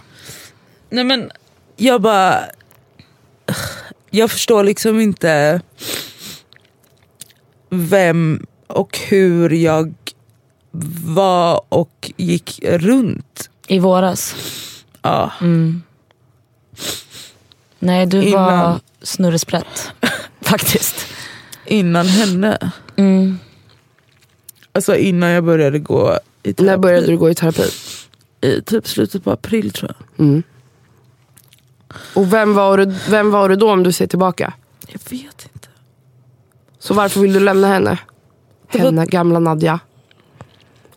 Nej 0.90 1.04
men 1.04 1.30
jag 1.76 2.00
bara... 2.00 2.40
Jag 4.10 4.30
förstår 4.30 4.64
liksom 4.64 5.00
inte 5.00 5.60
vem 7.70 8.46
och 8.70 8.98
hur 8.98 9.50
jag 9.50 9.94
var 11.04 11.62
och 11.68 12.12
gick 12.16 12.60
runt. 12.62 13.50
I 13.68 13.78
våras. 13.78 14.34
Ja. 15.02 15.32
Nej, 17.78 18.06
du 18.06 18.18
var 18.18 18.26
Innan. 18.26 18.80
snurresprätt. 19.02 19.92
Faktiskt. 20.40 21.06
Innan 21.66 22.06
henne. 22.06 22.72
Mm. 22.96 23.38
Alltså 24.72 24.96
innan 24.96 25.30
jag 25.30 25.44
började 25.44 25.78
gå 25.78 26.18
i 26.42 26.52
terapi. 26.52 26.70
När 26.70 26.76
började 26.78 27.06
du 27.06 27.18
gå 27.18 27.30
i 27.30 27.34
terapi? 27.34 27.70
I 28.40 28.62
typ 28.62 28.88
slutet 28.88 29.24
på 29.24 29.30
april 29.30 29.70
tror 29.70 29.94
jag. 29.98 30.26
Mm. 30.26 30.42
Och 32.14 32.32
vem 32.32 32.54
var, 32.54 32.78
du, 32.78 32.94
vem 33.08 33.30
var 33.30 33.48
du 33.48 33.56
då 33.56 33.70
om 33.72 33.82
du 33.82 33.92
ser 33.92 34.06
tillbaka? 34.06 34.52
Jag 34.88 35.00
vet 35.10 35.48
inte. 35.54 35.68
Så 36.78 36.94
varför 36.94 37.20
vill 37.20 37.32
du 37.32 37.40
lämna 37.40 37.68
henne? 37.68 37.98
Henne, 38.70 39.06
gamla 39.06 39.38
Nadja. 39.38 39.80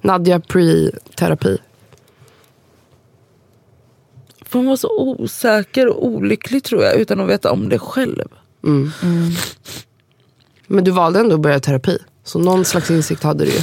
Nadja 0.01 0.39
pre-terapi. 0.39 1.57
För 4.45 4.59
hon 4.59 4.67
var 4.67 4.75
så 4.75 4.99
osäker 4.99 5.87
och 5.87 6.05
olycklig 6.05 6.63
tror 6.63 6.83
jag 6.83 6.95
utan 6.95 7.19
att 7.19 7.29
veta 7.29 7.51
om 7.51 7.69
det 7.69 7.79
själv. 7.79 8.27
Men 10.67 10.83
du 10.83 10.91
valde 10.91 11.19
ändå 11.19 11.35
att 11.35 11.41
börja 11.41 11.59
terapi. 11.59 11.97
Så 12.23 12.39
någon 12.39 12.65
slags 12.65 12.91
insikt 12.91 13.23
hade 13.23 13.45
du 13.45 13.51
ju. 13.51 13.61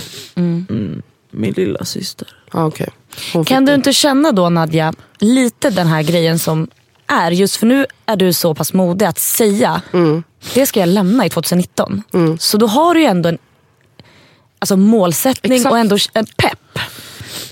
Min 1.31 1.53
lilla 1.53 1.85
syster. 1.85 2.29
Ah, 2.51 2.65
okay. 2.65 2.87
Kan 3.47 3.65
du 3.65 3.73
det. 3.73 3.75
inte 3.77 3.93
känna 3.93 4.33
då 4.33 4.49
Nadja, 4.49 4.93
lite 5.19 5.71
den 5.71 5.87
här 5.87 6.03
grejen 6.03 6.39
som 6.39 6.69
är, 7.07 7.31
just 7.31 7.57
för 7.57 7.67
nu 7.67 7.87
är 8.07 8.17
du 8.17 8.33
så 8.33 8.55
pass 8.55 8.73
modig 8.73 9.07
att 9.07 9.19
säga, 9.19 9.83
det 10.55 10.67
ska 10.67 10.81
jag 10.81 10.89
lämna 10.89 11.27
i 11.27 11.31
2019. 11.31 12.03
Så 12.39 12.57
då 12.59 12.67
har 12.67 12.95
du 12.95 13.01
ju 13.01 13.07
ändå 13.07 13.29
en 13.29 13.39
alltså 14.61 14.77
målsättning 14.77 15.53
Exakt. 15.53 15.73
och 15.73 15.79
ändå 15.79 15.97
en 16.13 16.27
pepp. 16.27 16.79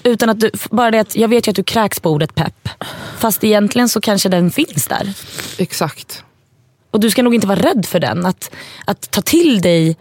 Utan 0.03 0.29
att 0.29 0.41
du, 0.41 0.51
bara 0.71 0.91
det 0.91 1.01
att 1.01 1.17
jag 1.17 1.29
vet 1.29 1.47
ju 1.47 1.51
att 1.51 1.57
du 1.57 1.63
kräks 1.63 2.01
på 2.01 2.11
ordet 2.11 2.35
pepp. 2.35 2.69
Fast 3.19 3.45
egentligen 3.45 3.89
så 3.89 4.01
kanske 4.01 4.29
den 4.29 4.51
finns 4.51 4.87
där. 4.87 5.13
Exakt. 5.59 6.25
Och 6.91 7.01
du 7.01 7.11
ska 7.11 7.23
nog 7.23 7.35
inte 7.35 7.47
vara 7.47 7.61
rädd 7.61 7.87
för 7.87 8.01
den. 8.01 8.27
Att, 8.27 8.51
att 8.85 9.11
ta 9.11 9.23
till 9.23 9.61
dig 9.61 9.97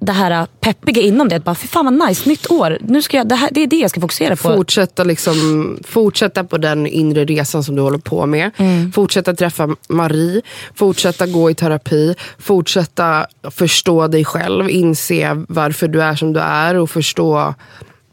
det 0.00 0.12
här 0.12 0.46
peppiga 0.60 1.02
inom 1.02 1.28
det. 1.28 1.36
Att 1.36 1.44
bara, 1.44 1.54
fy 1.54 1.68
fan 1.68 1.84
vad 1.84 2.08
nice, 2.08 2.28
nytt 2.28 2.50
år. 2.50 2.78
Nu 2.80 3.02
ska 3.02 3.16
jag, 3.16 3.28
det, 3.28 3.34
här, 3.34 3.48
det 3.52 3.60
är 3.60 3.66
det 3.66 3.76
jag 3.76 3.90
ska 3.90 4.00
fokusera 4.00 4.36
på. 4.36 4.56
Fortsätta, 4.56 5.04
liksom, 5.04 5.78
fortsätta 5.84 6.44
på 6.44 6.58
den 6.58 6.86
inre 6.86 7.24
resan 7.24 7.64
som 7.64 7.76
du 7.76 7.82
håller 7.82 7.98
på 7.98 8.26
med. 8.26 8.50
Fortsätta 8.94 9.34
träffa 9.34 9.68
Marie. 9.88 10.42
Fortsätta 10.74 11.26
gå 11.26 11.50
i 11.50 11.54
terapi. 11.54 12.14
Fortsätta 12.38 13.26
förstå 13.42 14.06
dig 14.08 14.24
själv. 14.24 14.70
Inse 14.70 15.44
varför 15.48 15.88
du 15.88 16.02
är 16.02 16.14
som 16.14 16.32
du 16.32 16.40
är. 16.40 16.74
Och 16.74 16.90
förstå 16.90 17.54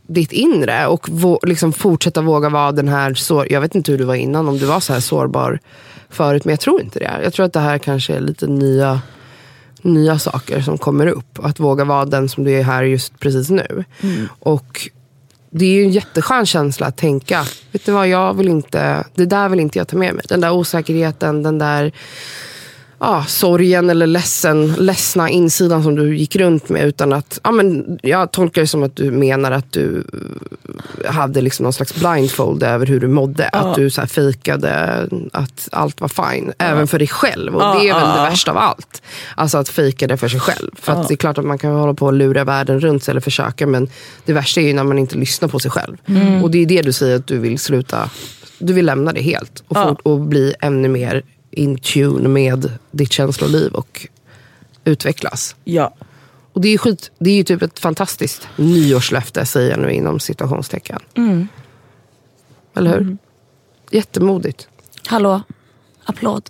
ditt 0.07 0.31
inre. 0.31 0.87
Och 0.87 1.07
liksom 1.47 1.73
fortsätta 1.73 2.21
våga 2.21 2.49
vara 2.49 2.71
den 2.71 2.87
här... 2.87 3.13
Sår, 3.13 3.47
jag 3.51 3.61
vet 3.61 3.75
inte 3.75 3.91
hur 3.91 3.99
du 3.99 4.05
var 4.05 4.15
innan, 4.15 4.47
om 4.47 4.57
du 4.57 4.65
var 4.65 4.79
så 4.79 4.93
här 4.93 4.99
sårbar 4.99 5.59
förut. 6.09 6.45
Men 6.45 6.51
jag 6.51 6.59
tror 6.59 6.81
inte 6.81 6.99
det. 6.99 7.19
Jag 7.23 7.33
tror 7.33 7.45
att 7.45 7.53
det 7.53 7.59
här 7.59 7.77
kanske 7.77 8.13
är 8.13 8.19
lite 8.19 8.47
nya 8.47 9.01
nya 9.83 10.19
saker 10.19 10.61
som 10.61 10.77
kommer 10.77 11.07
upp. 11.07 11.39
Att 11.45 11.59
våga 11.59 11.83
vara 11.83 12.05
den 12.05 12.29
som 12.29 12.43
du 12.43 12.51
är 12.51 12.63
här 12.63 12.83
just 12.83 13.19
precis 13.19 13.49
nu. 13.49 13.83
Och 14.39 14.89
det 15.49 15.65
är 15.65 15.73
ju 15.73 15.83
en 15.83 15.91
jätteskön 15.91 16.45
känsla 16.45 16.87
att 16.87 16.97
tänka, 16.97 17.45
vet 17.71 17.85
du 17.85 17.91
vad, 17.91 18.07
jag 18.07 18.33
vill 18.33 18.47
inte, 18.47 19.03
det 19.15 19.25
där 19.25 19.49
vill 19.49 19.59
inte 19.59 19.79
jag 19.79 19.87
ta 19.87 19.97
med 19.97 20.13
mig. 20.13 20.23
Den 20.29 20.41
där 20.41 20.51
osäkerheten, 20.51 21.43
den 21.43 21.57
där 21.57 21.91
ja, 22.99 23.25
sorgen 23.27 23.89
eller 23.89 24.07
ledsen, 24.07 24.73
ledsna 24.73 25.29
insidan 25.29 25.83
som 25.83 25.95
du 25.95 26.17
gick 26.17 26.35
runt 26.35 26.69
med. 26.69 26.87
Utan 26.87 27.13
att, 27.13 27.39
ja, 27.43 27.51
men 27.51 27.99
jag 28.03 28.31
tolkar 28.31 28.61
det 28.61 28.67
som 28.67 28.83
att 28.83 28.95
du 28.95 29.11
menar 29.11 29.51
att 29.51 29.71
du 29.71 30.03
hade 31.05 31.41
liksom 31.41 31.63
någon 31.63 31.73
slags 31.73 31.95
blindfold 31.95 32.63
över 32.63 32.85
hur 32.85 32.99
du 32.99 33.07
mådde. 33.07 33.47
Att 33.47 33.75
du 33.75 33.89
så 33.89 34.01
här 34.01 34.07
fejkade 34.07 35.07
att 35.33 35.69
allt 35.71 36.01
var 36.01 36.33
fine. 36.33 36.53
Även 36.57 36.87
för 36.87 36.99
dig 36.99 37.07
själv. 37.07 37.55
Och 37.55 37.61
det 37.61 37.89
är 37.89 37.93
väl 37.93 38.17
det 38.17 38.29
värsta 38.29 38.51
av 38.51 38.57
allt. 38.57 39.01
Alltså 39.35 39.57
att 39.57 39.69
fejka 39.69 40.07
det 40.07 40.17
för 40.17 40.27
sig 40.27 40.39
själv. 40.39 40.71
För 40.81 40.93
att 40.93 41.07
det 41.07 41.13
är 41.13 41.15
klart 41.15 41.37
att 41.37 41.45
man 41.45 41.57
kan 41.57 41.71
hålla 41.71 41.93
på 41.93 42.05
och 42.05 42.13
lura 42.13 42.43
världen 42.43 42.79
runt 42.79 43.03
sig 43.03 43.11
eller 43.11 43.21
försöka. 43.21 43.67
Men 43.67 43.89
det 44.25 44.33
värsta 44.33 44.61
är 44.61 44.65
ju 44.65 44.73
när 44.73 44.83
man 44.83 44.99
inte 44.99 45.17
lyssnar 45.17 45.49
på 45.49 45.59
sig 45.59 45.71
själv. 45.71 45.97
Och 46.43 46.51
det 46.51 46.57
är 46.57 46.65
det 46.65 46.81
du 46.81 46.93
säger 46.93 47.15
att 47.15 47.27
du 47.27 47.37
vill 47.37 47.59
sluta. 47.59 48.09
Du 48.59 48.73
vill 48.73 48.85
lämna 48.85 49.13
det 49.13 49.21
helt. 49.21 49.63
Och, 49.67 49.77
fort, 49.77 49.99
och 50.03 50.19
bli 50.19 50.53
ännu 50.59 50.87
mer 50.87 51.23
in 51.57 51.77
tune 51.77 52.29
med 52.29 52.71
ditt 52.91 53.11
känsloliv 53.11 53.73
och 53.73 54.07
utvecklas. 54.83 55.55
Ja. 55.63 55.93
Och 56.53 56.61
det 56.61 56.67
är 56.69 56.77
skit, 56.77 57.11
det 57.19 57.29
är 57.29 57.35
ju 57.35 57.43
typ 57.43 57.61
ett 57.61 57.79
fantastiskt 57.79 58.47
nyårslöfte, 58.55 59.45
säger 59.45 59.69
jag 59.69 59.79
nu 59.79 59.91
inom 59.91 60.19
citationstecken. 60.19 60.99
Eller 62.75 62.97
hur? 62.99 63.17
Jättemodigt. 63.91 64.67
Hallå, 65.07 65.41
applåd. 66.03 66.49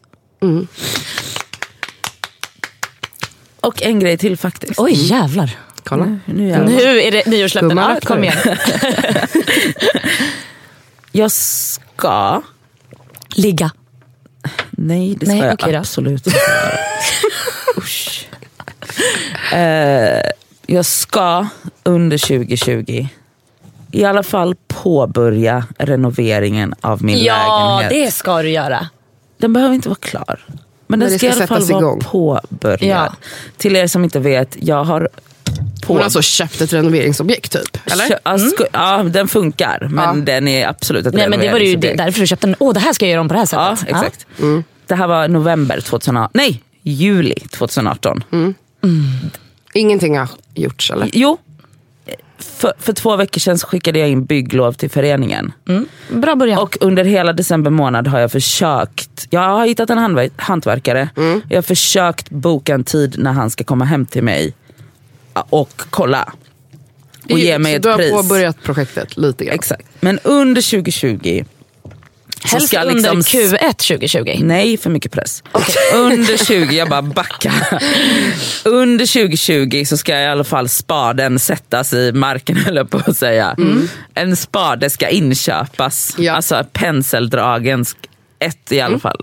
Och 3.60 3.84
en 3.84 4.00
grej 4.00 4.18
till 4.18 4.38
faktiskt. 4.38 4.80
Oj 4.80 4.94
jävlar. 4.94 5.58
Kolla. 5.84 6.20
Nu 6.26 6.52
är 6.52 6.58
jag... 6.58 6.66
Nu 6.70 7.02
är 7.02 7.12
det 7.12 7.26
nyårslöften. 7.26 7.78
Ja, 7.78 8.00
kom 8.04 8.24
igen. 8.24 8.38
jag 11.12 11.32
ska... 11.32 12.42
Ligga. 13.36 13.72
Nej, 14.80 15.16
det 15.20 15.26
ska 15.26 15.36
Nej, 15.36 15.56
jag 15.60 15.72
då. 15.74 15.78
absolut 15.78 16.28
inte 16.28 16.40
göra. 16.40 16.78
Usch. 17.78 18.28
Eh, 19.54 20.22
jag 20.68 20.86
ska 20.86 21.48
under 21.84 22.18
2020 22.18 23.08
i 23.92 24.04
alla 24.06 24.24
fall 24.24 24.56
påbörja 24.68 25.64
renoveringen 25.78 26.74
av 26.82 27.04
min 27.04 27.24
Ja, 27.24 27.80
lägenhet. 27.80 28.06
det 28.08 28.12
ska 28.14 28.42
du 28.42 28.50
göra. 28.50 28.88
Den 29.38 29.54
behöver 29.54 29.76
inte 29.76 29.90
vara 29.90 30.00
klar. 30.02 30.46
Men 30.88 31.00
den 31.00 31.10
det 31.10 31.20
ska, 31.20 31.32
ska 31.32 31.40
i 31.40 31.40
alla 31.40 31.48
fall 31.48 31.64
vara 31.64 31.80
igång. 31.82 32.00
påbörjad. 32.00 32.80
Ja. 32.82 33.14
Till 33.58 33.76
er 33.76 33.88
som 33.88 34.04
inte 34.04 34.20
vet, 34.20 34.56
jag 34.60 34.84
har. 34.84 35.10
Hon 35.86 35.98
har 35.98 36.04
alltså 36.04 36.22
köpt 36.22 36.62
ett 36.62 36.74
renoveringsobjekt 36.74 37.52
typ? 37.52 37.78
Eller? 37.92 38.08
Kö- 38.08 38.18
ja, 38.24 38.98
ja, 38.98 39.04
den 39.04 39.28
funkar 39.28 39.88
men 39.92 40.18
Ja. 40.18 40.24
den 40.26 40.48
är 40.48 40.68
absolut 40.68 41.06
ett 41.06 41.14
Nej, 41.14 41.30
men 41.30 41.40
det 41.40 41.52
var 41.52 41.60
ju 41.60 41.76
därför 41.76 42.20
du 42.22 42.28
köpte 42.28 42.48
den. 42.48 42.56
Åh, 42.60 42.74
det 42.74 42.80
här 42.80 42.94
ska 42.94 43.06
jag 43.06 43.12
göra 43.12 43.22
om 43.22 43.28
på 43.28 43.34
det 43.34 43.40
här 43.40 43.48
Ja, 43.52 43.76
sättet. 43.76 43.96
exakt. 43.96 44.26
Det 44.88 44.96
här 44.96 45.08
var 45.08 45.28
november 45.28 45.80
2018. 45.82 46.32
Nej, 46.34 46.62
juli 46.84 47.36
2018. 47.52 48.24
Ingenting 49.74 50.18
har 50.18 50.30
gjorts 50.56 50.92
eller? 50.92 51.10
Jo, 51.14 51.38
för, 52.40 52.74
för 52.80 52.94
två 52.94 53.16
veckor 53.16 53.40
sedan 53.40 53.58
så 53.58 53.68
skickade 53.68 54.00
jag 54.00 54.10
in 54.10 54.26
bygglov 54.26 54.74
till 54.74 54.90
föreningen. 54.90 55.52
Bra 56.10 56.36
början. 56.36 56.60
Och 56.60 56.78
under 56.82 57.04
hela 57.06 57.34
december 57.34 57.72
månad 57.72 58.08
har 58.08 58.20
jag 58.20 58.32
försökt, 58.32 59.28
jag 59.30 59.42
har 59.42 59.66
hittat 59.66 59.90
en 59.90 60.32
hantverkare, 60.38 61.10
jag 61.50 61.58
har 61.58 61.62
försökt 61.62 62.30
boka 62.30 62.74
en 62.74 62.84
tid 62.84 63.16
när 63.20 63.32
han 63.32 63.50
ska 63.50 63.64
komma 63.64 63.86
hem 63.86 64.06
till 64.06 64.24
mig 64.24 64.54
och 65.50 65.82
kolla. 65.90 66.34
Och 67.30 67.40
ge 67.40 67.58
mig 67.60 67.72
Så 67.74 67.78
ett 67.78 67.84
du 67.84 67.90
har 67.90 67.98
pris. 67.98 68.12
påbörjat 68.12 68.64
projektet 68.64 69.18
lite 69.18 69.46
grann? 69.46 69.56
Exakt. 69.56 69.88
Men 70.00 70.20
under 70.24 70.62
2020 70.62 71.44
så 72.46 72.48
Helst 72.58 72.74
under 72.74 72.94
liksom 72.94 73.22
Q1 73.22 73.74
2020. 73.74 74.36
Nej, 74.44 74.78
för 74.78 74.90
mycket 74.90 75.12
press. 75.12 75.44
Under 75.94 76.46
20, 76.46 76.76
jag 76.76 76.90
bara 76.90 77.02
backa. 77.02 77.54
Under 78.66 79.06
2020 79.06 79.84
så 79.86 79.98
ska 79.98 80.20
i 80.20 80.26
alla 80.26 80.44
fall 80.44 80.70
spaden 80.70 81.40
sättas 81.40 81.94
i 81.94 82.12
marken 82.14 82.58
höll 82.66 82.76
jag 82.76 82.90
på 82.90 82.98
att 83.06 83.18
säga. 83.18 83.56
En 84.14 84.36
spade 84.36 84.90
ska 84.90 85.10
inköpas. 85.10 86.16
Ja. 86.18 86.34
Alltså 86.34 86.66
penseldragen, 86.74 87.86
ett 88.40 88.72
i 88.72 88.82
alla 88.82 89.00
fall. 89.00 89.22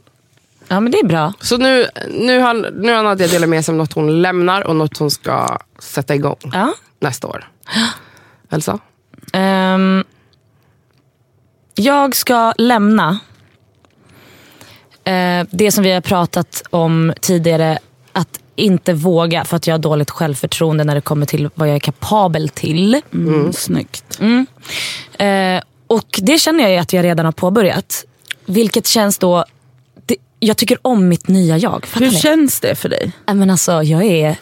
Ja, 0.69 0.81
men 0.81 0.93
det 0.93 0.99
är 0.99 1.07
bra. 1.07 1.33
Så 1.41 1.57
nu, 1.59 1.87
nu, 2.11 2.39
har, 2.41 2.71
nu 2.71 2.93
har 2.93 3.03
Nadja 3.03 3.27
delat 3.29 3.49
med 3.49 3.65
sig 3.65 3.73
om 3.73 3.79
något 3.79 3.93
hon 3.93 4.23
lämnar 4.23 4.67
och 4.67 4.77
något 4.77 4.99
hon 4.99 5.11
ska 5.11 5.59
sätta 5.79 6.15
igång 6.15 6.37
Ja. 6.53 6.75
nästa 7.01 7.27
år. 7.27 7.49
Elsa? 8.51 8.79
Ehm, 9.33 10.05
jag 11.75 12.17
ska 12.17 12.53
lämna 12.59 13.19
eh, 15.05 15.47
det 15.51 15.73
som 15.73 15.85
vi 15.85 15.93
har 15.93 16.01
pratat 16.01 16.63
om 16.71 17.13
tidigare. 17.21 17.79
Att 18.13 18.41
inte 18.57 18.93
våga 18.93 19.45
för 19.45 19.57
att 19.57 19.67
jag 19.67 19.75
har 19.75 19.79
dåligt 19.79 20.11
självförtroende 20.11 20.85
när 20.85 20.95
det 20.95 21.01
kommer 21.01 21.27
till 21.27 21.51
vad 21.55 21.69
jag 21.69 21.75
är 21.75 21.81
kapabel 21.81 22.49
till. 22.49 23.01
Mm. 23.13 23.53
Snyggt. 23.53 24.21
Eh, 25.19 25.63
och 25.87 26.21
det 26.23 26.39
känner 26.39 26.65
jag 26.65 26.73
ju 26.73 26.79
att 26.79 26.93
jag 26.93 27.05
redan 27.05 27.25
har 27.25 27.33
påbörjat. 27.33 28.05
Vilket 28.47 28.87
känns 28.87 29.19
då... 29.19 29.45
Jag 30.45 30.57
tycker 30.57 30.79
om 30.83 31.09
mitt 31.09 31.29
nya 31.29 31.59
jag. 31.59 31.87
Hur 31.95 32.01
ni? 32.07 32.13
känns 32.13 32.61
det 32.61 32.75
för 32.75 32.89
dig? 32.89 33.13
Nej, 33.27 33.37
men 33.37 33.51
alltså, 33.51 33.83
jag 33.83 34.05
är... 34.05 34.37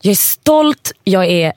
Jag 0.00 0.10
är 0.10 0.16
stolt, 0.16 0.92
jag 1.04 1.26
är 1.26 1.52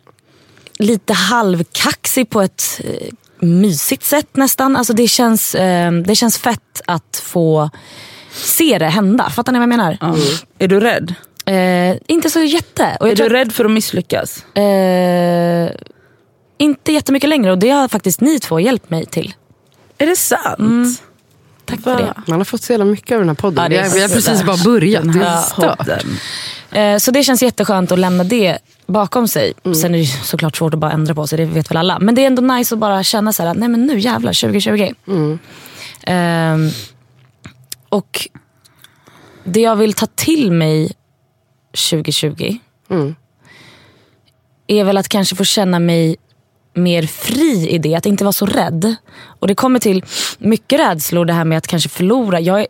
lite 0.80 1.14
halvkaxig 1.14 2.30
på 2.30 2.42
ett 2.42 2.82
eh, 2.84 3.14
mysigt 3.40 4.04
sätt 4.04 4.36
nästan. 4.36 4.76
Alltså 4.76 4.94
det, 4.94 5.08
känns, 5.08 5.56
eh, 5.56 5.92
det 5.92 6.16
känns 6.16 6.38
fett 6.38 6.82
att 6.88 7.22
få 7.24 7.70
se 8.32 8.78
det 8.80 8.86
hända. 8.86 9.30
Fattar 9.30 9.52
ni 9.52 9.60
vad 9.60 9.64
jag 9.64 9.70
menar? 9.70 9.98
Ja. 10.02 10.16
Är 10.60 10.68
du 10.68 10.80
rädd? 10.80 11.16
Eh, 11.46 11.98
inte 12.08 12.30
så 12.30 12.40
jätte. 12.40 12.84
Är 12.84 13.16
du 13.16 13.30
rädd 13.30 13.54
för 13.54 13.66
att 13.66 13.72
misslyckas? 13.72 14.46
eh, 14.56 15.72
inte 16.58 16.92
jättemycket 16.92 17.30
längre 17.30 17.52
och 17.52 17.58
det 17.58 17.70
har 17.70 17.88
faktiskt 17.88 18.22
ni 18.22 18.40
två 18.40 18.60
hjälpt 18.60 18.90
mig 18.90 19.06
till. 19.06 19.34
Är 19.98 20.08
det 20.08 20.16
sant? 20.16 21.04
Tack 21.66 21.82
för 21.82 21.98
det. 21.98 22.14
Man 22.28 22.40
har 22.40 22.46
fått 22.46 22.62
så 22.62 22.74
jävla 22.74 22.86
mycket 22.86 23.12
av 23.16 23.20
den 23.20 23.28
här 23.30 23.36
podden. 23.36 23.64
Ja, 23.64 23.70
vi, 23.70 23.78
har, 23.90 23.96
vi 23.96 24.02
har 24.02 24.08
så 24.08 24.16
precis 24.16 24.44
bara 24.44 24.58
börjat. 24.64 25.04
Den 25.04 25.12
Det 25.14 25.26
är 25.26 25.30
här 25.30 25.42
stört. 25.42 25.88
Eh, 26.72 26.98
Så 26.98 27.12
det 27.12 27.24
känns 27.24 27.44
jätteskönt 27.44 27.92
att 27.92 28.00
lämna 28.00 28.24
det 28.24 28.58
bakom 28.88 29.28
sig. 29.28 29.54
Sen 29.82 29.96
är 29.96 30.00
det 30.00 30.06
såklart 30.06 30.56
svårt 30.58 30.74
att 30.74 30.80
bara 30.80 30.92
ändra 30.92 31.16
på 31.16 31.28
sig, 31.28 31.38
det 31.38 31.46
vet 31.46 31.72
väl 31.72 31.78
alla. 31.78 32.00
Men 32.00 32.16
det 32.16 32.22
är 32.22 32.28
ändå 32.28 32.42
nice 32.42 32.76
att 32.76 32.80
bara 32.80 33.04
känna 33.04 33.34
så 33.34 33.44
här, 33.44 33.54
nej 33.54 33.70
men 33.70 33.86
nu 33.86 34.00
jävlar 34.00 34.34
2020. 34.34 34.94
Ehm, 36.04 36.70
och 37.90 38.28
det 39.44 39.62
jag 39.62 39.76
vill 39.76 39.94
ta 39.94 40.06
till 40.06 40.52
mig 40.52 40.92
2020 41.92 42.58
är 44.68 44.84
väl 44.84 44.98
att 44.98 45.10
kanske 45.10 45.36
få 45.36 45.44
känna 45.44 45.80
mig 45.80 46.16
mer 46.74 47.04
fri 47.04 47.70
i 47.70 47.78
det, 47.78 47.96
att 47.96 48.06
inte 48.06 48.24
vara 48.24 48.32
så 48.34 48.46
rädd. 48.46 48.96
Och 49.26 49.48
det 49.48 49.56
kommer 49.56 49.80
till 49.80 50.04
mycket 50.38 50.80
rädslor, 50.80 51.26
det 51.26 51.34
här 51.34 51.46
med 51.46 51.58
att 51.58 51.68
kanske 51.68 51.90
förlora. 51.90 52.40
Jag 52.40 52.60
är, 52.62 52.68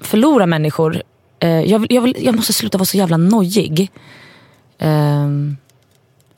förlora 0.00 0.46
människor. 0.46 1.02
Eh, 1.40 1.50
jag, 1.60 1.78
vill, 1.78 1.92
jag, 1.92 2.02
vill, 2.02 2.16
jag 2.20 2.34
måste 2.36 2.52
sluta 2.52 2.78
vara 2.78 2.86
så 2.86 2.96
jävla 2.96 3.16
nojig. 3.16 3.90
Ehm, 4.78 5.56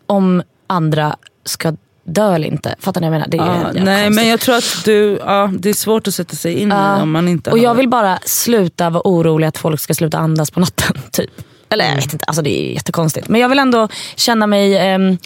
om 0.07 0.43
andra 0.67 1.17
ska 1.45 1.75
dö 2.05 2.35
eller 2.35 2.49
inte. 2.49 2.75
Fattar 2.79 3.01
ni 3.01 3.07
vad 3.11 3.15
jag 3.15 3.21
menar? 3.21 3.29
Det 3.29 3.37
är 3.37 3.47
Ja, 3.47 3.73
nej 3.85 3.85
konstigt. 3.85 4.15
men 4.15 4.29
jag 4.29 4.41
tror 4.41 4.55
att 4.57 4.85
du, 4.85 5.19
ja, 5.25 5.51
det 5.59 5.69
är 5.69 5.75
svårt 5.75 6.09
att 6.09 6.15
sätta 6.15 6.37
sig 6.37 6.55
in 6.55 6.69
Ja. 6.69 6.99
i 6.99 7.03
om 7.03 7.11
man 7.11 7.29
inte 7.29 7.51
Och 7.51 7.59
jag 7.59 7.71
har- 7.71 7.75
vill 7.75 7.89
bara 7.89 8.19
sluta 8.25 8.91
vara 8.91 9.03
orolig 9.05 9.47
att 9.47 9.59
folk 9.59 9.81
ska 9.81 9.95
sluta 9.95 10.19
andas 10.19 10.51
på 10.51 10.61
natten. 10.61 10.97
Typ. 11.13 11.31
Eller 11.69 11.85
jag 11.89 11.97
vet 11.97 12.13
inte, 12.13 12.25
alltså 12.25 12.43
det 12.43 12.61
är 12.61 12.73
jättekonstigt. 12.73 13.29
Men 13.29 13.41
jag 13.41 13.49
vill 13.49 13.59
ändå 13.59 13.89
känna 14.17 14.47
mig 14.47 14.77
ehm, 14.79 15.19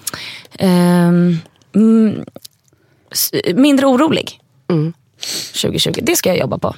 ehm, 0.58 1.38
mm, 1.78 2.24
mindre 3.54 3.86
orolig. 3.86 4.40
2020, 5.52 6.00
det 6.02 6.16
ska 6.16 6.28
jag 6.28 6.38
jobba 6.38 6.58
på. 6.58 6.74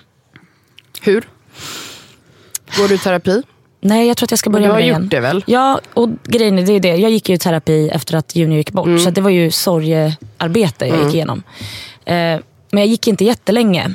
Hur? 1.02 1.28
Går 2.76 2.88
du 2.88 2.94
i 2.94 2.98
terapi? 2.98 3.42
Nej, 3.80 4.08
jag 4.08 4.16
tror 4.16 4.26
att 4.26 4.30
jag 4.30 4.38
ska 4.38 4.50
börja 4.50 4.66
du 4.66 4.72
har 4.72 4.78
med 4.78 4.84
det 4.84 4.88
gjort 4.88 4.98
igen. 4.98 5.08
det 5.08 5.20
väl? 5.20 5.44
Ja, 5.46 5.80
och 5.94 6.08
grejen 6.24 6.58
är 6.58 6.66
det, 6.66 6.72
är 6.72 6.80
det. 6.80 6.96
Jag 6.96 7.10
gick 7.10 7.28
ju 7.28 7.34
i 7.34 7.38
terapi 7.38 7.88
efter 7.88 8.16
att 8.16 8.36
Junior 8.36 8.58
gick 8.58 8.70
bort. 8.70 8.86
Mm. 8.86 8.98
Så 8.98 9.10
det 9.10 9.20
var 9.20 9.30
ju 9.30 9.50
sorgearbete 9.50 10.86
jag 10.86 11.04
gick 11.04 11.14
igenom. 11.14 11.42
Eh, 12.04 12.14
men 12.70 12.78
jag 12.78 12.86
gick 12.86 13.08
inte 13.08 13.24
jättelänge. 13.24 13.94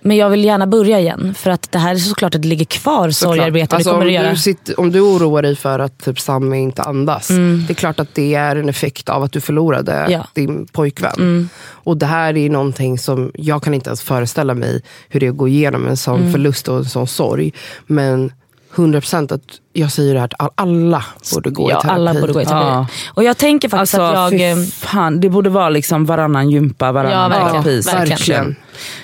Men 0.00 0.16
jag 0.16 0.30
vill 0.30 0.44
gärna 0.44 0.66
börja 0.66 1.00
igen. 1.00 1.34
För 1.34 1.50
att 1.50 1.72
det 1.72 1.78
här 1.78 1.94
är 1.94 1.98
såklart 1.98 2.34
att 2.34 2.42
det 2.42 2.48
ligger 2.48 2.64
kvar 2.64 3.10
sorgearbete. 3.10 3.76
Alltså, 3.76 3.92
om, 3.92 4.10
göra. 4.10 4.30
du 4.30 4.36
sitter, 4.36 4.80
om 4.80 4.92
du 4.92 5.00
oroar 5.00 5.42
dig 5.42 5.56
för 5.56 5.78
att 5.78 5.98
typ, 6.04 6.20
Sammy 6.20 6.56
inte 6.56 6.82
andas. 6.82 7.28
Det 7.28 7.72
är 7.72 7.74
klart 7.74 8.00
att 8.00 8.14
det 8.14 8.34
är 8.34 8.56
en 8.56 8.68
effekt 8.68 9.08
av 9.08 9.22
att 9.22 9.32
du 9.32 9.40
förlorade 9.40 9.92
Mm. 9.92 10.10
Ja. 10.12 10.16
Mm. 10.16 10.26
din 10.56 10.66
pojkvän. 10.66 11.48
Och 11.70 11.96
det 11.96 12.06
här 12.06 12.36
är 12.36 12.50
någonting 12.50 12.98
som 12.98 13.30
jag 13.34 13.62
kan 13.62 13.74
inte 13.74 13.88
ens 13.88 14.02
föreställa 14.02 14.54
mig 14.54 14.82
hur 15.08 15.20
det 15.20 15.26
är 15.26 15.30
att 15.30 15.36
gå 15.36 15.48
igenom 15.48 15.86
en 15.86 15.96
sån 15.96 16.20
Mm. 16.20 16.32
förlust 16.32 16.68
och 16.68 16.76
en 16.76 16.84
sån 16.84 17.06
sorg. 17.06 17.52
Men 17.86 18.32
100% 18.74 19.32
att 19.34 19.40
jag 19.72 19.92
säger 19.92 20.14
det 20.14 20.20
här 20.20 20.30
all- 20.38 20.50
alla 20.54 21.04
borde 21.34 21.50
gå 21.50 21.70
ja, 21.70 21.78
i 21.78 21.82
terapi. 21.82 21.94
alla 21.94 22.14
borde 22.14 22.32
gå 22.32 22.42
i 22.42 22.46
terapi. 22.46 22.66
Ja. 22.66 22.86
Och 23.14 23.24
jag 23.24 23.36
tänker 23.38 23.68
faktiskt 23.68 23.94
Alltså, 23.94 24.34
att 24.36 24.40
jag... 24.40 24.68
fan, 24.68 25.20
det 25.20 25.28
borde 25.28 25.50
vara 25.50 25.68
liksom 25.68 26.04
varannan 26.06 26.50
gympa, 26.50 26.92
varannan 26.92 27.12
Ja, 27.22 27.28
verkligen. 27.28 27.62
terapi. 27.62 27.80
Verkligen. 27.80 28.08
Verkligen. 28.18 28.56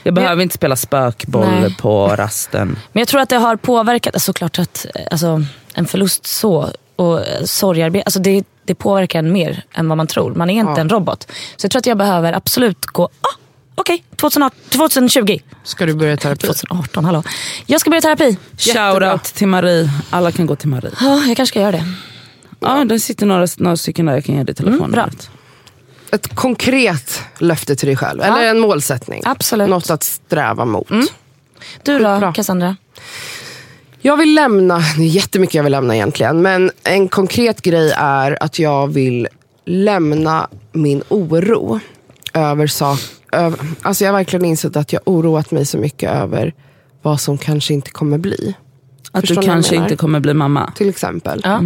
Jag 0.03 0.15
behöver 0.15 0.43
inte 0.43 0.55
spela 0.55 0.77
spökboll 0.77 1.47
Nej. 1.61 1.77
på 1.81 2.07
rasten. 2.09 2.79
Men 2.93 3.01
jag 3.01 3.09
tror 3.09 3.21
att 3.21 3.29
det 3.29 3.37
har 3.37 3.57
påverkat, 3.57 4.15
alltså, 4.15 4.27
såklart 4.33 4.59
att 4.59 4.87
alltså, 5.11 5.43
en 5.75 5.87
förlust 5.87 6.27
så 6.27 6.69
och 6.97 7.21
sorgarbete, 7.45 8.03
alltså 8.07 8.21
det, 8.21 8.45
det 8.65 8.75
påverkar 8.75 9.19
en 9.19 9.33
mer 9.33 9.65
än 9.75 9.89
vad 9.89 9.97
man 9.97 10.07
tror. 10.07 10.35
Man 10.35 10.51
är 10.51 10.61
inte 10.61 10.73
Ja. 10.73 10.81
en 10.81 10.89
robot. 10.89 11.27
Så 11.57 11.65
jag 11.65 11.71
tror 11.71 11.79
att 11.79 11.87
jag 11.87 11.99
behöver 11.99 12.33
absolut 12.33 12.87
gå, 12.87 13.05
ah, 13.05 13.35
okej, 13.75 14.05
2018 14.17 14.59
2020. 14.71 15.39
Ska 15.65 15.87
du 15.87 15.95
börja 15.95 16.13
i 16.13 16.17
terapi? 16.17 16.47
2018, 16.47 17.05
hallå. 17.05 17.23
Jag 17.67 17.81
ska 17.81 17.91
börja 17.91 18.01
terapi. 18.01 18.37
Shoutout 18.59 19.25
till 19.25 19.49
Marie. 19.49 19.91
Alla 20.11 20.33
kan 20.33 20.47
gå 20.47 20.57
till 20.57 20.69
Marie. 20.69 20.91
Ja, 21.01 21.17
jag 21.17 21.37
kanske 21.37 21.47
ska 21.47 21.61
göra 21.61 21.73
det. 21.73 21.85
Ja, 22.61 22.85
det 22.85 23.01
sitter 23.01 23.27
några, 23.27 23.47
några 23.57 23.77
stycken 23.77 24.07
där 24.07 24.15
jag 24.15 24.25
kan 24.25 24.35
ge 24.37 24.43
dig 24.43 24.55
telefonnumret. 24.55 25.31
Ett 26.13 26.35
konkret 26.35 27.21
löfte 27.39 27.77
till 27.77 27.87
dig 27.87 27.97
själv. 27.97 28.23
Eller 28.23 28.45
en 28.45 28.59
målsättning. 28.59 29.23
Absolut. 29.25 29.69
Något 29.69 29.91
att 29.91 30.03
sträva 30.03 30.65
mot. 30.65 30.89
Du 31.83 31.99
då, 31.99 32.19
Bra. 32.19 32.33
Cassandra? 32.33 32.77
Jag 34.01 34.17
vill 34.17 34.35
lämna, 34.35 34.79
det 34.79 35.03
är 35.03 35.07
jättemycket 35.07 35.55
jag 35.55 35.63
vill 35.63 35.73
lämna 35.73 35.95
egentligen. 35.95 36.43
Men 36.43 36.71
en 36.83 37.09
konkret 37.09 37.63
grej 37.63 37.93
är 37.97 38.43
att 38.43 38.59
jag 38.59 38.87
vill 38.93 39.29
lämna 39.65 40.49
min 40.73 41.03
oro 41.09 41.81
över 42.33 42.67
sak. 42.67 42.99
Alltså 43.83 44.05
jag 44.05 44.13
har 44.13 44.19
verkligen 44.19 44.45
insett 44.45 44.77
att 44.77 44.93
jag 44.93 45.03
oroat 45.05 45.51
mig 45.51 45.67
så 45.67 45.79
mycket 45.79 46.11
över 46.11 46.55
vad 47.03 47.21
som 47.21 47.39
kanske 47.39 47.75
inte 47.75 47.91
kommer 47.91 48.19
bli. 48.19 48.55
Att 49.13 49.21
Förstår 49.21 49.43
du 49.43 49.47
kanske 49.47 49.77
inte 49.77 49.97
kommer 49.97 50.21
bli 50.21 50.35
mamma. 50.35 50.73
Till 50.77 50.89
exempel. 50.89 51.41
Ja. 51.45 51.61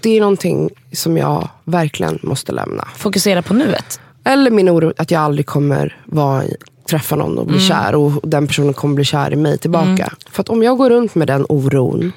Det 0.00 0.16
är 0.16 0.20
någonting 0.20 0.70
som 0.92 1.16
jag 1.16 1.48
verkligen 1.64 2.18
måste 2.22 2.52
lämna. 2.52 2.88
Fokusera 2.96 3.42
på 3.42 3.54
nuet. 3.54 4.00
Eller 4.24 4.50
min 4.50 4.70
oro 4.70 4.92
att 4.96 5.10
jag 5.10 5.22
aldrig 5.22 5.46
kommer 5.46 6.02
vara, 6.06 6.42
träffa 6.90 7.16
någon 7.16 7.38
och 7.38 7.46
bli 7.46 7.60
kär 7.60 7.94
och 7.94 8.28
den 8.28 8.46
personen 8.46 8.74
kommer 8.74 8.94
bli 8.94 9.04
kär 9.04 9.32
i 9.32 9.36
mig 9.36 9.58
tillbaka. 9.58 10.12
För 10.30 10.40
att 10.40 10.48
om 10.48 10.62
jag 10.62 10.78
går 10.78 10.90
runt 10.90 11.14
med 11.14 11.28
den 11.28 11.46
oron 11.48 12.12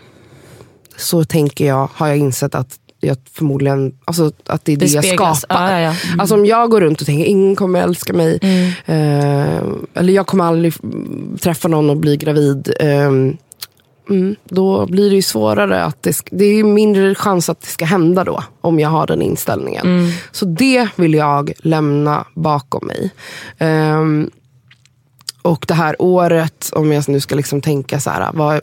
så 0.98 1.24
tänker 1.24 1.68
jag, 1.68 1.90
har 1.94 2.08
jag 2.08 2.18
insett 2.18 2.56
att 2.56 2.80
jag 3.00 3.18
förmodligen, 3.34 3.96
alltså 4.06 4.32
att 4.46 4.66
det 4.66 4.72
är 4.74 4.78
det, 4.78 4.86
Det 4.86 4.92
jag 4.92 5.04
speglas. 5.04 5.42
skapar. 5.42 5.72
Ja, 5.72 5.80
ja, 5.82 5.94
ja. 6.08 6.22
Alltså 6.22 6.36
om 6.36 6.46
jag 6.46 6.70
går 6.72 6.82
runt 6.82 7.02
och 7.02 7.06
tänker 7.08 7.26
ingen 7.26 7.56
kommer 7.56 7.82
älska 7.82 8.14
mig. 8.14 8.40
Eh, 8.86 9.64
eller 9.94 10.14
jag 10.14 10.28
kommer 10.28 10.44
aldrig 10.44 10.74
mm, 10.84 11.38
träffa 11.42 11.68
någon 11.68 11.90
och 11.90 11.98
bli 11.98 12.18
gravid. 12.18 12.74
Eh, 12.80 13.12
Mm, 14.10 14.36
då 14.46 14.86
blir 14.86 15.10
det 15.10 15.16
ju 15.16 15.22
svårare. 15.22 15.84
att 15.84 16.04
det, 16.04 16.16
det 16.32 16.46
är 16.46 16.54
ju 16.56 16.64
mindre 16.64 17.16
chans 17.16 17.50
att 17.50 17.62
det 17.62 17.68
ska 17.68 17.86
hända 17.86 18.24
då. 18.24 18.44
Om 18.62 18.80
jag 18.80 18.90
har 18.90 19.08
den 19.08 19.22
inställningen. 19.22 20.12
Så 20.32 20.46
det 20.46 20.88
vill 20.96 21.14
jag 21.14 21.52
lämna 21.58 22.26
bakom 22.34 22.88
mig. 22.88 23.12
Ehm, 23.58 24.30
och 25.42 25.66
det 25.68 25.74
här 25.74 25.96
året, 26.02 26.70
om 26.74 26.92
jag 26.92 27.10
nu 27.10 27.20
ska 27.20 27.36
liksom 27.36 27.62
tänka 27.62 28.00
så 28.00 28.10
här, 28.10 28.30
vad, 28.34 28.62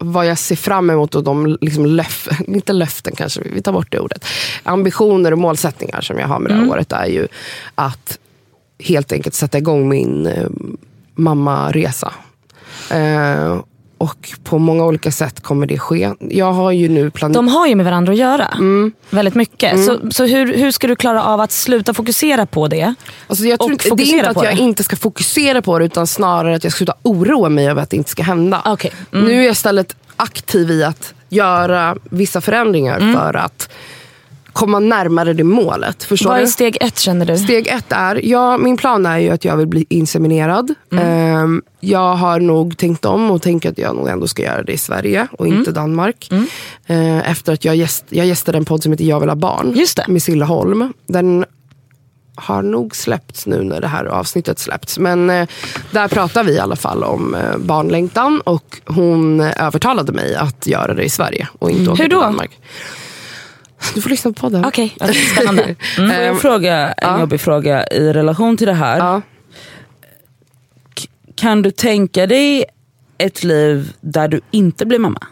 vad 0.00 0.26
jag 0.26 0.38
ser 0.38 0.56
fram 0.56 0.90
emot 0.90 1.14
och 1.14 1.24
de 1.24 1.58
liksom 1.60 1.86
löf, 1.86 2.28
inte 2.46 2.72
löften 2.72 3.14
kanske, 3.16 3.40
vi 3.40 3.62
tar 3.62 3.72
bort 3.72 3.92
det 3.92 4.00
ordet. 4.00 4.24
Ambitioner 4.62 5.32
och 5.32 5.38
målsättningar 5.38 6.00
som 6.00 6.18
jag 6.18 6.28
har 6.28 6.38
med 6.38 6.50
det 6.50 6.56
här 6.56 6.68
året 6.68 6.92
är 6.92 7.06
ju 7.06 7.28
att 7.74 8.18
helt 8.78 9.12
enkelt 9.12 9.34
sätta 9.34 9.58
igång 9.58 9.88
min 9.88 10.26
eh, 10.26 10.48
mammaresa. 11.14 12.12
Eh, 12.90 13.60
och 14.00 14.32
på 14.44 14.58
många 14.58 14.84
olika 14.84 15.12
sätt 15.12 15.40
kommer 15.40 15.66
det 15.66 15.78
ske. 15.78 16.10
Jag 16.20 16.52
har 16.52 16.70
ju 16.70 16.88
nu 16.88 17.10
planerat... 17.10 17.34
De 17.34 17.48
har 17.48 17.66
ju 17.66 17.74
med 17.74 17.84
varandra 17.84 18.12
att 18.12 18.18
göra. 18.18 18.46
Mm. 18.46 18.92
Väldigt 19.10 19.34
mycket. 19.34 19.84
Så, 19.84 20.00
så 20.10 20.24
hur, 20.26 20.54
hur 20.54 20.70
ska 20.70 20.86
du 20.86 20.96
klara 20.96 21.24
av 21.24 21.40
att 21.40 21.52
sluta 21.52 21.94
fokusera 21.94 22.46
på 22.46 22.68
det? 22.68 22.94
Alltså 23.26 23.44
jag 23.44 23.58
tror 23.58 23.72
inte, 23.72 23.94
det 23.94 24.02
är 24.02 24.14
inte 24.14 24.28
att 24.28 24.44
jag 24.44 24.56
det. 24.56 24.62
inte 24.62 24.84
ska 24.84 24.96
fokusera 24.96 25.62
på 25.62 25.78
det 25.78 25.84
utan 25.84 26.06
snarare 26.06 26.54
att 26.56 26.64
jag 26.64 26.72
ska 26.72 26.78
sluta 26.78 26.94
oroa 27.02 27.48
mig 27.48 27.68
över 27.68 27.82
att 27.82 27.90
det 27.90 27.96
inte 27.96 28.10
ska 28.10 28.22
hända. 28.22 28.62
Okej. 28.64 28.92
Mm. 29.12 29.24
Nu 29.24 29.32
är 29.40 29.42
jag 29.42 29.52
istället 29.52 29.96
aktiv 30.16 30.70
i 30.70 30.84
att 30.84 31.14
göra 31.28 31.96
vissa 32.10 32.40
förändringar 32.40 32.96
Mm. 33.00 33.14
för 33.14 33.36
att 33.36 33.70
komma 34.52 34.78
närmare 34.78 35.32
det 35.32 35.44
målet. 35.44 36.04
Förstår 36.04 36.30
Vad 36.30 36.40
är 36.40 36.46
steg 36.46 36.76
ett 36.80 36.98
känner 36.98 37.26
du? 37.26 37.38
Steg 37.38 37.66
ett 37.68 37.84
är, 37.92 38.26
ja, 38.26 38.58
min 38.58 38.76
plan 38.76 39.06
är 39.06 39.18
ju 39.18 39.30
att 39.30 39.44
jag 39.44 39.56
vill 39.56 39.66
bli 39.66 39.86
inseminerad. 39.88 40.74
Mm. 40.92 41.04
Ehm, 41.06 41.62
jag 41.80 42.14
har 42.14 42.40
nog 42.40 42.76
tänkt 42.76 43.04
om 43.04 43.30
och 43.30 43.42
tänker 43.42 43.70
att 43.70 43.78
jag 43.78 43.96
nog 43.96 44.08
ändå 44.08 44.26
ska 44.28 44.42
göra 44.42 44.62
det 44.62 44.72
i 44.72 44.78
Sverige 44.78 45.26
och 45.32 45.46
Mm. 45.46 45.58
inte 45.58 45.72
Danmark. 45.72 46.30
Eh, 46.86 47.30
efter 47.30 47.52
att 47.52 47.64
jag, 47.64 47.76
gäst, 47.76 48.04
jag 48.08 48.26
gästade 48.26 48.58
en 48.58 48.64
podd 48.64 48.82
som 48.82 48.92
heter 48.92 49.04
Jag 49.04 49.20
vill 49.20 49.28
ha 49.28 49.36
barn. 49.36 49.72
Just 49.76 49.96
det. 49.96 50.04
Med 50.08 50.22
Silla 50.22 50.44
Holm. 50.44 50.92
Den 51.06 51.44
har 52.34 52.62
nog 52.62 52.96
släppts 52.96 53.46
nu 53.46 53.62
när 53.62 53.80
det 53.80 53.86
här 53.86 54.04
avsnittet 54.04 54.58
släppts. 54.58 54.98
Men 54.98 55.30
eh, 55.30 55.48
där 55.90 56.08
pratar 56.08 56.44
vi 56.44 56.52
i 56.52 56.58
alla 56.58 56.76
fall 56.76 57.04
om 57.04 57.34
eh, 57.34 57.58
barnlängtan. 57.58 58.40
Och 58.40 58.80
hon 58.86 59.40
övertalade 59.40 60.12
mig 60.12 60.34
att 60.34 60.66
göra 60.66 60.94
det 60.94 61.04
i 61.04 61.10
Sverige 61.10 61.48
och 61.58 61.70
inte 61.70 61.90
åka 61.90 62.02
Hur 62.02 62.08
till 62.08 62.16
då? 62.16 62.22
Danmark. 62.22 62.50
Du 63.94 64.00
får 64.00 64.10
lyssna 64.10 64.32
på 64.32 64.40
podden. 64.40 64.64
Okej, 64.64 64.96
okej, 65.00 65.14
spännande. 65.14 65.76
Får 65.96 66.06
jag 66.06 66.40
fråga 66.40 66.92
en 66.92 67.20
jobbig 67.20 67.40
fråga 67.40 67.86
i 67.86 68.12
relation 68.12 68.56
till 68.56 68.66
det 68.66 68.72
här? 68.72 68.98
Ja. 68.98 69.22
Kan 71.34 71.62
du 71.62 71.70
tänka 71.70 72.26
dig 72.26 72.64
ett 73.18 73.44
liv 73.44 73.92
där 74.00 74.28
du 74.28 74.40
inte 74.50 74.86
blir 74.86 74.98
mamma? 74.98 75.26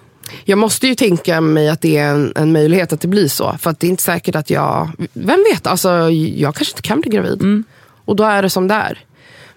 Jag 0.45 0.59
måste 0.59 0.87
ju 0.87 0.95
tänka 0.95 1.41
mig 1.41 1.69
att 1.69 1.81
det 1.81 1.97
är 1.97 2.09
en, 2.11 2.33
en 2.37 2.53
möjlighet 2.53 2.93
att 2.93 3.01
det 3.01 3.09
blir 3.09 3.29
så. 3.29 3.57
För 3.59 3.71
att 3.71 3.81
det 3.81 3.87
är 3.87 3.89
inte 3.89 4.03
säkert 4.03 4.35
att 4.35 4.51
jag... 4.51 4.91
Vem 5.13 5.45
vet? 5.53 5.67
Alltså, 5.67 6.11
jag 6.11 6.55
kanske 6.55 6.73
inte 6.73 6.83
kan 6.83 7.01
bli 7.01 7.11
gravid. 7.11 7.65
Och 8.05 8.17
då 8.17 8.25
är 8.25 8.43
det 8.43 8.51
som 8.51 8.69
det 8.69 8.75
är. 8.75 8.99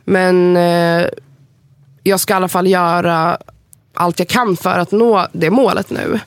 Men 0.03 0.57
eh, 0.57 1.05
jag 2.03 2.19
ska 2.19 2.33
i 2.33 2.35
alla 2.35 2.47
fall 2.47 2.67
göra 2.67 3.37
allt 3.93 4.19
jag 4.19 4.27
kan 4.27 4.57
för 4.57 4.79
att 4.79 4.91
nå 4.91 5.27
det 5.33 5.49
målet 5.49 5.89
nu. 5.89 6.19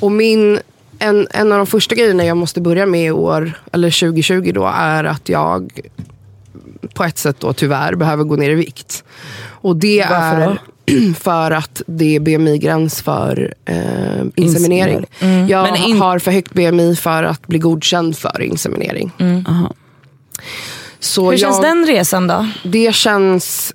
Och 0.00 0.12
min, 0.12 0.60
en, 1.02 1.26
en 1.30 1.52
av 1.52 1.58
de 1.58 1.66
första 1.66 1.94
grejerna 1.94 2.24
jag 2.24 2.36
måste 2.36 2.60
börja 2.60 2.86
med 2.86 3.06
i 3.06 3.10
år, 3.10 3.52
eller 3.72 4.00
2020 4.00 4.52
då, 4.54 4.72
är 4.74 5.04
att 5.04 5.28
jag 5.28 5.80
på 6.94 7.04
ett 7.04 7.18
sätt 7.18 7.36
då 7.40 7.52
tyvärr 7.52 7.94
behöver 7.94 8.24
gå 8.24 8.36
ner 8.36 8.50
i 8.50 8.54
vikt. 8.54 9.04
Och 9.44 9.76
det 9.76 10.06
Varför 10.10 10.40
är 10.40 10.46
då? 10.46 11.14
för 11.20 11.50
att 11.50 11.82
det 11.86 12.16
är 12.16 12.20
BMI-gräns 12.20 13.02
för 13.02 13.54
eh, 13.64 14.24
inseminering. 14.34 15.06
Jag 15.48 15.62
Men 15.62 15.76
in- 15.76 16.00
har 16.00 16.18
för 16.18 16.30
högt 16.30 16.52
BMI 16.52 16.96
för 16.96 17.22
att 17.22 17.46
bli 17.46 17.58
godkänd 17.58 18.18
för 18.18 18.42
inseminering. 18.42 19.12
Aha. 19.48 19.72
Så 21.00 21.30
Hur 21.30 21.38
känns 21.38 21.56
jag, 21.56 21.64
den 21.64 21.86
resan 21.86 22.26
då? 22.26 22.48
Det 22.64 22.94
känns... 22.94 23.74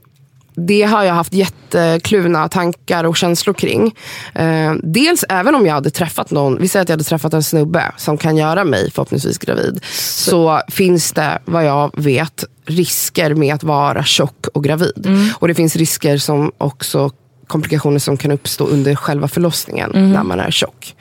Det 0.59 0.83
har 0.83 1.03
jag 1.03 1.13
haft 1.13 1.33
jättekluvna 1.33 2.47
tankar 2.49 3.03
och 3.03 3.17
känslor 3.17 3.53
kring. 3.53 3.95
Eh, 4.35 4.73
dels 4.83 5.25
även 5.29 5.55
om 5.55 5.65
jag 5.65 5.73
hade 5.73 5.89
träffat 5.89 6.31
någon, 6.31 6.57
vi 6.61 6.67
säger 6.67 6.81
att 6.83 6.89
jag 6.89 6.93
hade 6.93 7.03
träffat 7.03 7.33
en 7.33 7.43
snubbe 7.43 7.91
som 7.97 8.17
kan 8.17 8.37
göra 8.37 8.63
mig 8.63 8.91
förhoppningsvis 8.91 9.37
gravid. 9.37 9.79
Så, 9.91 10.61
finns 10.67 11.11
det, 11.11 11.39
vad 11.45 11.65
jag 11.65 11.91
vet, 11.97 12.43
risker 12.65 13.33
med 13.33 13.55
att 13.55 13.63
vara 13.63 14.03
tjock 14.03 14.47
och 14.53 14.63
gravid. 14.63 15.07
Och 15.39 15.47
det 15.47 15.55
finns 15.55 15.75
risker 15.75 16.17
som 16.17 16.51
också 16.57 17.11
komplikationer 17.47 17.99
som 17.99 18.17
kan 18.17 18.31
uppstå 18.31 18.65
under 18.67 18.95
själva 18.95 19.27
förlossningen 19.27 19.91
när 19.93 20.23
man 20.23 20.39
är 20.39 20.51
tjock. 20.51 20.95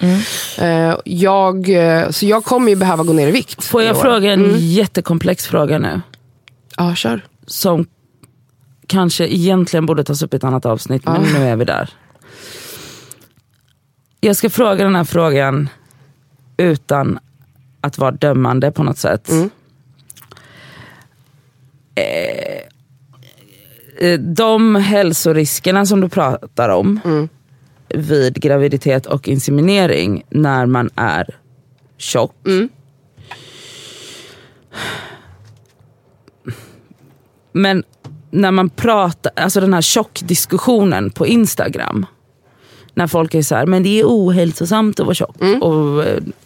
Eh, 0.59 0.95
jag, 1.05 1.69
eh, 1.69 2.11
så 2.11 2.27
jag 2.27 2.45
kommer 2.45 2.69
ju 2.71 2.77
behöva 2.77 3.05
gå 3.05 3.13
ner 3.13 3.29
i 3.29 3.31
vikt. 3.31 3.65
Får 3.65 3.83
jag 3.83 4.01
fråga 4.01 4.33
en 4.33 4.45
Mm. 4.45 4.57
jättekomplex 4.59 5.47
fråga 5.47 5.79
nu? 5.79 6.01
Ja, 6.77 6.95
kör. 6.95 7.25
Som 7.47 7.87
kanske 8.87 9.26
egentligen 9.26 9.87
borde 9.87 10.05
tas 10.05 10.22
upp 10.22 10.34
i 10.34 10.37
ett 10.37 10.45
annat 10.45 10.66
avsnitt, 10.66 11.05
men 11.05 11.22
nu 11.22 11.39
är 11.39 11.57
vi 11.57 11.64
där. 11.64 11.91
Jag 14.20 14.37
ska 14.37 14.51
fråga 14.51 14.84
den 14.84 14.95
här 14.95 15.05
frågan 15.05 15.68
utan 16.57 17.18
att 17.80 17.99
vara 17.99 18.11
dömande 18.11 18.72
på 18.72 18.82
något 18.82 18.99
sätt. 18.99 19.30
Eh, 21.95 22.61
eh, 24.09 24.20
de 24.20 24.74
hälsoriskerna 24.74 25.87
som 25.87 26.01
du 26.01 26.09
pratar 26.09 26.68
om 26.68 27.01
vid 27.89 28.34
graviditet 28.34 29.07
och 29.07 29.28
inseminering 29.28 30.22
när 30.28 30.66
man 30.66 30.91
är 30.95 31.37
tjock. 31.97 32.34
Men 37.53 37.84
när 38.37 38.51
man 38.51 38.68
pratar, 38.70 39.32
alltså 39.37 39.61
den 39.61 39.74
här 39.74 39.82
tjockdiskussionen 39.82 41.11
på 41.11 41.26
Instagram. 41.26 42.07
När 42.95 43.07
folk 43.07 43.34
är 43.34 43.43
så 43.43 43.55
här, 43.55 43.66
men 43.66 43.82
det 43.82 44.01
är 44.01 44.05
ohälsosamt 44.05 45.01
att 45.01 45.07
vara 45.07 45.14
tjock. 45.14 45.37
Och, 45.61 46.05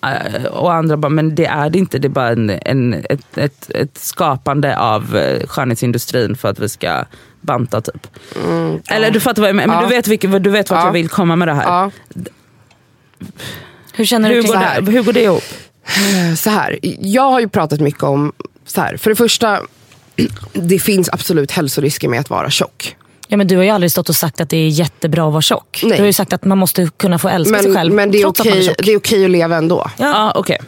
eh, 0.09 0.45
och 0.45 0.73
andra 0.75 0.97
bara, 0.97 1.09
men 1.09 1.35
det 1.35 1.47
är 1.47 1.71
det 1.71 1.79
inte. 1.79 1.99
Det 1.99 2.09
är 2.09 2.11
bara 2.11 2.29
en, 2.29 2.51
en, 2.51 2.95
ett, 3.11 3.39
ett, 3.39 3.71
ett 3.71 3.99
skapande 3.99 4.79
av 4.79 5.17
eh, 5.17 5.47
skönhetsindustrin 5.47 6.37
för 6.37 6.49
att 6.49 6.59
vi 6.59 6.69
ska 6.69 7.05
banta 7.41 7.81
typ. 7.81 8.07
Eller 8.89 9.11
du 9.11 9.21
fattar 9.21 9.43
vad 9.43 9.49
jag 9.49 9.57
menar, 9.57 9.75
men 9.75 9.83
Ja. 9.83 9.89
du 9.89 9.95
vet, 9.97 10.09
vilket, 10.09 10.43
du 10.45 10.51
vet 10.51 10.71
vart 10.71 10.81
Ja. 10.81 10.85
jag 10.87 10.93
vill 10.93 11.09
komma 11.09 11.37
med 11.37 11.49
det 11.49 11.55
här. 11.55 11.65
Ja. 11.65 11.91
Hur 13.93 14.05
känner 14.05 14.29
Hur, 14.29 14.37
du 14.43 14.43
går 14.49 14.55
kring 14.75 14.85
det, 14.85 14.93
hur 14.93 15.03
går 15.03 15.13
det 15.13 15.23
ihop? 15.23 15.43
Så 16.37 16.51
här, 16.51 16.79
jag 17.01 17.31
har 17.31 17.41
ju 17.41 17.49
pratat 17.49 17.81
mycket 17.81 18.03
om, 18.03 18.33
så 18.67 18.81
här, 18.81 18.97
för 18.97 19.11
det 19.11 19.17
första, 19.17 19.61
det 20.53 20.79
finns 20.79 21.09
absolut 21.13 21.51
hälsorisker 21.51 22.09
med 22.09 22.21
att 22.21 22.31
vara 22.31 22.51
tjock. 22.51 22.97
Ja, 23.33 23.37
men 23.37 23.47
du 23.47 23.57
har 23.57 23.65
ju 23.65 23.71
aldrig 23.71 23.93
stått 23.93 24.09
och 24.09 24.17
sagt 24.17 24.41
att 24.41 24.49
det 24.49 24.57
är 24.57 24.69
jättebra 24.69 25.27
att 25.27 25.33
vara 25.33 25.43
tjock. 25.43 25.81
Nej. 25.83 25.93
Du 25.97 26.03
har 26.03 26.07
ju 26.07 26.13
sagt 26.13 26.33
att 26.33 26.45
man 26.45 26.59
måste 26.59 26.91
kunna 26.97 27.19
få 27.19 27.29
älska 27.29 27.59
sig 27.59 27.67
Men, 27.69 27.77
själv 27.77 27.95
men 27.95 28.11
det, 28.11 28.23
är 28.23 28.27
okej, 28.27 28.63
tjock. 28.63 28.77
det 28.85 28.93
är 28.93 28.97
okej 28.97 29.25
att 29.25 29.31
leva 29.31 29.57
ändå. 29.57 29.91
Ja. 29.99 30.07
Ja, 30.07 30.33
okej. 30.37 30.59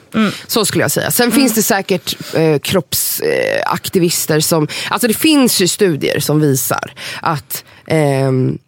Så 0.47 0.65
skulle 0.65 0.85
jag 0.85 0.91
säga. 0.91 1.11
Sen 1.11 1.33
finns 1.33 1.55
det 1.55 1.63
säkert 1.63 2.35
eh, 2.35 2.59
kroppsaktivister 2.59 4.41
som... 4.41 4.69
Alltså 4.91 5.09
det 5.09 5.15
finns 5.15 5.61
ju 5.61 5.69
studier 5.69 6.21
som 6.21 6.41
visar 6.41 6.93
att 7.21 7.65
ehm, 7.87 8.59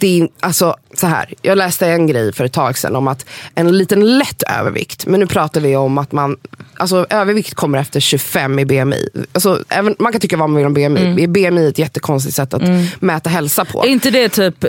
det 0.00 0.20
är, 0.20 0.28
alltså, 0.40 0.76
så 0.94 1.06
här, 1.06 1.34
jag 1.42 1.58
läste 1.58 1.86
en 1.86 2.06
grej 2.06 2.32
för 2.32 2.44
ett 2.44 2.52
tag 2.52 2.78
sedan 2.78 2.96
om 2.96 3.08
att 3.08 3.26
en 3.54 3.78
liten 3.78 4.18
lätt 4.18 4.42
övervikt, 4.60 5.06
men 5.06 5.20
nu 5.20 5.26
pratar 5.26 5.60
vi 5.60 5.76
om 5.76 5.98
att 5.98 6.12
man, 6.12 6.36
alltså 6.76 7.06
övervikt 7.10 7.54
kommer 7.54 7.78
efter 7.78 8.00
25 8.00 8.58
i 8.58 8.64
BMI. 8.64 9.08
Alltså, 9.32 9.62
även, 9.68 9.96
man 9.98 10.12
kan 10.12 10.20
tycka 10.20 10.36
vad 10.36 10.50
man 10.50 10.56
vill 10.56 10.66
om 10.66 10.74
BMI, 10.74 11.28
BMI 11.28 11.64
är 11.64 11.68
ett 11.68 11.78
jättekonstigt 11.78 12.36
sätt 12.36 12.54
att 12.54 12.62
mäta 13.00 13.30
hälsa 13.30 13.64
på. 13.64 13.84
Är 13.84 13.88
inte 13.88 14.10
det 14.10 14.28
typ 14.28 14.64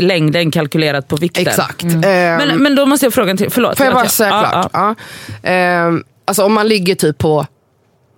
längden 0.00 0.50
kalkylerat 0.50 1.08
på 1.08 1.16
vikten? 1.16 1.46
Exakt. 1.46 1.84
Ehm, 1.84 2.00
Men, 2.00 2.62
men 2.62 2.74
då 2.74 2.86
måste 2.86 3.06
jag 3.06 3.14
fråga 3.14 3.30
en 3.30 3.36
till, 3.36 3.50
förlåt. 3.50 3.76
Får 3.76 3.86
jag 3.86 3.94
bara 3.94 4.08
säga 4.08 4.30
ja, 4.30 4.50
klart? 4.50 4.70
ja. 4.72 4.94
Ja. 5.42 5.48
Ehm, 5.50 6.04
alltså 6.24 6.44
om 6.44 6.52
man 6.52 6.68
ligger 6.68 6.94
typ 6.94 7.18
på 7.18 7.46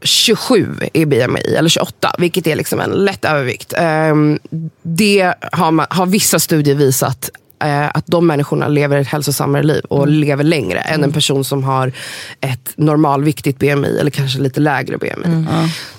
27 0.02 0.76
i 0.92 1.04
BMI, 1.04 1.54
eller 1.58 1.68
28, 1.68 2.12
vilket 2.18 2.46
är 2.46 2.56
liksom 2.56 2.80
en 2.80 2.90
lätt 2.90 3.24
övervikt. 3.24 3.72
Ehm, 3.76 4.38
det 4.82 5.34
har, 5.52 5.70
man, 5.70 5.86
har 5.90 6.06
vissa 6.06 6.38
studier 6.38 6.74
visat 6.74 7.30
eh, 7.64 7.88
att 7.88 8.06
de 8.06 8.26
människorna 8.26 8.68
lever 8.68 8.98
ett 8.98 9.06
hälsosammare 9.06 9.62
liv 9.62 9.84
och 9.84 10.08
lever 10.08 10.44
längre 10.44 10.80
än 10.80 11.04
en 11.04 11.12
person 11.12 11.44
som 11.44 11.64
har 11.64 11.92
ett 12.40 12.72
normalviktigt 12.76 13.58
BMI 13.58 13.98
eller 14.00 14.10
kanske 14.10 14.38
lite 14.38 14.60
lägre 14.60 14.98
BMI. 14.98 15.46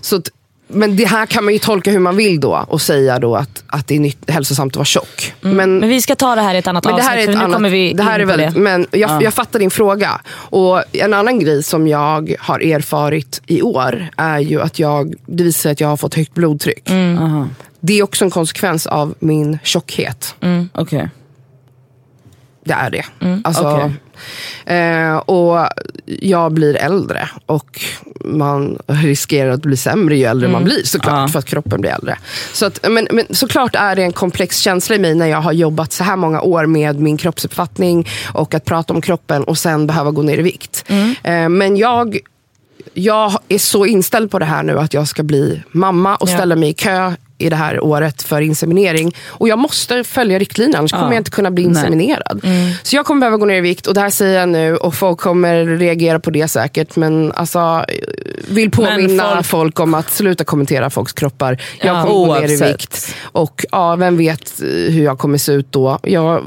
Så 0.02 0.16
att, 0.16 0.30
men 0.74 0.96
det 0.96 1.06
här 1.06 1.26
kan 1.26 1.44
man 1.44 1.54
ju 1.54 1.60
tolka 1.60 1.92
hur 1.92 2.00
man 2.00 2.16
vill 2.16 2.40
då 2.40 2.66
och 2.68 2.82
säga 2.82 3.20
då 3.20 3.36
att, 3.36 3.64
att 3.68 3.88
det 3.88 3.96
är 3.96 4.00
nytt, 4.00 4.30
hälsosamt 4.30 4.74
att 4.74 4.78
vara 4.78 4.86
tjock. 4.86 5.34
Men, 5.42 5.80
Men 5.80 5.90
vi 5.90 6.02
ska 6.02 6.16
ta 6.16 6.36
det 6.36 6.42
här 6.42 6.56
i 6.56 6.58
ett 6.58 6.68
annat 6.68 6.86
men 6.86 6.96
det 6.96 7.02
avsnitt. 7.02 7.10
här 7.10 7.18
är 7.18 7.22
ett 7.22 7.26
för 7.26 7.34
nu 7.34 7.40
annat, 7.40 7.56
kommer 7.56 7.70
vi 7.70 7.94
det 7.94 8.04
här 8.04 8.20
in 8.20 8.30
är 8.30 8.34
på 8.34 8.38
väldigt, 8.38 8.56
det. 8.56 8.60
Men 8.62 8.88
jag, 8.92 9.24
jag 9.24 9.34
fattar 9.34 9.60
din 9.60 9.72
fråga. 9.72 10.22
Och 10.32 10.84
en 10.92 11.14
annan 11.14 11.40
grej 11.40 11.64
som 11.64 11.88
jag 11.88 12.36
har 12.40 12.60
erfarit 12.60 13.42
i 13.48 13.62
år 13.62 14.10
är 14.18 14.40
ju 14.40 14.62
att 14.62 14.80
jag, 14.80 15.14
det 15.26 15.44
visar 15.44 15.62
sig 15.62 15.72
att 15.72 15.80
jag 15.80 15.88
har 15.88 15.98
fått 15.98 16.16
högt 16.16 16.34
blodtryck. 16.34 16.92
Aha. 16.92 17.48
Det 17.80 18.00
är 18.00 18.04
också 18.04 18.26
en 18.26 18.32
konsekvens 18.32 18.88
av 18.88 19.16
min 19.20 19.60
tjockhet. 19.64 20.36
Okej. 20.74 21.10
Det 22.66 22.74
är 22.74 22.90
det. 22.90 23.06
Alltså, 23.44 23.64
okej. 23.64 23.94
Eh, 24.66 25.16
och 25.16 25.68
jag 26.06 26.52
blir 26.52 26.76
äldre 26.76 27.30
och 27.46 27.82
man 28.26 28.80
riskerar 28.88 29.52
att 29.52 29.62
bli 29.62 29.78
sämre 29.78 30.18
ju 30.18 30.24
äldre 30.24 30.50
man 30.50 30.64
blir 30.64 30.84
såklart. 30.84 31.14
Ja. 31.14 31.28
För 31.28 31.40
att 31.40 31.46
kroppen 31.46 31.82
blir 31.82 31.92
äldre. 31.92 32.18
Så 32.54 32.66
att, 32.66 32.80
men, 32.90 33.08
men 33.12 33.26
såklart 33.30 33.76
är 33.76 33.96
det 33.96 34.04
en 34.04 34.14
komplex 34.14 34.60
känsla 34.60 34.96
i 34.96 35.00
mig 35.00 35.16
när 35.16 35.28
jag 35.28 35.42
har 35.42 35.52
jobbat 35.52 35.92
så 35.92 36.04
här 36.04 36.16
många 36.16 36.42
år 36.42 36.66
med 36.66 37.00
min 37.00 37.18
kroppsuppfattning 37.18 38.08
och 38.34 38.54
att 38.54 38.66
prata 38.66 38.94
om 38.94 39.02
kroppen 39.02 39.44
och 39.44 39.58
sen 39.58 39.88
behöva 39.88 40.12
gå 40.12 40.22
ner 40.22 40.38
i 40.38 40.42
vikt. 40.42 40.86
Eh, 41.24 41.50
men 41.50 41.78
jag 41.78 42.20
jag 42.94 43.40
är 43.50 43.58
så 43.58 43.86
inställd 43.86 44.32
på 44.32 44.40
det 44.40 44.46
här 44.46 44.64
nu 44.64 44.80
att 44.80 44.94
jag 44.94 45.08
ska 45.08 45.24
bli 45.24 45.62
mamma 45.72 46.16
och 46.16 46.30
ställa 46.30 46.56
mig 46.56 46.70
i 46.70 46.74
kö 46.74 47.14
i 47.42 47.50
det 47.50 47.56
här 47.56 47.84
året 47.84 48.22
för 48.22 48.42
inseminering. 48.42 49.16
Och 49.28 49.48
jag 49.48 49.60
måste 49.60 50.04
följa 50.04 50.40
riktlinjerna, 50.40 50.78
annars 50.80 50.92
kommer 50.92 51.12
jag 51.12 51.16
inte 51.20 51.32
kunna 51.32 51.52
bli 51.52 51.64
inseminerad. 51.64 52.42
Så 52.84 52.96
jag 52.96 53.06
kommer 53.06 53.20
behöva 53.20 53.38
gå 53.38 53.46
ner 53.46 53.56
i 53.58 53.62
vikt 53.62 53.88
och 53.88 53.94
det 53.94 54.02
här 54.02 54.10
säger 54.10 54.40
jag 54.40 54.50
nu 54.50 54.76
och 54.78 54.96
folk 54.96 55.20
kommer 55.20 55.66
reagera 55.66 56.20
på 56.20 56.30
det 56.30 56.48
säkert. 56.48 56.96
Men 56.96 57.32
alltså, 57.32 57.86
vill 58.50 58.72
påminna 58.72 59.34
folk- 59.34 59.46
folk... 59.46 59.80
om 59.80 59.94
att 59.94 60.12
sluta 60.12 60.44
kommentera 60.44 60.90
folks 60.90 61.14
kroppar. 61.14 61.62
Jag 61.82 61.96
Ja, 61.96 62.02
kommer 62.04 62.14
gå 62.16 62.26
ner 62.40 62.48
i 62.48 62.52
oavsett. 62.52 62.70
vikt. 62.74 63.16
Och 63.24 63.66
ja, 63.72 63.96
vem 63.96 64.18
vet 64.18 64.62
eh, 64.62 64.68
hur 64.68 65.04
jag 65.04 65.18
kommer 65.20 65.38
se 65.38 65.52
ut 65.52 65.72
då. 65.72 66.00
Jag, 66.04 66.44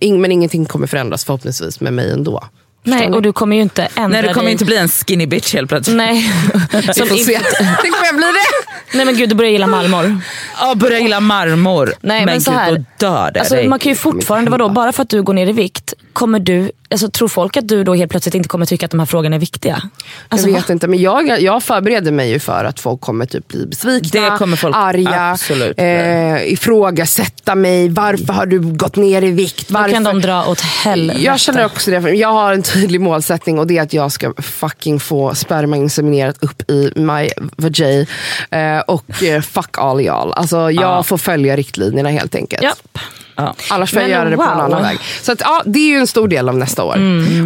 men 0.00 0.32
ingenting 0.32 0.64
kommer 0.66 0.86
förändras 0.86 1.24
förhoppningsvis 1.24 1.80
med 1.80 1.92
mig 1.92 2.10
ändå. 2.12 2.44
Nej, 2.82 3.08
och 3.08 3.22
du 3.22 3.32
kommer 3.32 3.56
ju 3.56 3.62
inte 3.62 3.88
ändra 3.94 4.08
Nej, 4.08 4.22
det 4.22 4.28
kommer 4.34 4.44
dig. 4.44 4.52
inte 4.52 4.64
bli 4.64 4.76
en 4.76 4.88
skinny 4.88 5.26
bitch 5.26 5.54
helt 5.54 5.68
plötsligt. 5.68 5.96
Nej. 5.96 6.32
Som 6.94 7.06
får 7.06 7.16
se. 7.16 7.40
Tänk 7.82 7.94
om 8.00 8.04
jag 8.04 8.16
blir 8.16 8.26
det! 8.32 8.66
Nej 8.96 9.06
men 9.06 9.16
gud, 9.16 9.28
du 9.28 9.34
börjar 9.34 9.50
gilla 9.52 9.66
marmor. 9.66 10.20
Ja, 10.60 10.74
börja 10.74 10.98
gilla 10.98 11.20
marmor. 11.20 11.94
Nej, 12.00 12.26
men 12.26 12.40
så 12.40 12.50
gud, 12.50 12.60
här, 12.60 12.72
då 12.72 12.84
dör 12.98 13.30
det 13.34 13.40
Alltså, 13.40 13.54
dig. 13.54 13.68
man 13.68 13.78
kan 13.78 13.92
ju 13.92 13.96
fortfarande, 13.96 14.50
vadå, 14.50 14.68
bara 14.68 14.92
för 14.92 15.02
att 15.02 15.08
du 15.08 15.22
går 15.22 15.34
ner 15.34 15.46
i 15.46 15.52
vikt, 15.52 15.94
kommer 16.12 16.38
du, 16.38 16.70
alltså, 16.90 17.10
tror 17.10 17.28
folk 17.28 17.56
att 17.56 17.68
du 17.68 17.84
då 17.84 17.94
helt 17.94 18.10
plötsligt 18.10 18.34
inte 18.34 18.48
kommer 18.48 18.66
tycka 18.66 18.86
att 18.86 18.90
de 18.90 19.00
här 19.00 19.06
frågorna 19.06 19.36
är 19.36 19.40
viktiga? 19.40 19.82
Alltså, 20.28 20.48
jag 20.48 20.54
vet 20.54 20.70
inte, 20.70 20.88
men 20.88 21.00
jag, 21.00 21.40
jag 21.40 21.62
förbereder 21.62 22.12
mig 22.12 22.30
ju 22.30 22.38
för 22.38 22.64
att 22.64 22.80
folk 22.80 23.00
kommer 23.00 23.26
typ 23.26 23.48
bli 23.48 23.66
besvikna, 23.66 24.30
Det 24.30 24.36
kommer 24.36 24.56
folk 24.56 24.76
arga, 24.76 25.30
absolut 25.30 25.78
eh, 25.78 26.52
ifrågasätta 26.52 27.54
mig. 27.54 27.88
Varför 27.88 28.32
har 28.32 28.46
du 28.46 28.60
gått 28.60 28.96
ner 28.96 29.22
i 29.22 29.30
vikt? 29.30 29.68
Då 29.68 29.74
Varför? 29.74 29.92
kan 29.92 30.04
de 30.04 30.20
dra 30.20 30.44
åt 30.46 30.60
helvete. 30.60 31.22
jag 31.22 31.40
känner 31.40 31.64
också 31.64 31.90
det. 31.90 32.10
Jag 32.10 32.32
har 32.32 32.52
en 32.52 32.62
tydlig 32.62 33.00
målsättning 33.00 33.58
och 33.58 33.66
det 33.66 33.78
är 33.78 33.82
att 33.82 33.92
jag 33.92 34.12
ska 34.12 34.32
fucking 34.38 35.00
få 35.00 35.34
sperma 35.34 35.76
inseminerat 35.76 36.42
upp 36.42 36.70
i 36.70 36.92
my 36.96 37.28
vajay. 37.56 38.06
Eh, 38.50 38.78
och 38.78 39.22
eh, 39.22 39.40
fuck 39.40 39.78
all 39.78 40.00
y'all. 40.00 40.32
Alltså, 40.32 40.70
jag 40.70 41.06
får 41.06 41.18
följa 41.18 41.56
riktlinjerna 41.56 42.08
helt 42.10 42.34
enkelt. 42.34 42.62
Ja. 42.62 43.00
Ja. 43.36 43.54
Annars 43.70 43.90
får 43.90 44.02
jag 44.02 44.08
Men 44.08 44.18
göra 44.18 44.30
det 44.30 44.36
på 44.36 44.42
en 44.42 44.48
annan 44.48 44.82
väg. 44.82 44.98
Så 45.22 45.32
att, 45.32 45.40
ja, 45.40 45.62
det 45.66 45.78
är 45.78 45.88
ju 45.88 45.96
en 45.96 46.06
stor 46.06 46.28
del 46.28 46.48
av 46.48 46.58
nästa 46.58 46.84
år. 46.84 46.98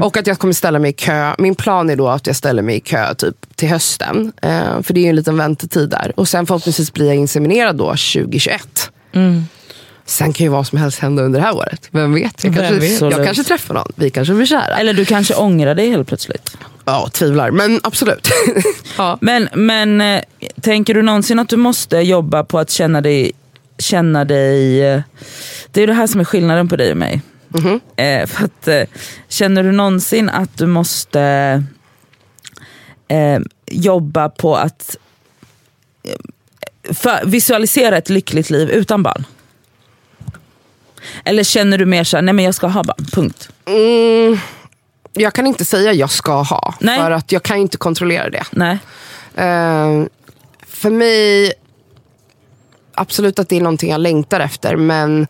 Och 0.03 0.17
att 0.17 0.27
jag 0.27 0.39
kommer 0.39 0.55
ställa 0.55 0.79
mig 0.79 0.91
i 0.91 0.95
kö. 0.95 1.35
Min 1.39 1.55
plan 1.55 1.91
är 1.91 1.97
då 1.97 2.09
att 2.09 2.27
jag 2.27 2.37
ställer 2.37 2.63
mig 2.63 2.77
i 2.77 2.81
kö 2.81 3.15
typ 3.15 3.57
till 3.57 3.69
hösten. 3.69 4.33
Eh, 4.43 4.83
för 4.83 4.95
det 4.95 5.01
är 5.01 5.03
ju 5.03 5.09
en 5.09 5.17
liten 5.17 5.37
väntetid 5.37 5.91
där. 5.91 6.13
Och 6.17 6.29
sen 6.29 6.47
förhoppningsvis 6.47 6.93
blir 6.93 7.07
jag 7.07 7.17
inseminerad 7.17 7.77
då 7.77 7.87
2021. 7.87 8.91
Sen 10.07 10.33
kan 10.33 10.45
ju 10.45 10.51
vad 10.51 10.67
som 10.67 10.79
helst 10.79 10.99
hända 10.99 11.23
under 11.23 11.41
det 11.41 11.47
här 11.47 11.57
året. 11.57 11.89
Vem 11.91 12.15
vet? 12.15 12.45
Jag, 12.45 12.55
kanske, 12.55 12.75
vet? 12.75 13.01
jag 13.01 13.25
kanske 13.25 13.45
träffar 13.45 13.75
någon. 13.75 13.93
Vi 13.95 14.11
kanske 14.11 14.35
blir 14.35 14.47
kära. 14.47 14.77
Eller 14.79 14.95
du 14.95 15.05
kanske 15.05 15.35
ångrar 15.35 15.75
dig 15.75 15.91
helt 15.91 16.09
plötsligt. 16.09 16.57
Ja, 16.85 17.09
tvivlar. 17.13 17.51
Men 17.51 17.81
absolut. 17.83 18.29
ja. 18.99 19.19
Men, 19.21 19.49
men 19.53 20.01
eh, 20.01 20.21
tänker 20.61 20.95
du 20.95 21.03
någonsin 21.03 21.39
att 21.39 21.49
du 21.49 21.57
måste 21.57 21.97
jobba 21.97 22.45
på 22.45 22.59
att 22.59 22.71
känna 22.71 23.01
dig... 23.01 23.33
Känna 23.79 24.25
dig 24.25 24.81
det 25.75 25.83
är 25.83 25.87
det 25.87 25.95
här 25.95 26.07
som 26.07 26.21
är 26.21 26.25
skillnaden 26.25 26.69
på 26.69 26.77
dig 26.77 26.91
och 26.91 26.97
mig. 26.97 27.23
Eh, 27.97 28.27
för 28.27 28.45
att, 28.45 28.69
eh, 28.69 28.83
känner 29.29 29.63
du 29.63 29.73
någonsin 29.73 30.29
att 30.29 30.59
du 30.59 30.67
måste 30.67 31.21
eh, 33.09 33.39
jobba 33.67 34.29
på 34.29 34.57
att 34.57 34.97
eh, 36.03 36.95
för, 36.95 37.25
visualisera 37.25 37.97
ett 37.97 38.09
lyckligt 38.09 38.51
liv 38.51 38.71
utan 38.71 39.03
barn? 39.03 39.25
Eller 41.25 41.43
känner 41.43 41.79
du 41.79 41.87
mer 41.87 42.05
såhär, 42.05 42.23
nej 42.23 42.35
men 42.35 42.45
jag 42.45 42.55
ska 42.55 42.67
ha 42.67 42.83
barn, 42.83 43.07
punkt. 43.13 43.49
Mm, 43.67 44.39
jag 45.13 45.33
kan 45.33 45.47
inte 45.47 45.65
säga 45.65 45.93
jag 45.93 46.11
ska 46.11 46.43
ha. 46.43 46.75
Nej. 46.81 46.99
För 46.99 47.11
att 47.11 47.33
jag 47.33 47.43
kan 47.43 47.57
inte 47.57 47.77
kontrollera 47.77 48.31
det. 48.31 48.45
Nej. 48.51 48.79
Eh, 49.35 50.07
för 50.67 50.91
mig, 50.91 51.53
absolut 52.95 53.39
att 53.39 53.49
det 53.49 53.57
är 53.57 53.61
någonting 53.61 53.91
jag 53.91 54.01
längtar 54.01 54.41
efter. 54.41 54.77
Men 54.77 55.27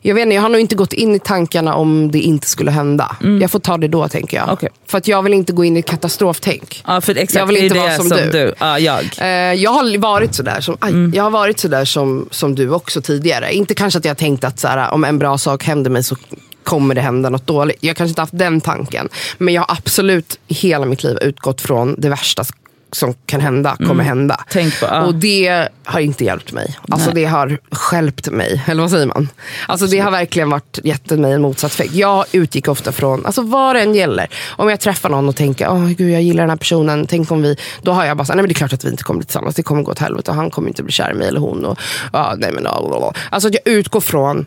jag 0.00 0.14
vet 0.14 0.22
inte, 0.22 0.34
jag 0.34 0.42
har 0.42 0.48
nog 0.48 0.60
inte 0.60 0.74
gått 0.74 0.92
in 0.92 1.14
i 1.14 1.18
tankarna 1.18 1.74
om 1.74 2.10
det 2.10 2.18
inte 2.18 2.46
skulle 2.46 2.70
hända. 2.70 3.16
Jag 3.40 3.50
får 3.50 3.58
ta 3.58 3.76
det 3.78 3.88
då 3.88 4.08
tänker 4.08 4.36
jag. 4.36 4.42
Mm. 4.44 4.54
Okej. 4.54 4.68
För 4.86 4.98
att 4.98 5.08
jag 5.08 5.22
vill 5.22 5.34
inte 5.34 5.52
gå 5.52 5.64
in 5.64 5.76
i 5.76 5.80
ett 5.80 5.86
katastroftänk. 5.86 6.82
Ja, 6.86 7.00
för 7.00 7.12
exakt, 7.16 7.34
Jag 7.34 7.46
vill 7.46 7.56
inte 7.56 7.74
det 7.74 7.80
vara 7.80 7.96
som 7.96 8.08
som 8.08 8.18
du. 8.18 8.30
du. 8.30 8.54
Ja, 8.58 8.78
jag. 8.78 9.04
Eh, 9.18 9.26
jag 9.62 9.70
har 9.70 9.98
varit 9.98 10.34
sådär 10.34 10.60
som, 10.60 10.76
aj, 10.80 10.90
Mm. 10.92 11.12
jag 11.14 11.22
har 11.22 11.30
varit 11.30 11.58
sådär 11.58 11.84
som, 11.84 12.28
som 12.30 12.54
du 12.54 12.70
också 12.70 13.02
tidigare. 13.02 13.54
Inte 13.54 13.74
kanske 13.74 13.98
att 13.98 14.04
jag 14.04 14.18
tänkt 14.18 14.44
att 14.44 14.58
såhär, 14.60 14.90
om 14.92 15.04
en 15.04 15.18
bra 15.18 15.38
sak 15.38 15.64
händer 15.64 15.90
mig 15.90 16.02
så 16.02 16.16
kommer 16.64 16.94
det 16.94 17.00
hända 17.00 17.30
något 17.30 17.46
dåligt. 17.46 17.76
Jag 17.80 17.96
kanske 17.96 18.10
inte 18.10 18.20
haft 18.22 18.38
den 18.38 18.60
tanken. 18.60 19.08
Men 19.38 19.54
jag 19.54 19.62
har 19.62 19.76
absolut 19.76 20.38
hela 20.48 20.86
mitt 20.86 21.04
liv 21.04 21.18
utgått 21.20 21.60
från 21.60 21.94
det 21.98 22.08
värsta 22.08 22.44
som 22.92 23.14
kan 23.26 23.40
hända, 23.40 23.76
kommer 23.76 24.04
hända. 24.04 24.34
Mm. 24.34 24.44
Tänk 24.50 24.80
på, 24.80 24.86
ja. 24.86 25.02
Och 25.02 25.14
det 25.14 25.68
har 25.84 26.00
inte 26.00 26.24
hjälpt 26.24 26.52
mig. 26.52 26.78
Alltså 26.88 27.10
det 27.10 27.24
har 27.24 27.58
skälpt 27.70 28.30
mig. 28.30 28.64
Eller 28.66 28.82
vad 28.82 28.90
säger 28.90 29.06
man? 29.06 29.28
Alltså 29.68 29.86
det 29.86 29.98
har 29.98 30.10
verkligen 30.10 30.50
varit, 30.50 30.78
gett 30.84 31.10
mig 31.10 31.32
en 31.32 31.42
motsatt 31.42 31.72
effekt. 31.72 31.94
Jag 31.94 32.24
utgick 32.32 32.68
ofta 32.68 32.92
från, 32.92 33.26
alltså 33.26 33.42
vad 33.42 33.76
det 33.76 33.82
än 33.82 33.94
gäller. 33.94 34.28
Om 34.56 34.68
jag 34.68 34.80
träffar 34.80 35.08
någon 35.08 35.28
och 35.28 35.36
tänker, 35.36 35.70
åh 35.70 35.88
gud 35.88 36.10
jag 36.10 36.22
gillar 36.22 36.42
den 36.42 36.50
här 36.50 36.56
personen, 36.56 37.06
tänk 37.06 37.30
om 37.30 37.42
vi, 37.42 37.56
då 37.82 37.92
har 37.92 38.04
jag 38.04 38.16
bara, 38.16 38.24
så 38.24 38.32
nej 38.32 38.42
men 38.42 38.48
det 38.48 38.52
är 38.52 38.54
klart 38.54 38.72
att 38.72 38.84
vi 38.84 38.90
inte 38.90 39.02
kommer 39.02 39.18
bli 39.18 39.26
tillsammans, 39.26 39.54
det 39.54 39.62
kommer 39.62 39.82
gå 39.82 39.90
åt 39.90 39.98
helvete 39.98 40.30
och 40.30 40.36
han 40.36 40.50
kommer 40.50 40.68
inte 40.68 40.82
bli 40.82 40.92
kär 40.92 41.10
i 41.10 41.14
mig 41.14 41.28
eller 41.28 41.40
hon. 41.40 41.64
Och, 41.64 41.78
ja, 42.12 42.34
nej 42.38 42.52
men, 42.52 42.64
ja. 42.64 43.14
Alltså 43.30 43.48
jag 43.48 43.74
utgår 43.74 44.00
från 44.00 44.46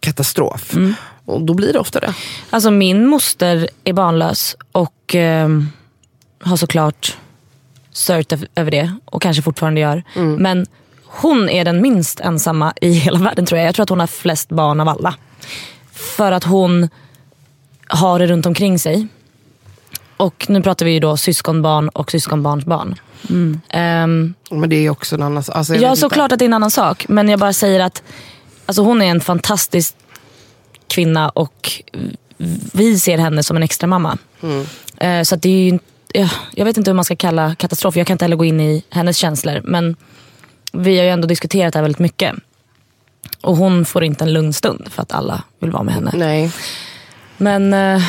katastrof. 0.00 0.74
Och 1.24 1.42
då 1.42 1.54
blir 1.54 1.72
det 1.72 1.78
ofta 1.78 2.00
det. 2.00 2.14
Alltså 2.50 2.70
min 2.70 3.06
moster 3.06 3.68
är 3.84 3.92
barnlös 3.92 4.56
och 4.72 5.14
ehm, 5.14 5.68
har 6.40 6.56
såklart 6.56 7.16
sörjt 7.92 8.32
öv- 8.32 8.46
över 8.54 8.70
det 8.70 8.94
och 9.04 9.22
kanske 9.22 9.42
fortfarande 9.42 9.80
gör. 9.80 10.02
Men 10.38 10.66
hon 11.04 11.48
är 11.48 11.64
den 11.64 11.82
minst 11.82 12.20
ensamma 12.20 12.72
i 12.80 12.90
hela 12.92 13.18
världen 13.18 13.46
tror 13.46 13.58
jag. 13.58 13.68
Jag 13.68 13.74
tror 13.74 13.82
att 13.82 13.88
hon 13.90 14.00
har 14.00 14.06
flest 14.06 14.48
barn 14.48 14.80
av 14.80 14.88
alla. 14.88 15.14
För 15.92 16.32
att 16.32 16.44
hon 16.44 16.88
har 17.86 18.18
det 18.18 18.26
runt 18.26 18.46
omkring 18.46 18.78
sig. 18.78 19.06
Och 20.16 20.46
nu 20.48 20.62
pratar 20.62 20.86
vi 20.86 20.92
ju 20.92 21.00
då 21.00 21.16
syskonbarn 21.16 21.88
och 21.88 22.10
syskonbarnsbarn. 22.10 22.94
Ehm, 23.68 24.34
Men 24.50 24.70
det 24.70 24.76
är 24.76 24.90
också 24.90 25.14
en 25.16 25.22
annan 25.22 25.42
sak. 25.42 25.56
Alltså, 25.56 25.74
Ja 25.74 25.96
såklart 25.96 26.32
att 26.32 26.38
det 26.38 26.44
är 26.44 26.46
en 26.46 26.54
annan 26.54 26.70
sak. 26.70 27.06
Men 27.08 27.28
jag 27.28 27.40
bara 27.40 27.52
säger 27.52 27.80
att 27.80 28.02
alltså, 28.66 28.82
hon 28.82 29.02
är 29.02 29.06
en 29.06 29.20
fantastisk 29.20 29.94
kvinna 30.88 31.28
och 31.28 31.70
vi 32.72 32.98
ser 32.98 33.18
henne 33.18 33.42
som 33.42 33.56
en 33.56 33.62
extra 33.62 33.86
mamma. 33.86 34.18
Eh, 34.96 35.22
Så 35.22 35.34
att 35.34 35.42
det 35.42 35.48
är 35.48 35.72
ju, 35.72 35.78
inte- 36.14 36.18
ja, 36.18 36.28
jag 36.54 36.64
vet 36.64 36.76
inte 36.76 36.90
hur 36.90 36.94
man 36.96 37.04
ska 37.04 37.16
kalla 37.16 37.54
katastrof. 37.54 37.96
Jag 37.96 38.06
kan 38.06 38.14
inte 38.14 38.24
heller 38.24 38.36
gå 38.36 38.44
in 38.44 38.60
i 38.60 38.84
hennes 38.90 39.16
känslor. 39.16 39.60
Men 39.64 39.96
vi 40.72 40.96
har 40.98 41.04
ju 41.04 41.10
ändå 41.10 41.26
diskuterat 41.28 41.72
det 41.72 41.78
här 41.78 41.82
väldigt 41.82 41.98
mycket. 41.98 42.34
Och 43.40 43.56
hon 43.56 43.84
får 43.84 44.04
inte 44.04 44.24
en 44.24 44.32
lugn 44.32 44.52
stund 44.52 44.88
för 44.90 45.02
att 45.02 45.12
alla 45.12 45.42
vill 45.60 45.70
vara 45.70 45.82
med 45.82 45.94
henne. 45.94 46.10
Nej. 46.14 46.50
Men 47.36 47.72
eh, 47.74 48.02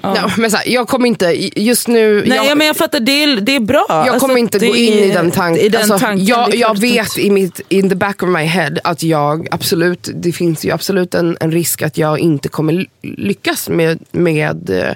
Ja, 0.00 0.30
men 0.36 0.50
så 0.50 0.56
här, 0.56 0.68
jag 0.68 0.88
kommer 0.88 1.06
inte, 1.08 1.26
just 1.60 1.88
nu... 1.88 2.24
Nej, 2.26 2.36
jag, 2.36 2.46
ja, 2.46 2.54
men 2.54 2.66
jag 2.66 2.76
fattar, 2.76 3.00
det 3.00 3.22
är, 3.22 3.40
det 3.40 3.56
är 3.56 3.60
bra. 3.60 3.86
Jag 3.88 3.98
Alltså, 4.08 4.18
kommer 4.20 4.38
inte 4.40 4.58
gå 4.58 4.76
in 4.76 4.92
i 4.94 5.08
är- 5.08 5.14
den, 5.14 5.30
tank, 5.30 5.58
i 5.58 5.68
den 5.68 5.80
alltså, 5.80 5.98
tanken. 5.98 6.26
Jag, 6.26 6.54
jag 6.54 6.78
vet 6.80 7.18
i 7.18 7.30
mitt, 7.30 7.60
in 7.68 7.88
the 7.88 7.94
back 7.94 8.22
of 8.22 8.28
my 8.28 8.44
head 8.44 8.70
att 8.84 9.02
jag 9.02 9.48
absolut, 9.50 10.08
det 10.14 10.32
finns 10.32 10.64
ju 10.64 10.70
absolut 10.70 11.14
en, 11.14 11.36
en 11.40 11.52
risk 11.52 11.82
att 11.82 11.98
jag 11.98 12.18
inte 12.18 12.48
kommer 12.48 12.72
ly- 12.72 12.86
lyckas 13.02 13.68
med, 13.68 13.98
med 14.10 14.70
eh, 14.70 14.92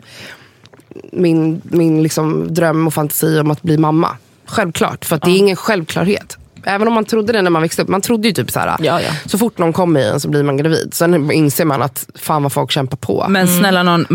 min, 1.12 1.62
min 1.64 2.02
liksom 2.02 2.54
dröm 2.54 2.86
och 2.86 2.94
fantasi 2.94 3.40
om 3.40 3.50
att 3.50 3.62
bli 3.62 3.78
mamma. 3.78 4.16
Självklart, 4.44 5.04
för 5.04 5.16
att 5.16 5.22
det 5.22 5.30
är 5.30 5.38
ingen 5.38 5.56
självklarhet. 5.56 6.38
Även 6.64 6.88
om 6.88 6.94
man 6.94 7.04
trodde 7.04 7.32
det 7.32 7.42
när 7.42 7.50
man 7.50 7.62
växte 7.62 7.82
upp. 7.82 7.88
Man 7.88 8.00
trodde 8.00 8.28
ju 8.28 8.34
typ 8.34 8.50
så 8.50 8.60
här, 8.60 8.68
Ja, 8.80 9.00
ja. 9.00 9.10
så 9.26 9.38
fort 9.38 9.58
någon 9.58 9.72
kommer 9.72 10.00
i 10.00 10.04
en 10.08 10.20
så 10.20 10.28
blir 10.28 10.42
man 10.42 10.56
gravid. 10.56 10.88
Sen 10.92 11.30
inser 11.32 11.64
man 11.64 11.82
att 11.82 12.06
fan 12.14 12.42
vad 12.42 12.52
folk 12.52 12.70
kämpar 12.70 12.96
på. 12.96 13.26
Men 13.28 13.48
snälla 13.48 13.82
någon, 13.82 14.06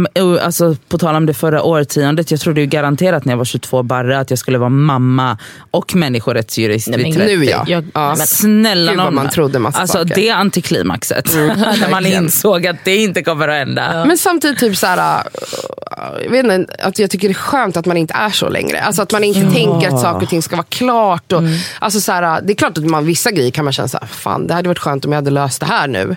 alltså, 0.41 0.76
på 0.89 0.98
tal 0.98 1.16
om 1.16 1.26
det 1.26 1.34
förra 1.34 1.64
årtiondet, 1.64 2.32
jag 2.32 2.39
trodde 2.39 2.62
ju 2.62 2.68
garanterat 2.68 3.26
när 3.26 3.34
jag 3.34 3.38
var 3.38 3.45
22 3.45 3.84
barre 3.84 4.20
att 4.20 4.30
jag 4.30 4.39
skulle 4.39 4.58
vara 4.58 4.70
mamma 4.70 5.38
och 5.72 5.95
människorättsjurist 5.95 6.88
Nej, 6.88 6.98
vid 6.98 7.06
men 7.18 7.28
30. 7.28 7.38
nu 7.38 7.45
ja. 7.45 7.64
Jag- 7.68 7.86
ja. 7.93 8.08
men- 8.18 8.28
Snälla 8.28 8.93
någon. 8.93 9.16
man 9.16 9.30
trodde 9.30 9.60
massa 9.60 9.80
alltså, 9.80 9.98
saker. 9.98 10.16
Det 10.16 10.30
antiklimaxet. 10.30 11.36
när 11.36 11.89
man 11.91 12.06
insåg 12.06 12.68
att 12.68 12.78
det 12.84 12.95
inte 12.98 13.24
kommer 13.24 13.48
att 13.48 13.56
hända. 13.68 14.06
Men 14.08 14.18
samtidigt 14.18 14.60
typ 14.60 14.78
så 14.78 14.88
här, 14.88 15.18
uh, 15.20 16.24
jag 16.24 16.32
vet 16.32 16.45
inte, 16.45 16.76
att 16.80 17.00
jag 17.00 17.10
tycker 17.10 17.28
det 17.28 17.32
är 17.32 17.34
skönt 17.34 17.78
att 17.78 17.86
man 17.86 17.98
inte 17.98 18.14
är 18.14 18.30
så 18.30 18.50
längre. 18.50 18.82
Alltså 18.82 19.02
att 19.02 19.12
man 19.12 19.24
inte 19.24 19.52
tänker 19.56 19.88
att 19.88 20.02
saker 20.02 20.24
och 20.24 20.30
ting 20.30 20.41
ska 20.41 20.56
vara 20.56 20.66
klart. 20.70 21.32
Och, 21.32 21.41
alltså 21.80 22.00
så 22.00 22.12
här, 22.12 22.37
det 22.42 22.54
är 22.54 22.56
klart 22.56 22.78
att 22.78 22.86
man, 22.86 23.06
vissa 23.06 23.32
grejer 23.32 23.52
kan 23.52 23.64
man 23.66 23.74
känna 23.74 23.88
så 23.88 23.98
här, 23.98 24.08
fan 24.08 24.48
det 24.48 24.54
hade 24.54 24.68
varit 24.68 24.80
skönt 24.80 25.06
om 25.06 25.12
jag 25.12 25.18
hade 25.18 25.32
löst 25.32 25.60
det 25.60 25.66
här 25.66 25.88
nu. 25.88 26.16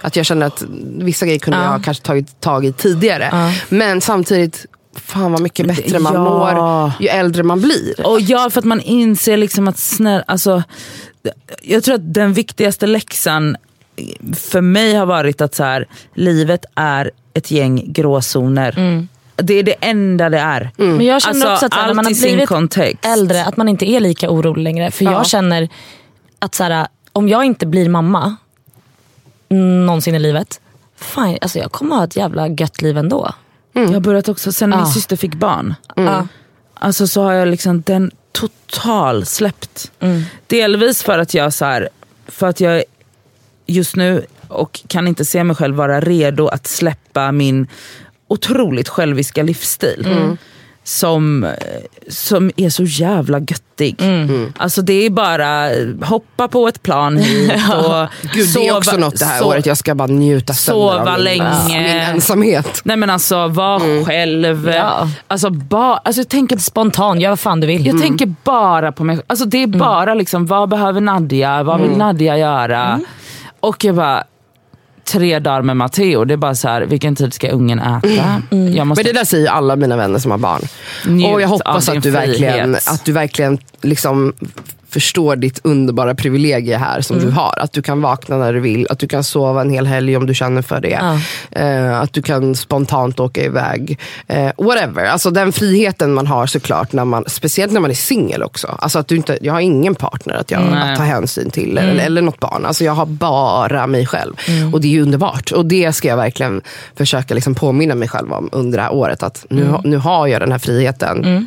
Att 0.00 0.16
jag 0.16 0.26
känner 0.26 0.46
att 0.46 0.62
vissa 0.98 1.26
grejer 1.26 1.38
kunde 1.38 1.58
Ja. 1.58 1.72
jag 1.72 1.84
kanske 1.84 2.04
tagit 2.04 2.40
tag 2.40 2.64
i 2.64 2.72
tidigare. 2.72 3.52
Men 3.68 4.00
samtidigt, 4.00 4.66
fan 4.96 5.32
vad 5.32 5.40
mycket 5.40 5.66
bättre 5.66 5.98
man 5.98 6.14
Ja. 6.14 6.24
mår 6.24 6.92
ju 7.00 7.08
äldre 7.08 7.42
man 7.42 7.60
blir. 7.60 8.06
Och 8.06 8.20
ja, 8.20 8.50
för 8.50 8.58
att 8.58 8.64
man 8.64 8.80
inser 8.80 9.36
liksom 9.36 9.68
att 9.68 9.78
snälla, 9.78 10.24
alltså, 10.26 10.62
jag 11.62 11.82
tror 11.84 11.94
att 11.94 12.14
den 12.14 12.32
viktigaste 12.32 12.86
läxan 12.86 13.56
för 14.36 14.60
mig 14.60 14.94
har 14.94 15.06
varit 15.06 15.40
att 15.40 15.54
så 15.54 15.64
här, 15.64 15.88
livet 16.14 16.64
är 16.74 17.10
ett 17.34 17.50
gäng 17.50 17.92
gråzoner. 17.92 19.06
Det 19.42 19.54
är 19.54 19.62
det 19.62 19.74
enda 19.80 20.30
det 20.30 20.38
är. 20.38 20.70
Men 20.76 21.06
jag 21.06 21.22
känner 21.22 21.34
Alltså, 21.46 21.52
också 21.54 21.66
att 21.66 21.74
här, 21.74 21.86
när 21.86 21.94
man 21.94 22.04
har 22.04 22.12
sin 22.12 22.22
blivit 22.32 22.48
kontext. 22.48 23.04
äldre, 23.06 23.44
att 23.44 23.56
man 23.56 23.68
inte 23.68 23.90
är 23.90 24.00
lika 24.00 24.30
orolig 24.30 24.62
längre. 24.62 24.90
För 24.90 25.04
Ja. 25.04 25.12
jag 25.12 25.26
känner 25.26 25.68
att 26.38 26.54
så 26.54 26.64
här, 26.64 26.86
om 27.12 27.28
jag 27.28 27.44
inte 27.44 27.66
blir 27.66 27.88
mamma 27.88 28.36
någonsin 29.86 30.14
i 30.14 30.18
livet, 30.18 30.60
fan, 30.96 31.38
alltså 31.40 31.58
jag 31.58 31.72
kommer 31.72 31.96
ha 31.96 32.04
ett 32.04 32.16
jävla 32.16 32.48
gött 32.48 32.82
liv 32.82 32.98
ändå. 32.98 33.32
Jag 33.72 33.88
har 33.88 34.00
börjat 34.00 34.28
också, 34.28 34.52
sen 34.52 34.70
min 34.70 34.78
Ja. 34.78 34.86
syster 34.86 35.16
fick 35.16 35.34
barn, 35.34 35.74
Ja. 35.96 36.26
alltså 36.74 37.06
så 37.06 37.22
har 37.22 37.32
jag 37.32 37.48
liksom 37.48 37.82
den 37.82 38.10
total 38.32 39.26
släppt. 39.26 39.90
Mm. 40.00 40.22
Delvis 40.46 41.02
för 41.02 41.18
att 41.18 41.34
jag 41.34 41.52
så 41.52 41.64
här, 41.64 41.88
för 42.26 42.46
att 42.48 42.60
jag 42.60 42.82
just 43.66 43.96
nu 43.96 44.26
och 44.48 44.80
kan 44.88 45.08
inte 45.08 45.24
se 45.24 45.44
mig 45.44 45.56
själv 45.56 45.76
vara 45.76 46.00
redo 46.00 46.46
att 46.48 46.66
släppa 46.66 47.32
min 47.32 47.66
otroligt 48.32 48.88
själviska 48.88 49.42
livsstil. 49.42 50.06
Mm. 50.06 50.36
Som, 50.84 51.52
som 52.08 52.50
är 52.56 52.70
så 52.70 52.82
jävla 52.82 53.38
göttig. 53.38 53.96
Mm. 54.02 54.52
Alltså 54.56 54.82
det 54.82 54.92
är 55.06 55.10
bara 55.10 55.68
hoppa 56.06 56.48
på 56.48 56.68
ett 56.68 56.82
plan 56.82 57.16
hit 57.16 57.52
och 57.76 58.06
Gud, 58.34 58.48
det 58.54 58.68
är 58.68 58.76
också 58.76 58.96
något 58.96 59.18
det 59.18 59.24
här 59.24 59.40
so- 59.40 59.44
året. 59.44 59.66
Jag 59.66 59.76
ska 59.78 59.94
bara 59.94 60.08
njuta 60.08 60.52
sova 60.54 61.00
av 61.00 61.14
min, 61.14 61.24
länge. 61.24 61.66
min 61.68 61.86
ensamhet. 61.86 62.80
Nej 62.84 62.96
men 62.96 63.10
alltså 63.10 63.48
var 63.48 64.04
själv. 64.04 64.68
Ja. 64.68 65.08
Alltså, 65.28 65.50
ba, 65.50 65.96
alltså 65.96 66.20
jag 66.20 66.28
tänker 66.28 66.56
Spontan, 66.56 67.20
gör 67.20 67.28
vad 67.30 67.40
fan 67.40 67.60
du 67.60 67.66
vill. 67.66 67.86
jag 67.86 68.00
tänker 68.00 68.34
bara 68.44 68.92
på 68.92 69.04
mig 69.04 69.20
Alltså 69.26 69.44
Det 69.44 69.62
är 69.62 69.66
bara 69.66 70.14
liksom, 70.14 70.46
vad 70.46 70.68
behöver 70.68 71.00
Nadja? 71.00 71.62
Vad 71.62 71.80
vill 71.80 71.96
Nadja 71.96 72.38
göra? 72.38 73.00
Och 73.60 73.84
jag 73.84 73.94
bara, 73.94 74.24
tre 75.04 75.38
dagar 75.38 75.62
med 75.62 75.76
Matteo, 75.76 76.24
det 76.24 76.34
är 76.34 76.36
bara 76.36 76.54
så 76.54 76.68
här, 76.68 76.82
vilken 76.82 77.16
tid 77.16 77.34
ska 77.34 77.48
ungen 77.48 77.78
äta? 77.78 78.42
Jag 78.50 78.86
måste 78.86 79.04
Men 79.04 79.12
det 79.12 79.18
där 79.18 79.24
säger 79.24 79.50
alla 79.50 79.76
mina 79.76 79.96
vänner 79.96 80.18
som 80.18 80.30
har 80.30 80.38
barn. 80.38 80.62
Njut 81.06 81.32
och 81.32 81.40
jag 81.40 81.48
hoppas 81.48 81.88
att 81.88 82.02
du 82.02 82.10
verkligen, 82.10 82.74
att 82.74 83.04
du 83.04 83.12
verkligen 83.12 83.58
liksom 83.82 84.32
förstår 84.92 85.36
ditt 85.36 85.60
underbara 85.64 86.14
privilegie 86.14 86.76
här 86.76 87.00
som 87.00 87.16
Mm. 87.16 87.28
du 87.28 87.34
har. 87.34 87.58
Att 87.60 87.72
du 87.72 87.82
kan 87.82 88.00
vakna 88.02 88.36
när 88.36 88.52
du 88.52 88.60
vill, 88.60 88.86
att 88.90 88.98
du 88.98 89.08
kan 89.08 89.24
sova 89.24 89.60
en 89.60 89.70
hel 89.70 89.86
helg 89.86 90.16
om 90.16 90.26
du 90.26 90.34
känner 90.34 90.62
för 90.62 90.80
det. 90.80 90.98
Ja. 91.00 91.18
Eh, 91.60 92.00
att 92.00 92.12
du 92.12 92.22
kan 92.22 92.54
spontant 92.54 93.20
åka 93.20 93.44
iväg. 93.44 93.98
Eh, 94.26 94.50
whatever. 94.58 95.04
Alltså 95.04 95.30
den 95.30 95.52
friheten 95.52 96.14
man 96.14 96.26
har 96.26 96.46
såklart, 96.46 96.92
när 96.92 97.04
man, 97.04 97.24
speciellt 97.26 97.72
när 97.72 97.80
man 97.80 97.90
är 97.90 97.94
singel 97.94 98.42
också. 98.42 98.76
Alltså 98.78 98.98
att 98.98 99.08
du 99.08 99.16
inte, 99.16 99.38
jag 99.40 99.52
har 99.52 99.60
ingen 99.60 99.94
partner 99.94 100.34
att, 100.34 100.50
jag, 100.50 100.62
att 100.62 100.96
ta 100.96 101.02
hänsyn 101.02 101.50
till, 101.50 101.78
Mm. 101.78 101.90
eller, 101.90 102.04
eller 102.06 102.22
något 102.22 102.40
barn. 102.40 102.66
Alltså 102.66 102.84
jag 102.84 102.92
har 102.92 103.06
bara 103.06 103.86
mig 103.86 104.06
själv. 104.06 104.34
Och 104.72 104.80
det 104.80 104.96
är 104.96 105.00
underbart. 105.02 105.52
Och 105.52 105.66
det 105.66 105.92
ska 105.92 106.08
jag 106.08 106.16
verkligen 106.16 106.60
försöka 106.96 107.34
liksom 107.34 107.54
påminna 107.54 107.94
mig 107.94 108.08
själv 108.08 108.32
om 108.32 108.48
under 108.52 108.78
det 108.78 108.84
här 108.84 108.92
året. 108.92 109.22
Att 109.22 109.46
nu, 109.50 109.62
Mm. 109.62 109.80
nu 109.84 109.96
har 109.96 110.26
jag 110.26 110.40
den 110.40 110.52
här 110.52 110.58
friheten. 110.58 111.46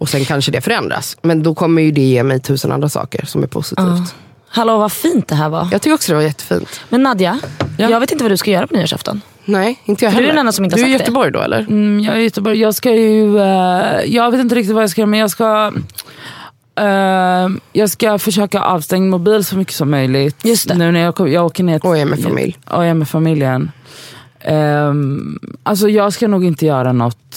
Och 0.00 0.08
sen 0.08 0.24
kanske 0.24 0.50
det 0.52 0.60
förändras. 0.60 1.16
Men 1.22 1.42
då 1.42 1.54
kommer 1.54 1.82
ju 1.82 1.90
det 1.92 2.00
ge 2.00 2.22
mig 2.22 2.40
tusen 2.40 2.72
andra 2.72 2.88
saker 2.88 3.24
som 3.26 3.42
är 3.42 3.46
positivt. 3.46 4.14
Hallå 4.48 4.78
vad 4.78 4.92
fint 4.92 5.28
det 5.28 5.34
här 5.34 5.48
var. 5.48 5.68
Jag 5.72 5.82
tycker 5.82 5.94
också 5.94 6.12
det 6.12 6.16
var 6.16 6.22
jättefint. 6.22 6.80
Men 6.88 7.02
Nadja, 7.02 7.38
Ja. 7.78 7.90
jag 7.90 8.00
vet 8.00 8.12
inte 8.12 8.24
vad 8.24 8.32
du 8.32 8.36
ska 8.36 8.50
göra 8.50 8.66
på 8.66 8.74
nyårsafton. 8.76 9.20
Nej, 9.44 9.80
inte 9.84 10.04
jag 10.04 10.12
För 10.12 10.18
du 10.20 10.24
är 10.24 10.26
heller. 10.26 10.32
den 10.36 10.40
enda 10.40 10.52
som 10.52 10.64
inte 10.64 10.74
har 10.76 10.78
du 10.78 10.84
är 10.84 10.88
i 10.88 10.92
sagt 10.92 10.98
det. 10.98 11.04
Göteborg 11.04 11.32
då 11.32 11.40
eller? 11.40 11.58
Mm, 11.60 12.00
jag 12.00 12.14
är 12.14 12.18
i 12.18 12.24
Göteborg. 12.24 12.58
Jag 12.60 12.74
ska 12.74 12.90
ju... 12.94 13.38
eh, 13.38 14.00
jag 14.06 14.30
vet 14.30 14.40
inte 14.40 14.54
riktigt 14.54 14.74
vad 14.74 14.82
jag 14.82 14.90
ska 14.90 15.00
göra 15.00 15.10
men 15.10 15.20
jag 15.20 15.30
ska... 15.30 15.72
eh, 16.78 17.48
jag 17.72 17.90
ska 17.90 18.18
försöka 18.18 18.58
ha 18.58 18.66
avstängd 18.66 19.10
mobil 19.10 19.44
så 19.44 19.56
mycket 19.56 19.74
som 19.74 19.90
möjligt. 19.90 20.44
Just 20.44 20.68
det. 20.68 20.74
Nu 20.74 20.92
när 20.92 21.00
jag, 21.00 21.14
kom- 21.14 21.32
jag 21.32 21.46
åker 21.46 21.64
ner 21.64 21.86
Och 21.86 21.98
är 21.98 22.04
med 22.04 22.22
familj. 22.22 22.58
Och 22.70 22.84
är 22.84 22.94
med 22.94 23.08
familjen. 23.08 23.70
Um, 24.48 25.38
alltså 25.62 25.88
jag 25.88 26.12
ska 26.12 26.28
nog 26.28 26.44
inte 26.44 26.66
göra 26.66 26.92
något. 26.92 27.36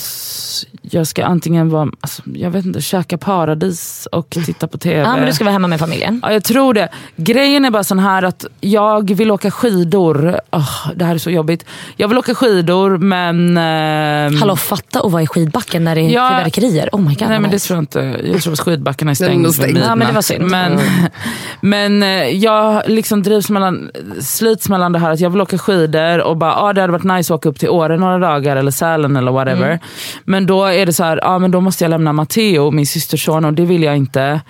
Jag 0.93 1.07
ska 1.07 1.25
antingen 1.25 1.69
vara, 1.69 1.89
alltså, 2.01 2.21
jag 2.25 2.49
vet 2.51 2.65
inte, 2.65 2.81
käka 2.81 3.17
paradis 3.17 4.07
och 4.11 4.29
titta 4.29 4.67
på 4.67 4.77
TV. 4.77 4.99
Ja, 4.99 5.15
men 5.15 5.25
du 5.25 5.33
ska 5.33 5.43
vara 5.43 5.53
hemma 5.53 5.67
med 5.67 5.79
familjen. 5.79 6.19
Ja, 6.23 6.33
jag 6.33 6.43
tror 6.43 6.73
det. 6.73 6.89
Grejen 7.15 7.65
är 7.65 7.71
bara 7.71 7.83
sån 7.83 7.99
här 7.99 8.23
att 8.23 8.45
jag 8.61 9.11
vill 9.13 9.31
åka 9.31 9.51
skidor. 9.51 10.39
Åh, 10.51 10.87
det 10.95 11.05
här 11.05 11.13
är 11.13 11.17
så 11.19 11.29
jobbigt. 11.29 11.65
Jag 11.95 12.07
vill 12.07 12.17
åka 12.17 12.35
skidor 12.35 12.97
men... 12.97 13.57
ehm, 13.57 14.37
Hallå 14.39 14.55
fatta 14.55 14.99
att 15.01 15.11
vara 15.11 15.21
i 15.23 15.27
skidbacken 15.27 15.83
när 15.83 15.95
det 15.95 16.01
är 16.01 16.09
Ja. 16.09 16.29
fyrverkerier. 16.37 16.89
Oh 16.91 17.01
my 17.01 17.15
god 17.15 17.27
Nej 17.29 17.39
men 17.39 17.51
det 17.51 17.59
tror 17.59 17.77
jag 17.77 17.81
inte. 17.81 17.99
Jag 18.23 18.41
tror 18.41 18.53
att 18.53 18.59
skidbackarna 18.59 19.11
är 19.11 19.29
Den 19.29 19.45
är 19.45 19.49
stängd. 19.49 19.77
Ja, 19.77 19.95
men 19.95 20.07
det 20.07 20.13
var 20.13 20.21
synd. 20.21 20.49
Men, 20.49 20.79
men 21.61 22.03
eh, 22.03 22.09
jag 22.27 22.83
liksom 22.87 23.23
drivs 23.23 23.49
mellan, 23.49 23.91
slits 24.21 24.69
mellan 24.69 24.91
det 24.93 24.99
här 24.99 25.11
att 25.11 25.19
jag 25.19 25.29
vill 25.29 25.41
åka 25.41 25.57
skidor 25.57 26.21
och 26.21 26.37
bara, 26.37 26.55
ah, 26.55 26.73
det 26.73 26.81
hade 26.81 26.93
varit 26.93 27.03
nice 27.03 27.33
att 27.33 27.37
åka 27.39 27.49
upp 27.49 27.59
till 27.59 27.69
Åre 27.69 27.97
några 27.97 28.17
dagar 28.17 28.55
eller 28.55 28.71
Sälen 28.71 29.15
eller 29.15 29.31
whatever. 29.31 29.67
Mm. 29.67 29.79
Men 30.25 30.45
då 30.45 30.65
är 30.65 30.82
det 30.85 30.93
så 30.93 31.03
här, 31.03 31.19
ah, 31.23 31.39
men 31.39 31.51
då 31.51 31.61
måste 31.61 31.83
jag 31.83 31.89
lämna 31.89 32.13
Matteo, 32.13 32.71
min 32.71 32.87
systerson 32.87 33.45
och 33.45 33.53
det 33.53 33.65
vill 33.65 33.83
jag 33.83 33.97
inte. 33.97 34.41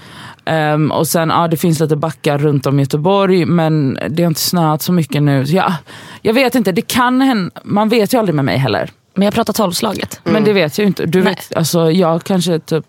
Ehm, 0.45 0.91
och 0.91 1.07
sen, 1.07 1.29
ja 1.29 1.47
det 1.47 1.57
finns 1.57 1.79
lite 1.79 1.95
backar 1.95 2.37
runt 2.37 2.65
om 2.65 2.79
Göteborg 2.79 3.45
men 3.45 3.99
det 4.09 4.23
har 4.23 4.27
inte 4.27 4.41
snöat 4.41 4.81
så 4.81 4.91
mycket 4.93 5.23
nu. 5.23 5.45
Så 5.47 5.55
jag, 5.55 5.73
jag 6.21 6.33
vet 6.33 6.55
inte, 6.55 6.71
det 6.71 6.81
kan 6.81 7.21
hända, 7.21 7.51
man 7.63 7.89
vet 7.89 8.13
ju 8.13 8.17
aldrig 8.19 8.35
med 8.35 8.45
mig 8.45 8.57
heller. 8.57 8.89
Men 9.15 9.25
jag 9.25 9.33
pratar 9.33 9.53
tolvslaget. 9.53 10.19
Men 10.23 10.43
det 10.43 10.53
vet 10.53 10.77
jag 10.77 10.83
ju 10.83 10.87
inte. 10.87 11.05
Du 11.05 11.23
Nej. 11.23 11.33
vet, 11.33 11.57
alltså, 11.57 11.91
jag 11.91 12.23
kanske 12.23 12.59
typ, 12.59 12.85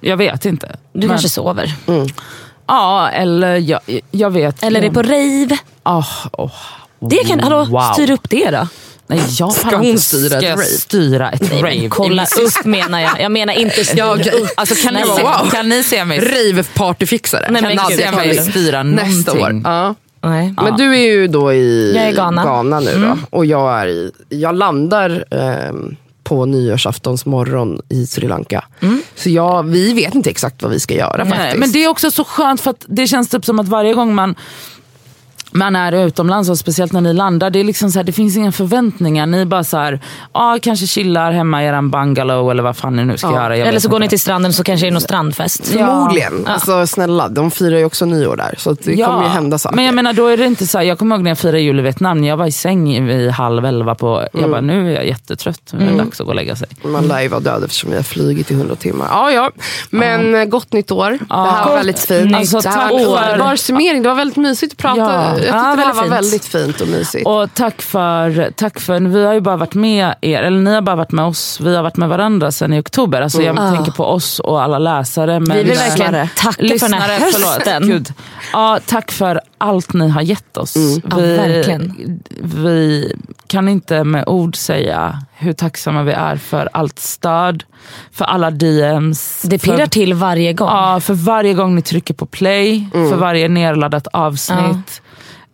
jag 0.00 0.16
vet 0.16 0.44
inte. 0.44 0.76
Du 0.92 0.98
Men- 1.00 1.08
kanske 1.08 1.28
sover. 1.28 1.74
Ja, 2.66 3.08
eller 3.08 3.56
jag, 3.56 3.80
jag 4.10 4.30
vet. 4.30 4.62
Eller 4.62 4.82
är 4.82 4.90
på 4.90 5.02
rave. 5.02 5.58
Ah, 5.82 6.04
åh. 6.32 6.52
Det 7.00 7.16
kan, 7.28 7.40
hallå, 7.40 7.64
Wow. 7.64 7.80
styr 7.92 8.10
upp 8.10 8.30
det 8.30 8.50
då. 8.50 8.68
Nej, 9.10 9.20
jag 9.38 9.52
Ska 9.52 9.76
hon 9.76 9.84
inte 9.84 10.02
styra 10.02 10.24
ett 10.36 10.40
ska 10.42 10.48
jag 10.48 10.58
rave? 10.58 10.64
styra 10.64 11.30
ett 11.30 11.40
Nej, 11.52 11.62
rave. 11.62 11.78
men 11.80 11.90
kolla 11.90 12.22
upp 12.24 12.64
menar 12.64 13.00
jag. 13.00 13.20
Jag 13.20 13.32
menar 13.32 13.54
inte 13.54 13.84
styr 13.84 13.98
Ja, 13.98 14.14
okej. 14.20 14.32
upp. 14.42 14.48
Alltså, 14.56 14.74
kan, 14.74 14.94
ni 14.94 15.00
Nej, 15.00 15.16
se, 15.16 15.22
wow. 15.22 15.50
kan 15.50 15.68
ni 15.68 15.82
se 15.82 16.04
mig, 16.04 16.18
Rave-partyfixare. 16.20 17.46
Nej, 17.50 17.62
kan 17.62 17.74
men 17.76 17.86
ni 17.88 17.96
se 17.96 18.02
jag 18.02 18.14
mig 18.14 18.34
styra 18.50 18.82
Nästa 18.82 19.32
år. 19.32 19.36
någonting? 19.36 19.62
Ja. 19.64 19.94
Nej. 20.20 20.54
Men 20.56 20.76
du 20.76 20.96
är 20.96 21.00
ju 21.12 21.28
då 21.28 21.52
i 21.52 21.92
Jag 21.94 22.04
är 22.04 22.08
i 22.10 22.12
Ghana. 22.12 22.80
nu 22.80 22.90
då. 23.06 23.36
Och 23.36 23.46
jag 23.46 23.80
är 23.80 23.86
i, 23.86 24.10
jag 24.28 24.54
landar 24.54 25.24
ehm, 25.30 25.96
på 26.24 26.44
nyårsaftons 26.46 27.26
morgon 27.26 27.80
i 27.88 28.06
Sri 28.06 28.28
Lanka. 28.28 28.64
Så 29.16 29.30
jag, 29.30 29.62
vi 29.62 29.92
vet 29.92 30.14
inte 30.14 30.30
exakt 30.30 30.62
vad 30.62 30.72
vi 30.72 30.80
ska 30.80 30.94
göra 30.94 31.24
Nej, 31.24 31.32
faktiskt. 31.38 31.58
men 31.58 31.72
det 31.72 31.84
är 31.84 31.88
också 31.88 32.10
så 32.10 32.24
skönt 32.24 32.60
för 32.60 32.70
att 32.70 32.84
det 32.88 33.06
känns 33.06 33.28
typ 33.28 33.44
som 33.44 33.58
att 33.58 33.68
varje 33.68 33.94
gång 33.94 34.14
man 34.14 34.34
man 35.50 35.76
är 35.76 36.06
utomlands 36.06 36.50
och 36.50 36.58
speciellt 36.58 36.92
när 36.92 37.00
ni 37.00 37.12
landar, 37.12 37.50
det, 37.50 37.60
är 37.60 37.64
liksom 37.64 37.90
så 37.90 37.98
här, 37.98 38.04
det 38.04 38.12
finns 38.12 38.36
inga 38.36 38.52
förväntningar. 38.52 39.26
Ni 39.26 39.44
bara 39.46 39.64
så 39.64 39.76
här, 39.76 40.00
ah, 40.32 40.58
kanske 40.62 40.86
chillar 40.86 41.32
hemma 41.32 41.62
i 41.64 41.66
er 41.66 41.82
bungalow 41.82 42.50
eller 42.50 42.62
vad 42.62 42.76
fan 42.76 42.96
ni 42.96 43.04
nu 43.04 43.16
ska 43.18 43.26
Ja. 43.28 43.34
göra. 43.34 43.56
jag 43.56 43.68
Eller 43.68 43.80
så 43.80 43.88
går 43.88 43.96
inte. 43.96 44.04
ni 44.04 44.08
till 44.08 44.20
stranden 44.20 44.52
så 44.52 44.64
kanske 44.64 44.86
det 44.86 44.90
är 44.90 44.92
någon 44.92 45.00
strandfest. 45.00 45.66
Förmodligen. 45.68 46.42
Ja. 46.46 46.52
Alltså, 46.52 46.86
snälla, 46.86 47.28
de 47.28 47.50
firar 47.50 47.78
ju 47.78 47.84
också 47.84 48.04
nyår 48.04 48.36
där. 48.36 48.54
Så 48.58 48.72
det 48.72 48.96
kommer 48.96 49.22
ju 49.22 49.28
hända 49.28 49.58
saker. 49.58 49.76
Men 49.76 49.84
jag 49.84 49.94
menar 49.94 50.12
då 50.12 50.26
är 50.26 50.36
det 50.36 50.44
inte 50.46 50.66
så 50.66 50.78
här, 50.78 50.84
jag 50.84 50.98
kommer 50.98 51.16
ihåg 51.16 51.22
när 51.24 51.30
jag 51.30 51.38
firade 51.38 51.60
jul 51.60 51.78
i 51.78 51.82
Vietnam, 51.82 52.24
jag 52.24 52.36
var 52.36 52.46
i 52.46 52.52
säng 52.52 53.06
vid 53.06 53.30
halv 53.30 53.64
elva 53.64 53.94
på, 53.94 54.08
Mm. 54.18 54.28
jag 54.40 54.50
bara 54.50 54.60
nu 54.60 54.90
är 54.90 54.94
jag 54.94 55.06
jättetrött, 55.06 55.60
nu 55.72 55.86
är 55.86 55.90
det 55.92 55.98
dags 55.98 56.20
att 56.20 56.26
gå 56.26 56.30
och 56.30 56.36
lägga 56.36 56.56
sig. 56.56 56.68
Man 56.84 57.06
lär 57.08 57.20
ju 57.20 57.28
vara 57.28 57.40
död 57.40 57.64
eftersom 57.64 57.90
vi 57.90 57.96
har 57.96 58.02
flugit 58.02 58.50
i 58.50 58.54
100 58.54 58.74
timmar. 58.76 59.06
Ja, 59.10 59.30
ja. 59.30 59.50
Men 59.90 60.34
eh, 60.34 60.44
gott 60.44 60.72
nytt 60.72 60.90
år. 60.90 61.10
Det 61.10 61.34
här 61.34 61.44
var 61.64 61.64
Gott 61.64 61.78
väldigt 61.78 61.98
fint. 61.98 62.34
Alltså, 62.36 62.60
det 62.60 62.68
här 62.68 62.76
tack 62.76 62.90
var 62.92 62.98
för- 62.98 63.32
underbar 63.32 63.56
summering. 63.56 64.02
Det 64.02 64.08
var 64.08 64.16
väldigt 64.16 64.36
mysigt 64.36 64.72
att 64.72 64.78
prata. 64.78 65.37
Ja. 65.46 65.46
Jag 65.46 65.54
tyckte 65.54 65.68
Ja, 65.68 65.76
det 65.76 65.82
här 65.82 65.94
var 65.94 66.02
fint. 66.02 66.12
väldigt 66.14 66.44
fint 66.44 66.80
och 66.80 66.88
mysigt. 66.88 67.26
Och 67.26 67.54
tack 67.54 67.82
för, 67.82 68.50
tack 68.56 68.80
för, 68.80 69.00
vi 69.00 69.24
har 69.26 69.34
ju 69.34 69.40
bara 69.40 69.56
varit 69.56 69.74
med 69.74 70.14
er, 70.20 70.42
eller 70.42 70.58
ni 70.60 70.74
har 70.74 70.80
bara 70.82 70.96
varit 70.96 71.12
med 71.12 71.24
oss, 71.24 71.60
vi 71.60 71.76
har 71.76 71.82
varit 71.82 71.96
med 71.96 72.08
varandra 72.08 72.52
sedan 72.52 72.72
i 72.74 72.80
oktober. 72.80 73.22
Alltså 73.22 73.42
jag 73.42 73.58
Mm. 73.58 73.74
tänker 73.76 73.92
på 73.92 74.04
oss 74.04 74.38
och 74.40 74.62
alla 74.62 74.78
läsare. 74.78 75.40
Men 75.40 75.56
Vi 75.56 75.62
vill 75.62 75.66
lyssnare. 75.72 76.10
verkligen 76.10 76.28
tacka 76.36 76.78
för 76.78 76.88
den 76.88 77.00
här 77.00 77.18
förlåt. 77.32 77.48
hösten. 77.54 77.86
Gud. 77.88 78.12
Ja, 78.52 78.78
tack 78.86 79.12
för 79.12 79.40
allt 79.58 79.92
ni 79.92 80.08
har 80.08 80.22
gett 80.22 80.56
oss. 80.56 80.74
Ja, 81.10 81.16
Vi, 81.16 81.36
verkligen. 81.36 82.20
vi 82.42 83.12
kan 83.46 83.68
inte 83.68 84.04
med 84.04 84.24
ord 84.28 84.56
säga 84.56 85.22
hur 85.36 85.52
tacksamma 85.52 86.02
vi 86.02 86.12
är 86.12 86.36
för 86.36 86.68
allt 86.72 86.98
stöd, 86.98 87.64
för 88.12 88.24
alla 88.24 88.50
DMs. 88.50 89.42
Det 89.42 89.58
pirrar 89.58 89.86
till 89.86 90.14
varje 90.14 90.52
gång. 90.52 90.68
Ja, 90.68 91.00
för 91.00 91.14
varje 91.14 91.54
gång 91.54 91.74
ni 91.74 91.82
trycker 91.82 92.14
på 92.14 92.26
play, 92.26 92.88
Mm. 92.94 93.10
för 93.10 93.16
varje 93.16 93.48
nerladdat 93.48 94.06
avsnitt. 94.12 95.02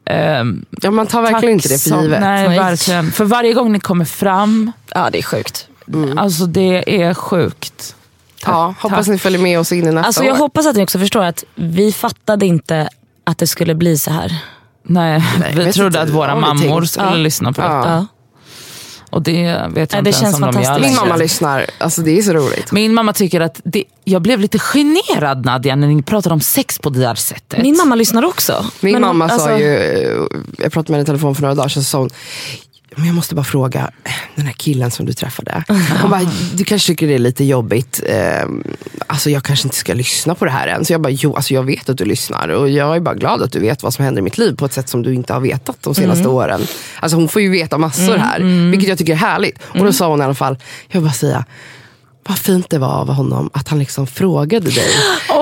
Ehm, 0.06 0.64
ja, 0.82 0.90
man 0.90 1.06
tar 1.06 1.22
verkligen 1.22 1.52
inte 1.54 1.68
det 1.68 1.82
för 1.82 1.90
tack 1.90 2.02
givet. 2.02 2.20
Nej, 2.20 2.48
Nej. 2.48 2.58
verkligen. 2.58 3.12
För 3.12 3.24
varje 3.24 3.52
gång 3.52 3.72
ni 3.72 3.80
kommer 3.80 4.04
fram, 4.04 4.72
Ja, 4.94 5.08
det 5.12 5.18
är 5.18 5.22
sjukt. 5.22 5.68
alltså 6.16 6.46
det 6.46 7.02
är 7.04 7.14
sjukt. 7.14 7.96
ja, 8.46 8.74
hoppas 8.80 8.98
tack. 8.98 9.06
ni 9.12 9.18
följer 9.18 9.40
med 9.40 9.58
oss 9.60 9.72
in 9.72 9.78
i 9.88 9.92
nästa 9.92 10.06
Alltså, 10.06 10.24
jag 10.24 10.34
år. 10.34 10.38
hoppas 10.38 10.66
att 10.66 10.76
ni 10.76 10.84
också 10.84 10.98
förstår 10.98 11.24
att 11.24 11.44
vi 11.54 11.92
fattade 11.92 12.46
inte 12.46 12.88
att 13.24 13.38
det 13.38 13.46
skulle 13.46 13.74
bli 13.74 13.98
så 13.98 14.10
här. 14.10 14.36
Nej, 14.82 15.24
Nej, 15.40 15.54
vi 15.54 15.72
trodde 15.72 16.00
att 16.00 16.10
våra 16.10 16.34
mammor 16.36 16.84
skulle 16.84 17.06
Ja. 17.06 17.14
lyssna 17.14 17.52
på 17.52 17.60
detta. 17.60 17.74
Ja. 17.88 18.06
Och 19.14 19.22
det 19.22 19.42
vet 19.42 19.46
jag 19.46 19.76
Ja, 19.76 19.80
inte 19.82 20.00
det 20.00 20.10
ens 20.10 20.20
känns 20.20 20.34
om 20.34 20.40
de 20.40 20.46
gör 20.46 20.52
fantastiskt. 20.52 20.90
Min 20.90 20.96
mamma 20.96 21.16
lyssnar. 21.16 21.66
Alltså, 21.78 22.02
det 22.02 22.18
är 22.18 22.22
så 22.22 22.32
roligt. 22.32 22.72
Min 22.72 22.94
mamma 22.94 23.12
tycker 23.12 23.40
att 23.40 23.60
det, 23.64 23.84
jag 24.04 24.22
blev 24.22 24.40
lite 24.40 24.58
generad 24.58 25.44
Nadja 25.44 25.76
när 25.76 25.86
ni 25.86 26.02
pratade 26.02 26.32
om 26.32 26.40
sex 26.40 26.78
på 26.78 26.90
det 26.90 27.06
här 27.06 27.14
sättet. 27.14 27.62
Min 27.62 27.76
mamma 27.76 27.94
lyssnar 27.94 28.24
också. 28.24 28.66
Min 28.80 28.92
Men 28.92 29.02
mamma 29.02 29.24
alltså, 29.24 29.38
sa 29.38 29.58
ju, 29.58 29.76
eh, 29.76 30.22
jag 30.58 30.72
pratade 30.72 30.92
med 30.92 30.98
henne 30.98 31.02
i 31.02 31.06
telefon 31.06 31.34
för 31.34 31.42
några 31.42 31.54
dagar 31.54 31.68
sedan, 31.68 31.82
så 31.82 31.88
sa 31.88 31.98
hon, 31.98 32.10
men 32.96 33.06
jag 33.06 33.14
måste 33.14 33.34
bara 33.34 33.44
fråga, 33.44 33.90
den 34.34 34.46
här 34.46 34.52
killen 34.52 34.90
som 34.90 35.06
du 35.06 35.12
träffade. 35.12 35.64
Hon 36.02 36.10
bara, 36.10 36.30
du 36.54 36.64
kanske 36.64 36.92
tycker 36.92 37.06
det 37.06 37.14
är 37.14 37.18
lite 37.18 37.44
jobbigt. 37.44 38.02
Eh, 38.06 38.46
alltså 39.06 39.30
jag 39.30 39.42
kanske 39.42 39.66
inte 39.66 39.76
ska 39.76 39.94
lyssna 39.94 40.34
på 40.34 40.44
det 40.44 40.50
här 40.50 40.68
än. 40.68 40.84
Så 40.84 40.92
jag 40.92 41.00
bara, 41.00 41.10
jo 41.10 41.34
alltså 41.34 41.54
jag 41.54 41.62
vet 41.62 41.88
att 41.88 41.98
du 41.98 42.04
lyssnar. 42.04 42.48
Och 42.48 42.70
jag 42.70 42.96
är 42.96 43.00
bara 43.00 43.14
glad 43.14 43.42
att 43.42 43.52
du 43.52 43.58
vet 43.58 43.82
vad 43.82 43.94
som 43.94 44.04
händer 44.04 44.20
i 44.20 44.22
mitt 44.22 44.38
liv 44.38 44.56
på 44.56 44.64
ett 44.64 44.72
sätt 44.72 44.88
som 44.88 45.02
du 45.02 45.14
inte 45.14 45.32
har 45.32 45.40
vetat 45.40 45.76
de 45.80 45.94
senaste 45.94 46.28
åren. 46.28 46.60
Alltså 47.00 47.16
hon 47.16 47.28
får 47.28 47.42
ju 47.42 47.50
veta 47.50 47.78
massor 47.78 48.16
här. 48.16 48.40
Vilket 48.70 48.88
jag 48.88 48.98
tycker 48.98 49.12
är 49.12 49.16
härligt. 49.16 49.58
Och 49.62 49.84
då 49.84 49.92
sa 49.92 50.08
hon 50.08 50.20
i 50.20 50.24
alla 50.24 50.34
fall, 50.34 50.58
jag 50.88 51.00
vill 51.00 51.08
bara 51.08 51.14
säga, 51.14 51.44
vad 52.28 52.38
fint 52.38 52.70
det 52.70 52.78
var 52.78 52.92
av 52.92 53.12
honom 53.12 53.50
att 53.52 53.68
han 53.68 53.78
liksom 53.78 54.06
frågade 54.06 54.70
dig. 54.70 54.88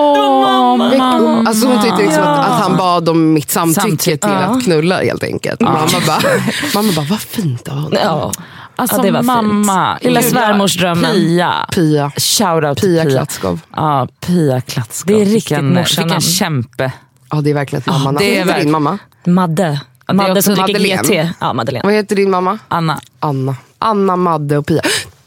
Mamma. 0.77 1.43
Alltså 1.47 1.67
hon 1.67 1.81
tyckte 1.83 2.01
liksom 2.01 2.23
att, 2.23 2.39
att 2.39 2.61
han 2.61 2.77
bad 2.77 3.09
om 3.09 3.33
mitt 3.33 3.51
samtycke, 3.51 3.81
Samtycke, 3.81 4.17
till 4.17 4.31
att 4.31 4.63
knulla 4.63 5.01
helt 5.01 5.23
enkelt. 5.23 5.61
Mamma, 5.61 5.87
bara, 6.07 6.19
mamma 6.75 6.91
bara, 6.95 7.05
vad 7.09 7.19
fint 7.19 7.67
av 7.67 7.73
honom. 7.75 7.99
Ja. 8.03 8.31
Alltså 8.75 8.95
Ja, 8.97 9.01
det 9.03 9.11
var 9.11 9.19
fint. 9.19 9.25
mamma. 9.27 9.97
Lilla 10.01 10.21
svärmorsdrömmen. 10.21 11.11
Pia. 11.11 11.53
Pia. 11.73 12.11
Shoutout 12.17 12.81
Pia 12.81 13.03
Pia. 13.03 13.11
Klatskov. 13.11 13.59
Ja, 13.75 14.07
Pia 14.19 14.61
Klatskov. 14.61 15.15
Det 15.15 15.21
är 15.21 15.25
riktigt 15.25 15.63
morsanamn. 15.63 15.83
vilken 16.09 16.21
kämpe. 16.21 16.91
Ja 17.31 17.41
det 17.41 17.49
är 17.49 17.53
verkligen 17.53 17.79
ett 17.81 17.87
mammanamn. 17.87 18.17
det 18.17 18.23
är 18.25 18.29
Vad 18.29 18.37
heter 18.37 18.45
verkligen- 18.45 18.65
din 18.65 18.71
mamma? 18.71 18.97
Madde. 19.25 19.81
Madde 20.13 20.41
som 20.41 20.53
dricker 20.55 20.73
Madeleine. 20.73 21.01
GT. 21.03 21.33
Ja, 21.39 21.53
Madeleine. 21.53 21.83
Vad 21.87 21.93
heter 21.93 22.15
din 22.15 22.29
mamma? 22.31 22.57
Anna. 22.67 22.99
Anna. 23.19 23.55
Anna, 23.79 24.15
Madde 24.15 24.57
och 24.57 24.65
Pia. 24.65 24.81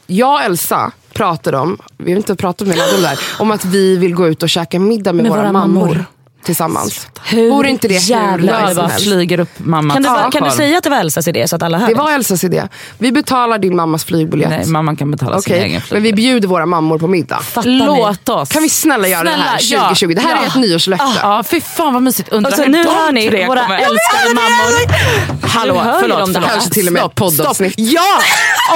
Jag 0.07 0.32
och 0.34 0.40
Elsa 0.42 0.90
pratade 1.17 1.59
om, 1.59 1.79
vi 1.97 2.12
har 2.12 2.17
inte 2.17 2.37
pratat 2.37 2.69
med 2.69 2.77
det 2.77 2.83
här, 3.07 3.19
om 3.39 3.51
att 3.51 3.64
vi 3.64 3.97
vill 3.97 4.14
gå 4.14 4.29
ut 4.29 4.43
och 4.43 4.49
käka 4.49 4.79
middag 4.79 5.12
med, 5.12 5.23
Med 5.23 5.31
våra, 5.33 5.41
våra 5.43 5.53
mammor. 5.53 5.81
mammor. 5.87 6.05
Tillsammans. 6.47 7.07
Hur 7.24 7.51
Vore 7.51 7.70
inte 7.70 7.88
det 7.88 7.94
hur 7.94 8.11
jävla 8.11 8.66
som 8.68 8.76
bara 8.76 8.88
flyger 8.88 9.40
upp 9.40 9.49
mamma 9.57 9.94
Kan 9.94 10.03
du, 10.03 10.09
till 10.09 10.40
kan 10.40 10.49
du 10.49 10.55
säga 10.57 10.78
att 10.78 10.84
det 10.84 10.90
var 10.90 10.97
Elsas 10.97 11.28
idé 11.28 11.49
så 11.49 11.57
att 11.57 11.62
alla 11.62 11.78
hör? 11.78 11.88
Det 11.88 11.94
var 11.94 12.11
Elsas 12.12 12.44
idé. 12.44 12.68
Vi 12.99 13.12
betalar 13.12 13.59
din 13.59 13.76
mammas 13.76 14.05
flygbiljett. 14.05 14.51
Nej, 14.51 14.66
mamman 14.66 14.97
kan 14.97 15.11
betala 15.11 15.40
sin 15.40 15.53
Okej, 15.53 15.62
egen 15.64 15.72
men 15.72 15.80
flyg. 15.82 16.03
vi 16.03 16.12
bjuder 16.12 16.49
våra 16.49 16.66
mammor 16.66 16.99
på 16.99 17.07
middag. 17.09 17.38
Fattar 17.38 17.70
ni? 17.70 17.78
Låt 17.78 18.28
oss. 18.28 18.49
Kan 18.49 18.62
vi 18.62 18.68
snälla 18.68 19.09
göra 19.09 19.24
det 19.24 19.30
här 19.30 19.59
Snälla, 19.59 19.82
2020? 19.82 20.14
Det 20.14 20.20
här 20.20 20.30
ja, 20.30 20.42
är 20.42 20.47
ett 20.47 20.53
ja. 20.55 20.61
nyårslöfte. 20.61 21.07
Ja, 21.22 21.42
fy 21.47 21.61
fan 21.61 21.92
vad 21.94 22.03
mysigt. 22.03 22.28
Undrar 22.28 22.51
Och 22.51 22.57
så 22.57 22.62
hur 22.62 22.70
nu 22.70 22.84
hör 22.84 23.12
ni 23.12 23.47
våra 23.47 23.62
kommer- 23.62 23.76
älskade 23.78 24.34
mammor. 24.34 25.47
Hallå, 25.49 25.82
förlåt. 26.01 26.18
förlåt. 26.32 26.51
Kanske 26.51 26.70
till 26.70 26.86
och 26.86 26.92
med 26.92 27.05
ett 27.05 27.14
poddavsnitt. 27.14 27.74
Ja, 27.76 28.18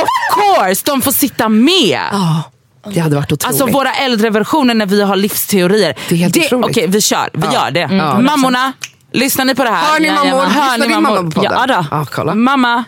of 0.02 0.08
course! 0.58 0.82
De 0.84 1.02
får 1.02 1.12
sitta 1.12 1.48
med. 1.48 2.00
Det 2.86 3.00
hade 3.00 3.16
varit 3.16 3.32
otroligt. 3.32 3.44
Alltså 3.44 3.66
våra 3.78 3.92
äldre 3.94 4.30
versioner 4.30 4.74
när 4.74 4.86
vi 4.86 5.02
har 5.02 5.16
livsteorier. 5.16 5.94
Det 6.08 6.14
är 6.14 6.18
helt 6.18 6.36
otroligt. 6.36 6.70
Okej, 6.70 6.86
vi 6.88 7.00
kör. 7.00 7.28
Vi 7.32 7.46
Ja. 7.46 7.52
gör 7.52 7.70
det. 7.70 7.94
Ja. 7.96 8.20
Mammorna, 8.20 8.72
lyssnar 9.12 9.44
ni 9.44 9.54
på 9.54 9.64
det 9.64 9.70
här? 9.70 9.92
Hör 9.92 10.00
ni 10.00 10.10
mammor? 10.10 10.42
Hör 10.44 10.78
Lyssnar 10.78 10.86
ni 10.88 10.94
mammor? 10.94 11.16
mamma 11.16 11.30
på 11.30 11.40
podden? 11.40 11.52
Ja, 11.60 11.66
då. 11.66 11.86
Ja, 11.90 12.06
kolla. 12.12 12.34
Mamma, 12.34 12.84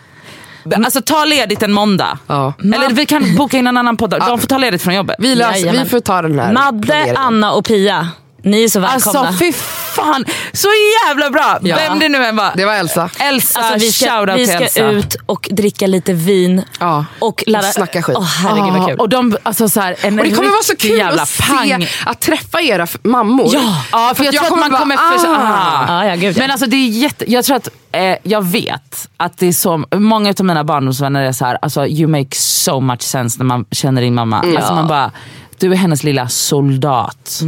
alltså 0.85 1.01
ta 1.01 1.25
ledigt 1.25 1.63
en 1.63 1.71
måndag. 1.71 2.17
Ja. 2.27 2.53
Eller 2.63 2.89
vi 2.89 3.05
kan 3.05 3.35
boka 3.35 3.57
in 3.57 3.67
en 3.67 3.77
annan 3.77 3.97
podd. 3.97 4.09
De 4.27 4.39
får 4.39 4.47
ta 4.47 4.57
ledigt 4.57 4.81
från 4.81 4.95
jobbet. 4.95 5.15
vi, 5.19 5.35
löser, 5.35 5.71
vi 5.83 5.89
får 5.89 5.99
ta 5.99 6.21
den 6.21 6.39
här 6.39 6.53
Madde, 6.53 6.85
planeringen. 6.87 7.17
Anna 7.17 7.51
och 7.53 7.65
Pia. 7.65 8.07
Ni 8.45 8.63
är 8.63 8.67
så 8.67 8.79
välkomna. 8.79 9.19
Alltså 9.19 9.39
fy 9.39 9.53
fan, 9.95 10.25
så 10.53 10.67
jävla 11.07 11.29
bra! 11.29 11.57
Ja. 11.61 11.75
Vem 11.75 11.99
det 11.99 12.09
nu 12.09 12.25
än 12.25 12.35
var. 12.35 12.51
Det 12.55 12.65
var 12.65 12.73
Elsa. 12.73 13.09
Elsa, 13.19 13.59
Alltså, 13.59 13.85
vi 13.85 13.91
ska, 13.91 14.05
shoutout 14.09 14.39
vi 14.39 14.45
till 14.45 14.53
ska 14.55 14.63
Elsa. 14.63 14.81
ut 14.91 15.15
och 15.25 15.47
dricka 15.51 15.87
lite 15.87 16.13
vin 16.13 16.63
Ja. 16.79 17.05
och 17.19 17.43
lära... 17.47 17.67
Och 17.67 17.73
snacka 17.73 18.01
skit. 18.03 18.15
Åh, 18.17 18.23
herregud 18.23 18.73
vad 18.73 18.87
kul. 18.87 18.99
Och 18.99 19.09
de, 19.09 19.37
alltså 19.43 19.69
så 19.69 19.79
här, 19.81 19.95
en 20.01 20.19
Och 20.19 20.25
det 20.25 20.31
kommer 20.31 20.49
vara 20.49 20.63
så 20.63 20.75
kul 20.75 20.97
jävla 20.97 21.21
att 21.21 21.29
se, 21.29 21.43
pang. 21.43 21.87
att 22.05 22.19
träffa 22.21 22.61
era 22.61 22.87
mammor. 23.03 23.49
Ja, 23.53 23.83
ja 23.91 24.13
för 24.15 24.23
jag, 24.23 24.33
tror 24.33 24.45
att 24.45 24.59
man 24.59 24.71
bara, 24.71 24.79
kommer... 24.79 24.95
ah. 24.95 25.19
För, 25.19 25.27
ah. 25.27 25.85
Ja, 26.03 26.05
ja, 26.09 26.15
gud, 26.15 26.37
ja. 26.37 26.41
Men 26.41 26.51
alltså 26.51 26.65
det 26.67 26.75
är 26.75 26.87
jätte, 26.89 27.31
jag 27.31 27.45
tror 27.45 27.55
att, 27.57 27.69
eh, 27.91 28.15
jag 28.23 28.45
vet 28.45 29.09
att 29.17 29.37
det 29.37 29.47
är 29.47 29.53
så, 29.53 29.83
många 29.95 30.33
av 30.39 30.45
mina 30.45 30.63
barndomsvänner 30.63 31.21
är 31.21 31.31
så 31.31 31.45
här, 31.45 31.57
alltså 31.61 31.87
you 31.87 32.07
make 32.07 32.35
so 32.35 32.79
much 32.79 33.01
sense 33.01 33.37
när 33.39 33.45
man 33.45 33.65
känner 33.71 34.01
din 34.01 34.15
mamma. 34.15 34.39
Alltså 34.57 34.73
man 34.75 34.87
bara, 34.87 35.11
du 35.57 35.71
är 35.71 35.75
hennes 35.75 36.03
lilla 36.03 36.27
soldat. 36.29 37.41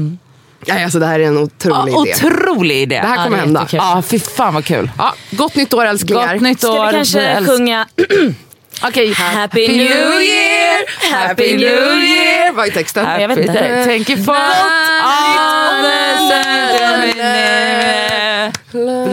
Nej, 0.67 0.83
alltså, 0.83 0.99
det 0.99 1.05
här 1.05 1.19
är 1.19 1.23
en 1.27 1.37
otrolig 1.37 1.93
Ja, 1.93 2.05
idé. 2.05 2.13
otrolig 2.25 2.75
idé. 2.81 2.99
Det 3.01 3.07
här 3.07 3.15
Ja, 3.15 3.23
kommer 3.23 3.37
det 3.37 3.41
är 3.41 3.45
hända. 3.45 3.67
Ja, 3.71 4.03
fy 4.07 4.19
fan 4.19 4.53
vad 4.53 4.65
kul. 4.65 4.89
Ja, 4.97 5.13
gott 5.31 5.55
nytt 5.55 5.73
år 5.73 5.85
älsklingar. 5.85 6.33
Gott 6.33 6.41
nytt 6.41 6.63
år. 6.63 6.75
Ska 6.75 6.85
vi 6.87 6.91
kanske 6.93 7.19
älsk- 7.21 7.47
sjunga 7.47 7.87
Okej. 8.83 9.13
Happy 9.13 9.67
New 9.67 10.21
Year, 10.21 11.17
Happy 11.27 11.57
New 11.57 11.61
Year. 12.03 12.51
Vad 12.53 12.67
är 12.67 12.71
texten? 12.71 13.21
jag 13.21 13.27
vet 13.27 13.37
inte. 13.37 13.83
Thank 13.85 14.09
you 14.09 14.23
for 14.23 14.35
all 14.35 15.83
the 15.83 16.17
sunshine. 16.17 17.21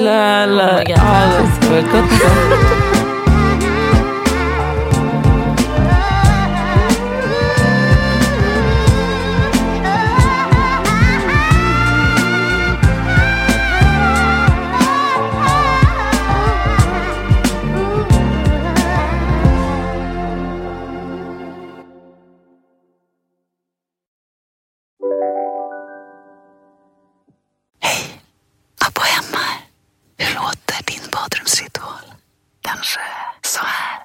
La, 0.05 0.47
la, 0.47 0.83
Kanske 32.83 33.01
så 33.43 33.61
här. 33.61 33.99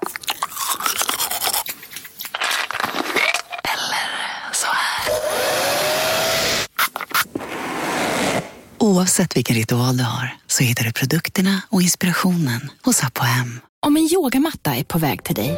Eller 3.64 4.54
så 4.54 4.68
här. 4.68 5.14
Oavsett 8.78 9.38
vilken 9.38 9.56
ritual 9.56 9.98
du 9.98 10.04
har 10.04 10.36
så 10.48 10.64
hittar 10.64 10.84
du 10.84 10.94
produkterna 10.94 11.62
och 11.70 11.82
inspirationen 11.82 12.72
hos 12.84 13.04
Apohem. 13.04 13.60
Om 13.86 13.98
en 13.98 14.10
yogamatta 14.14 14.76
är 14.76 14.84
på 14.84 14.98
väg 14.98 15.24
till 15.24 15.36
dig, 15.36 15.58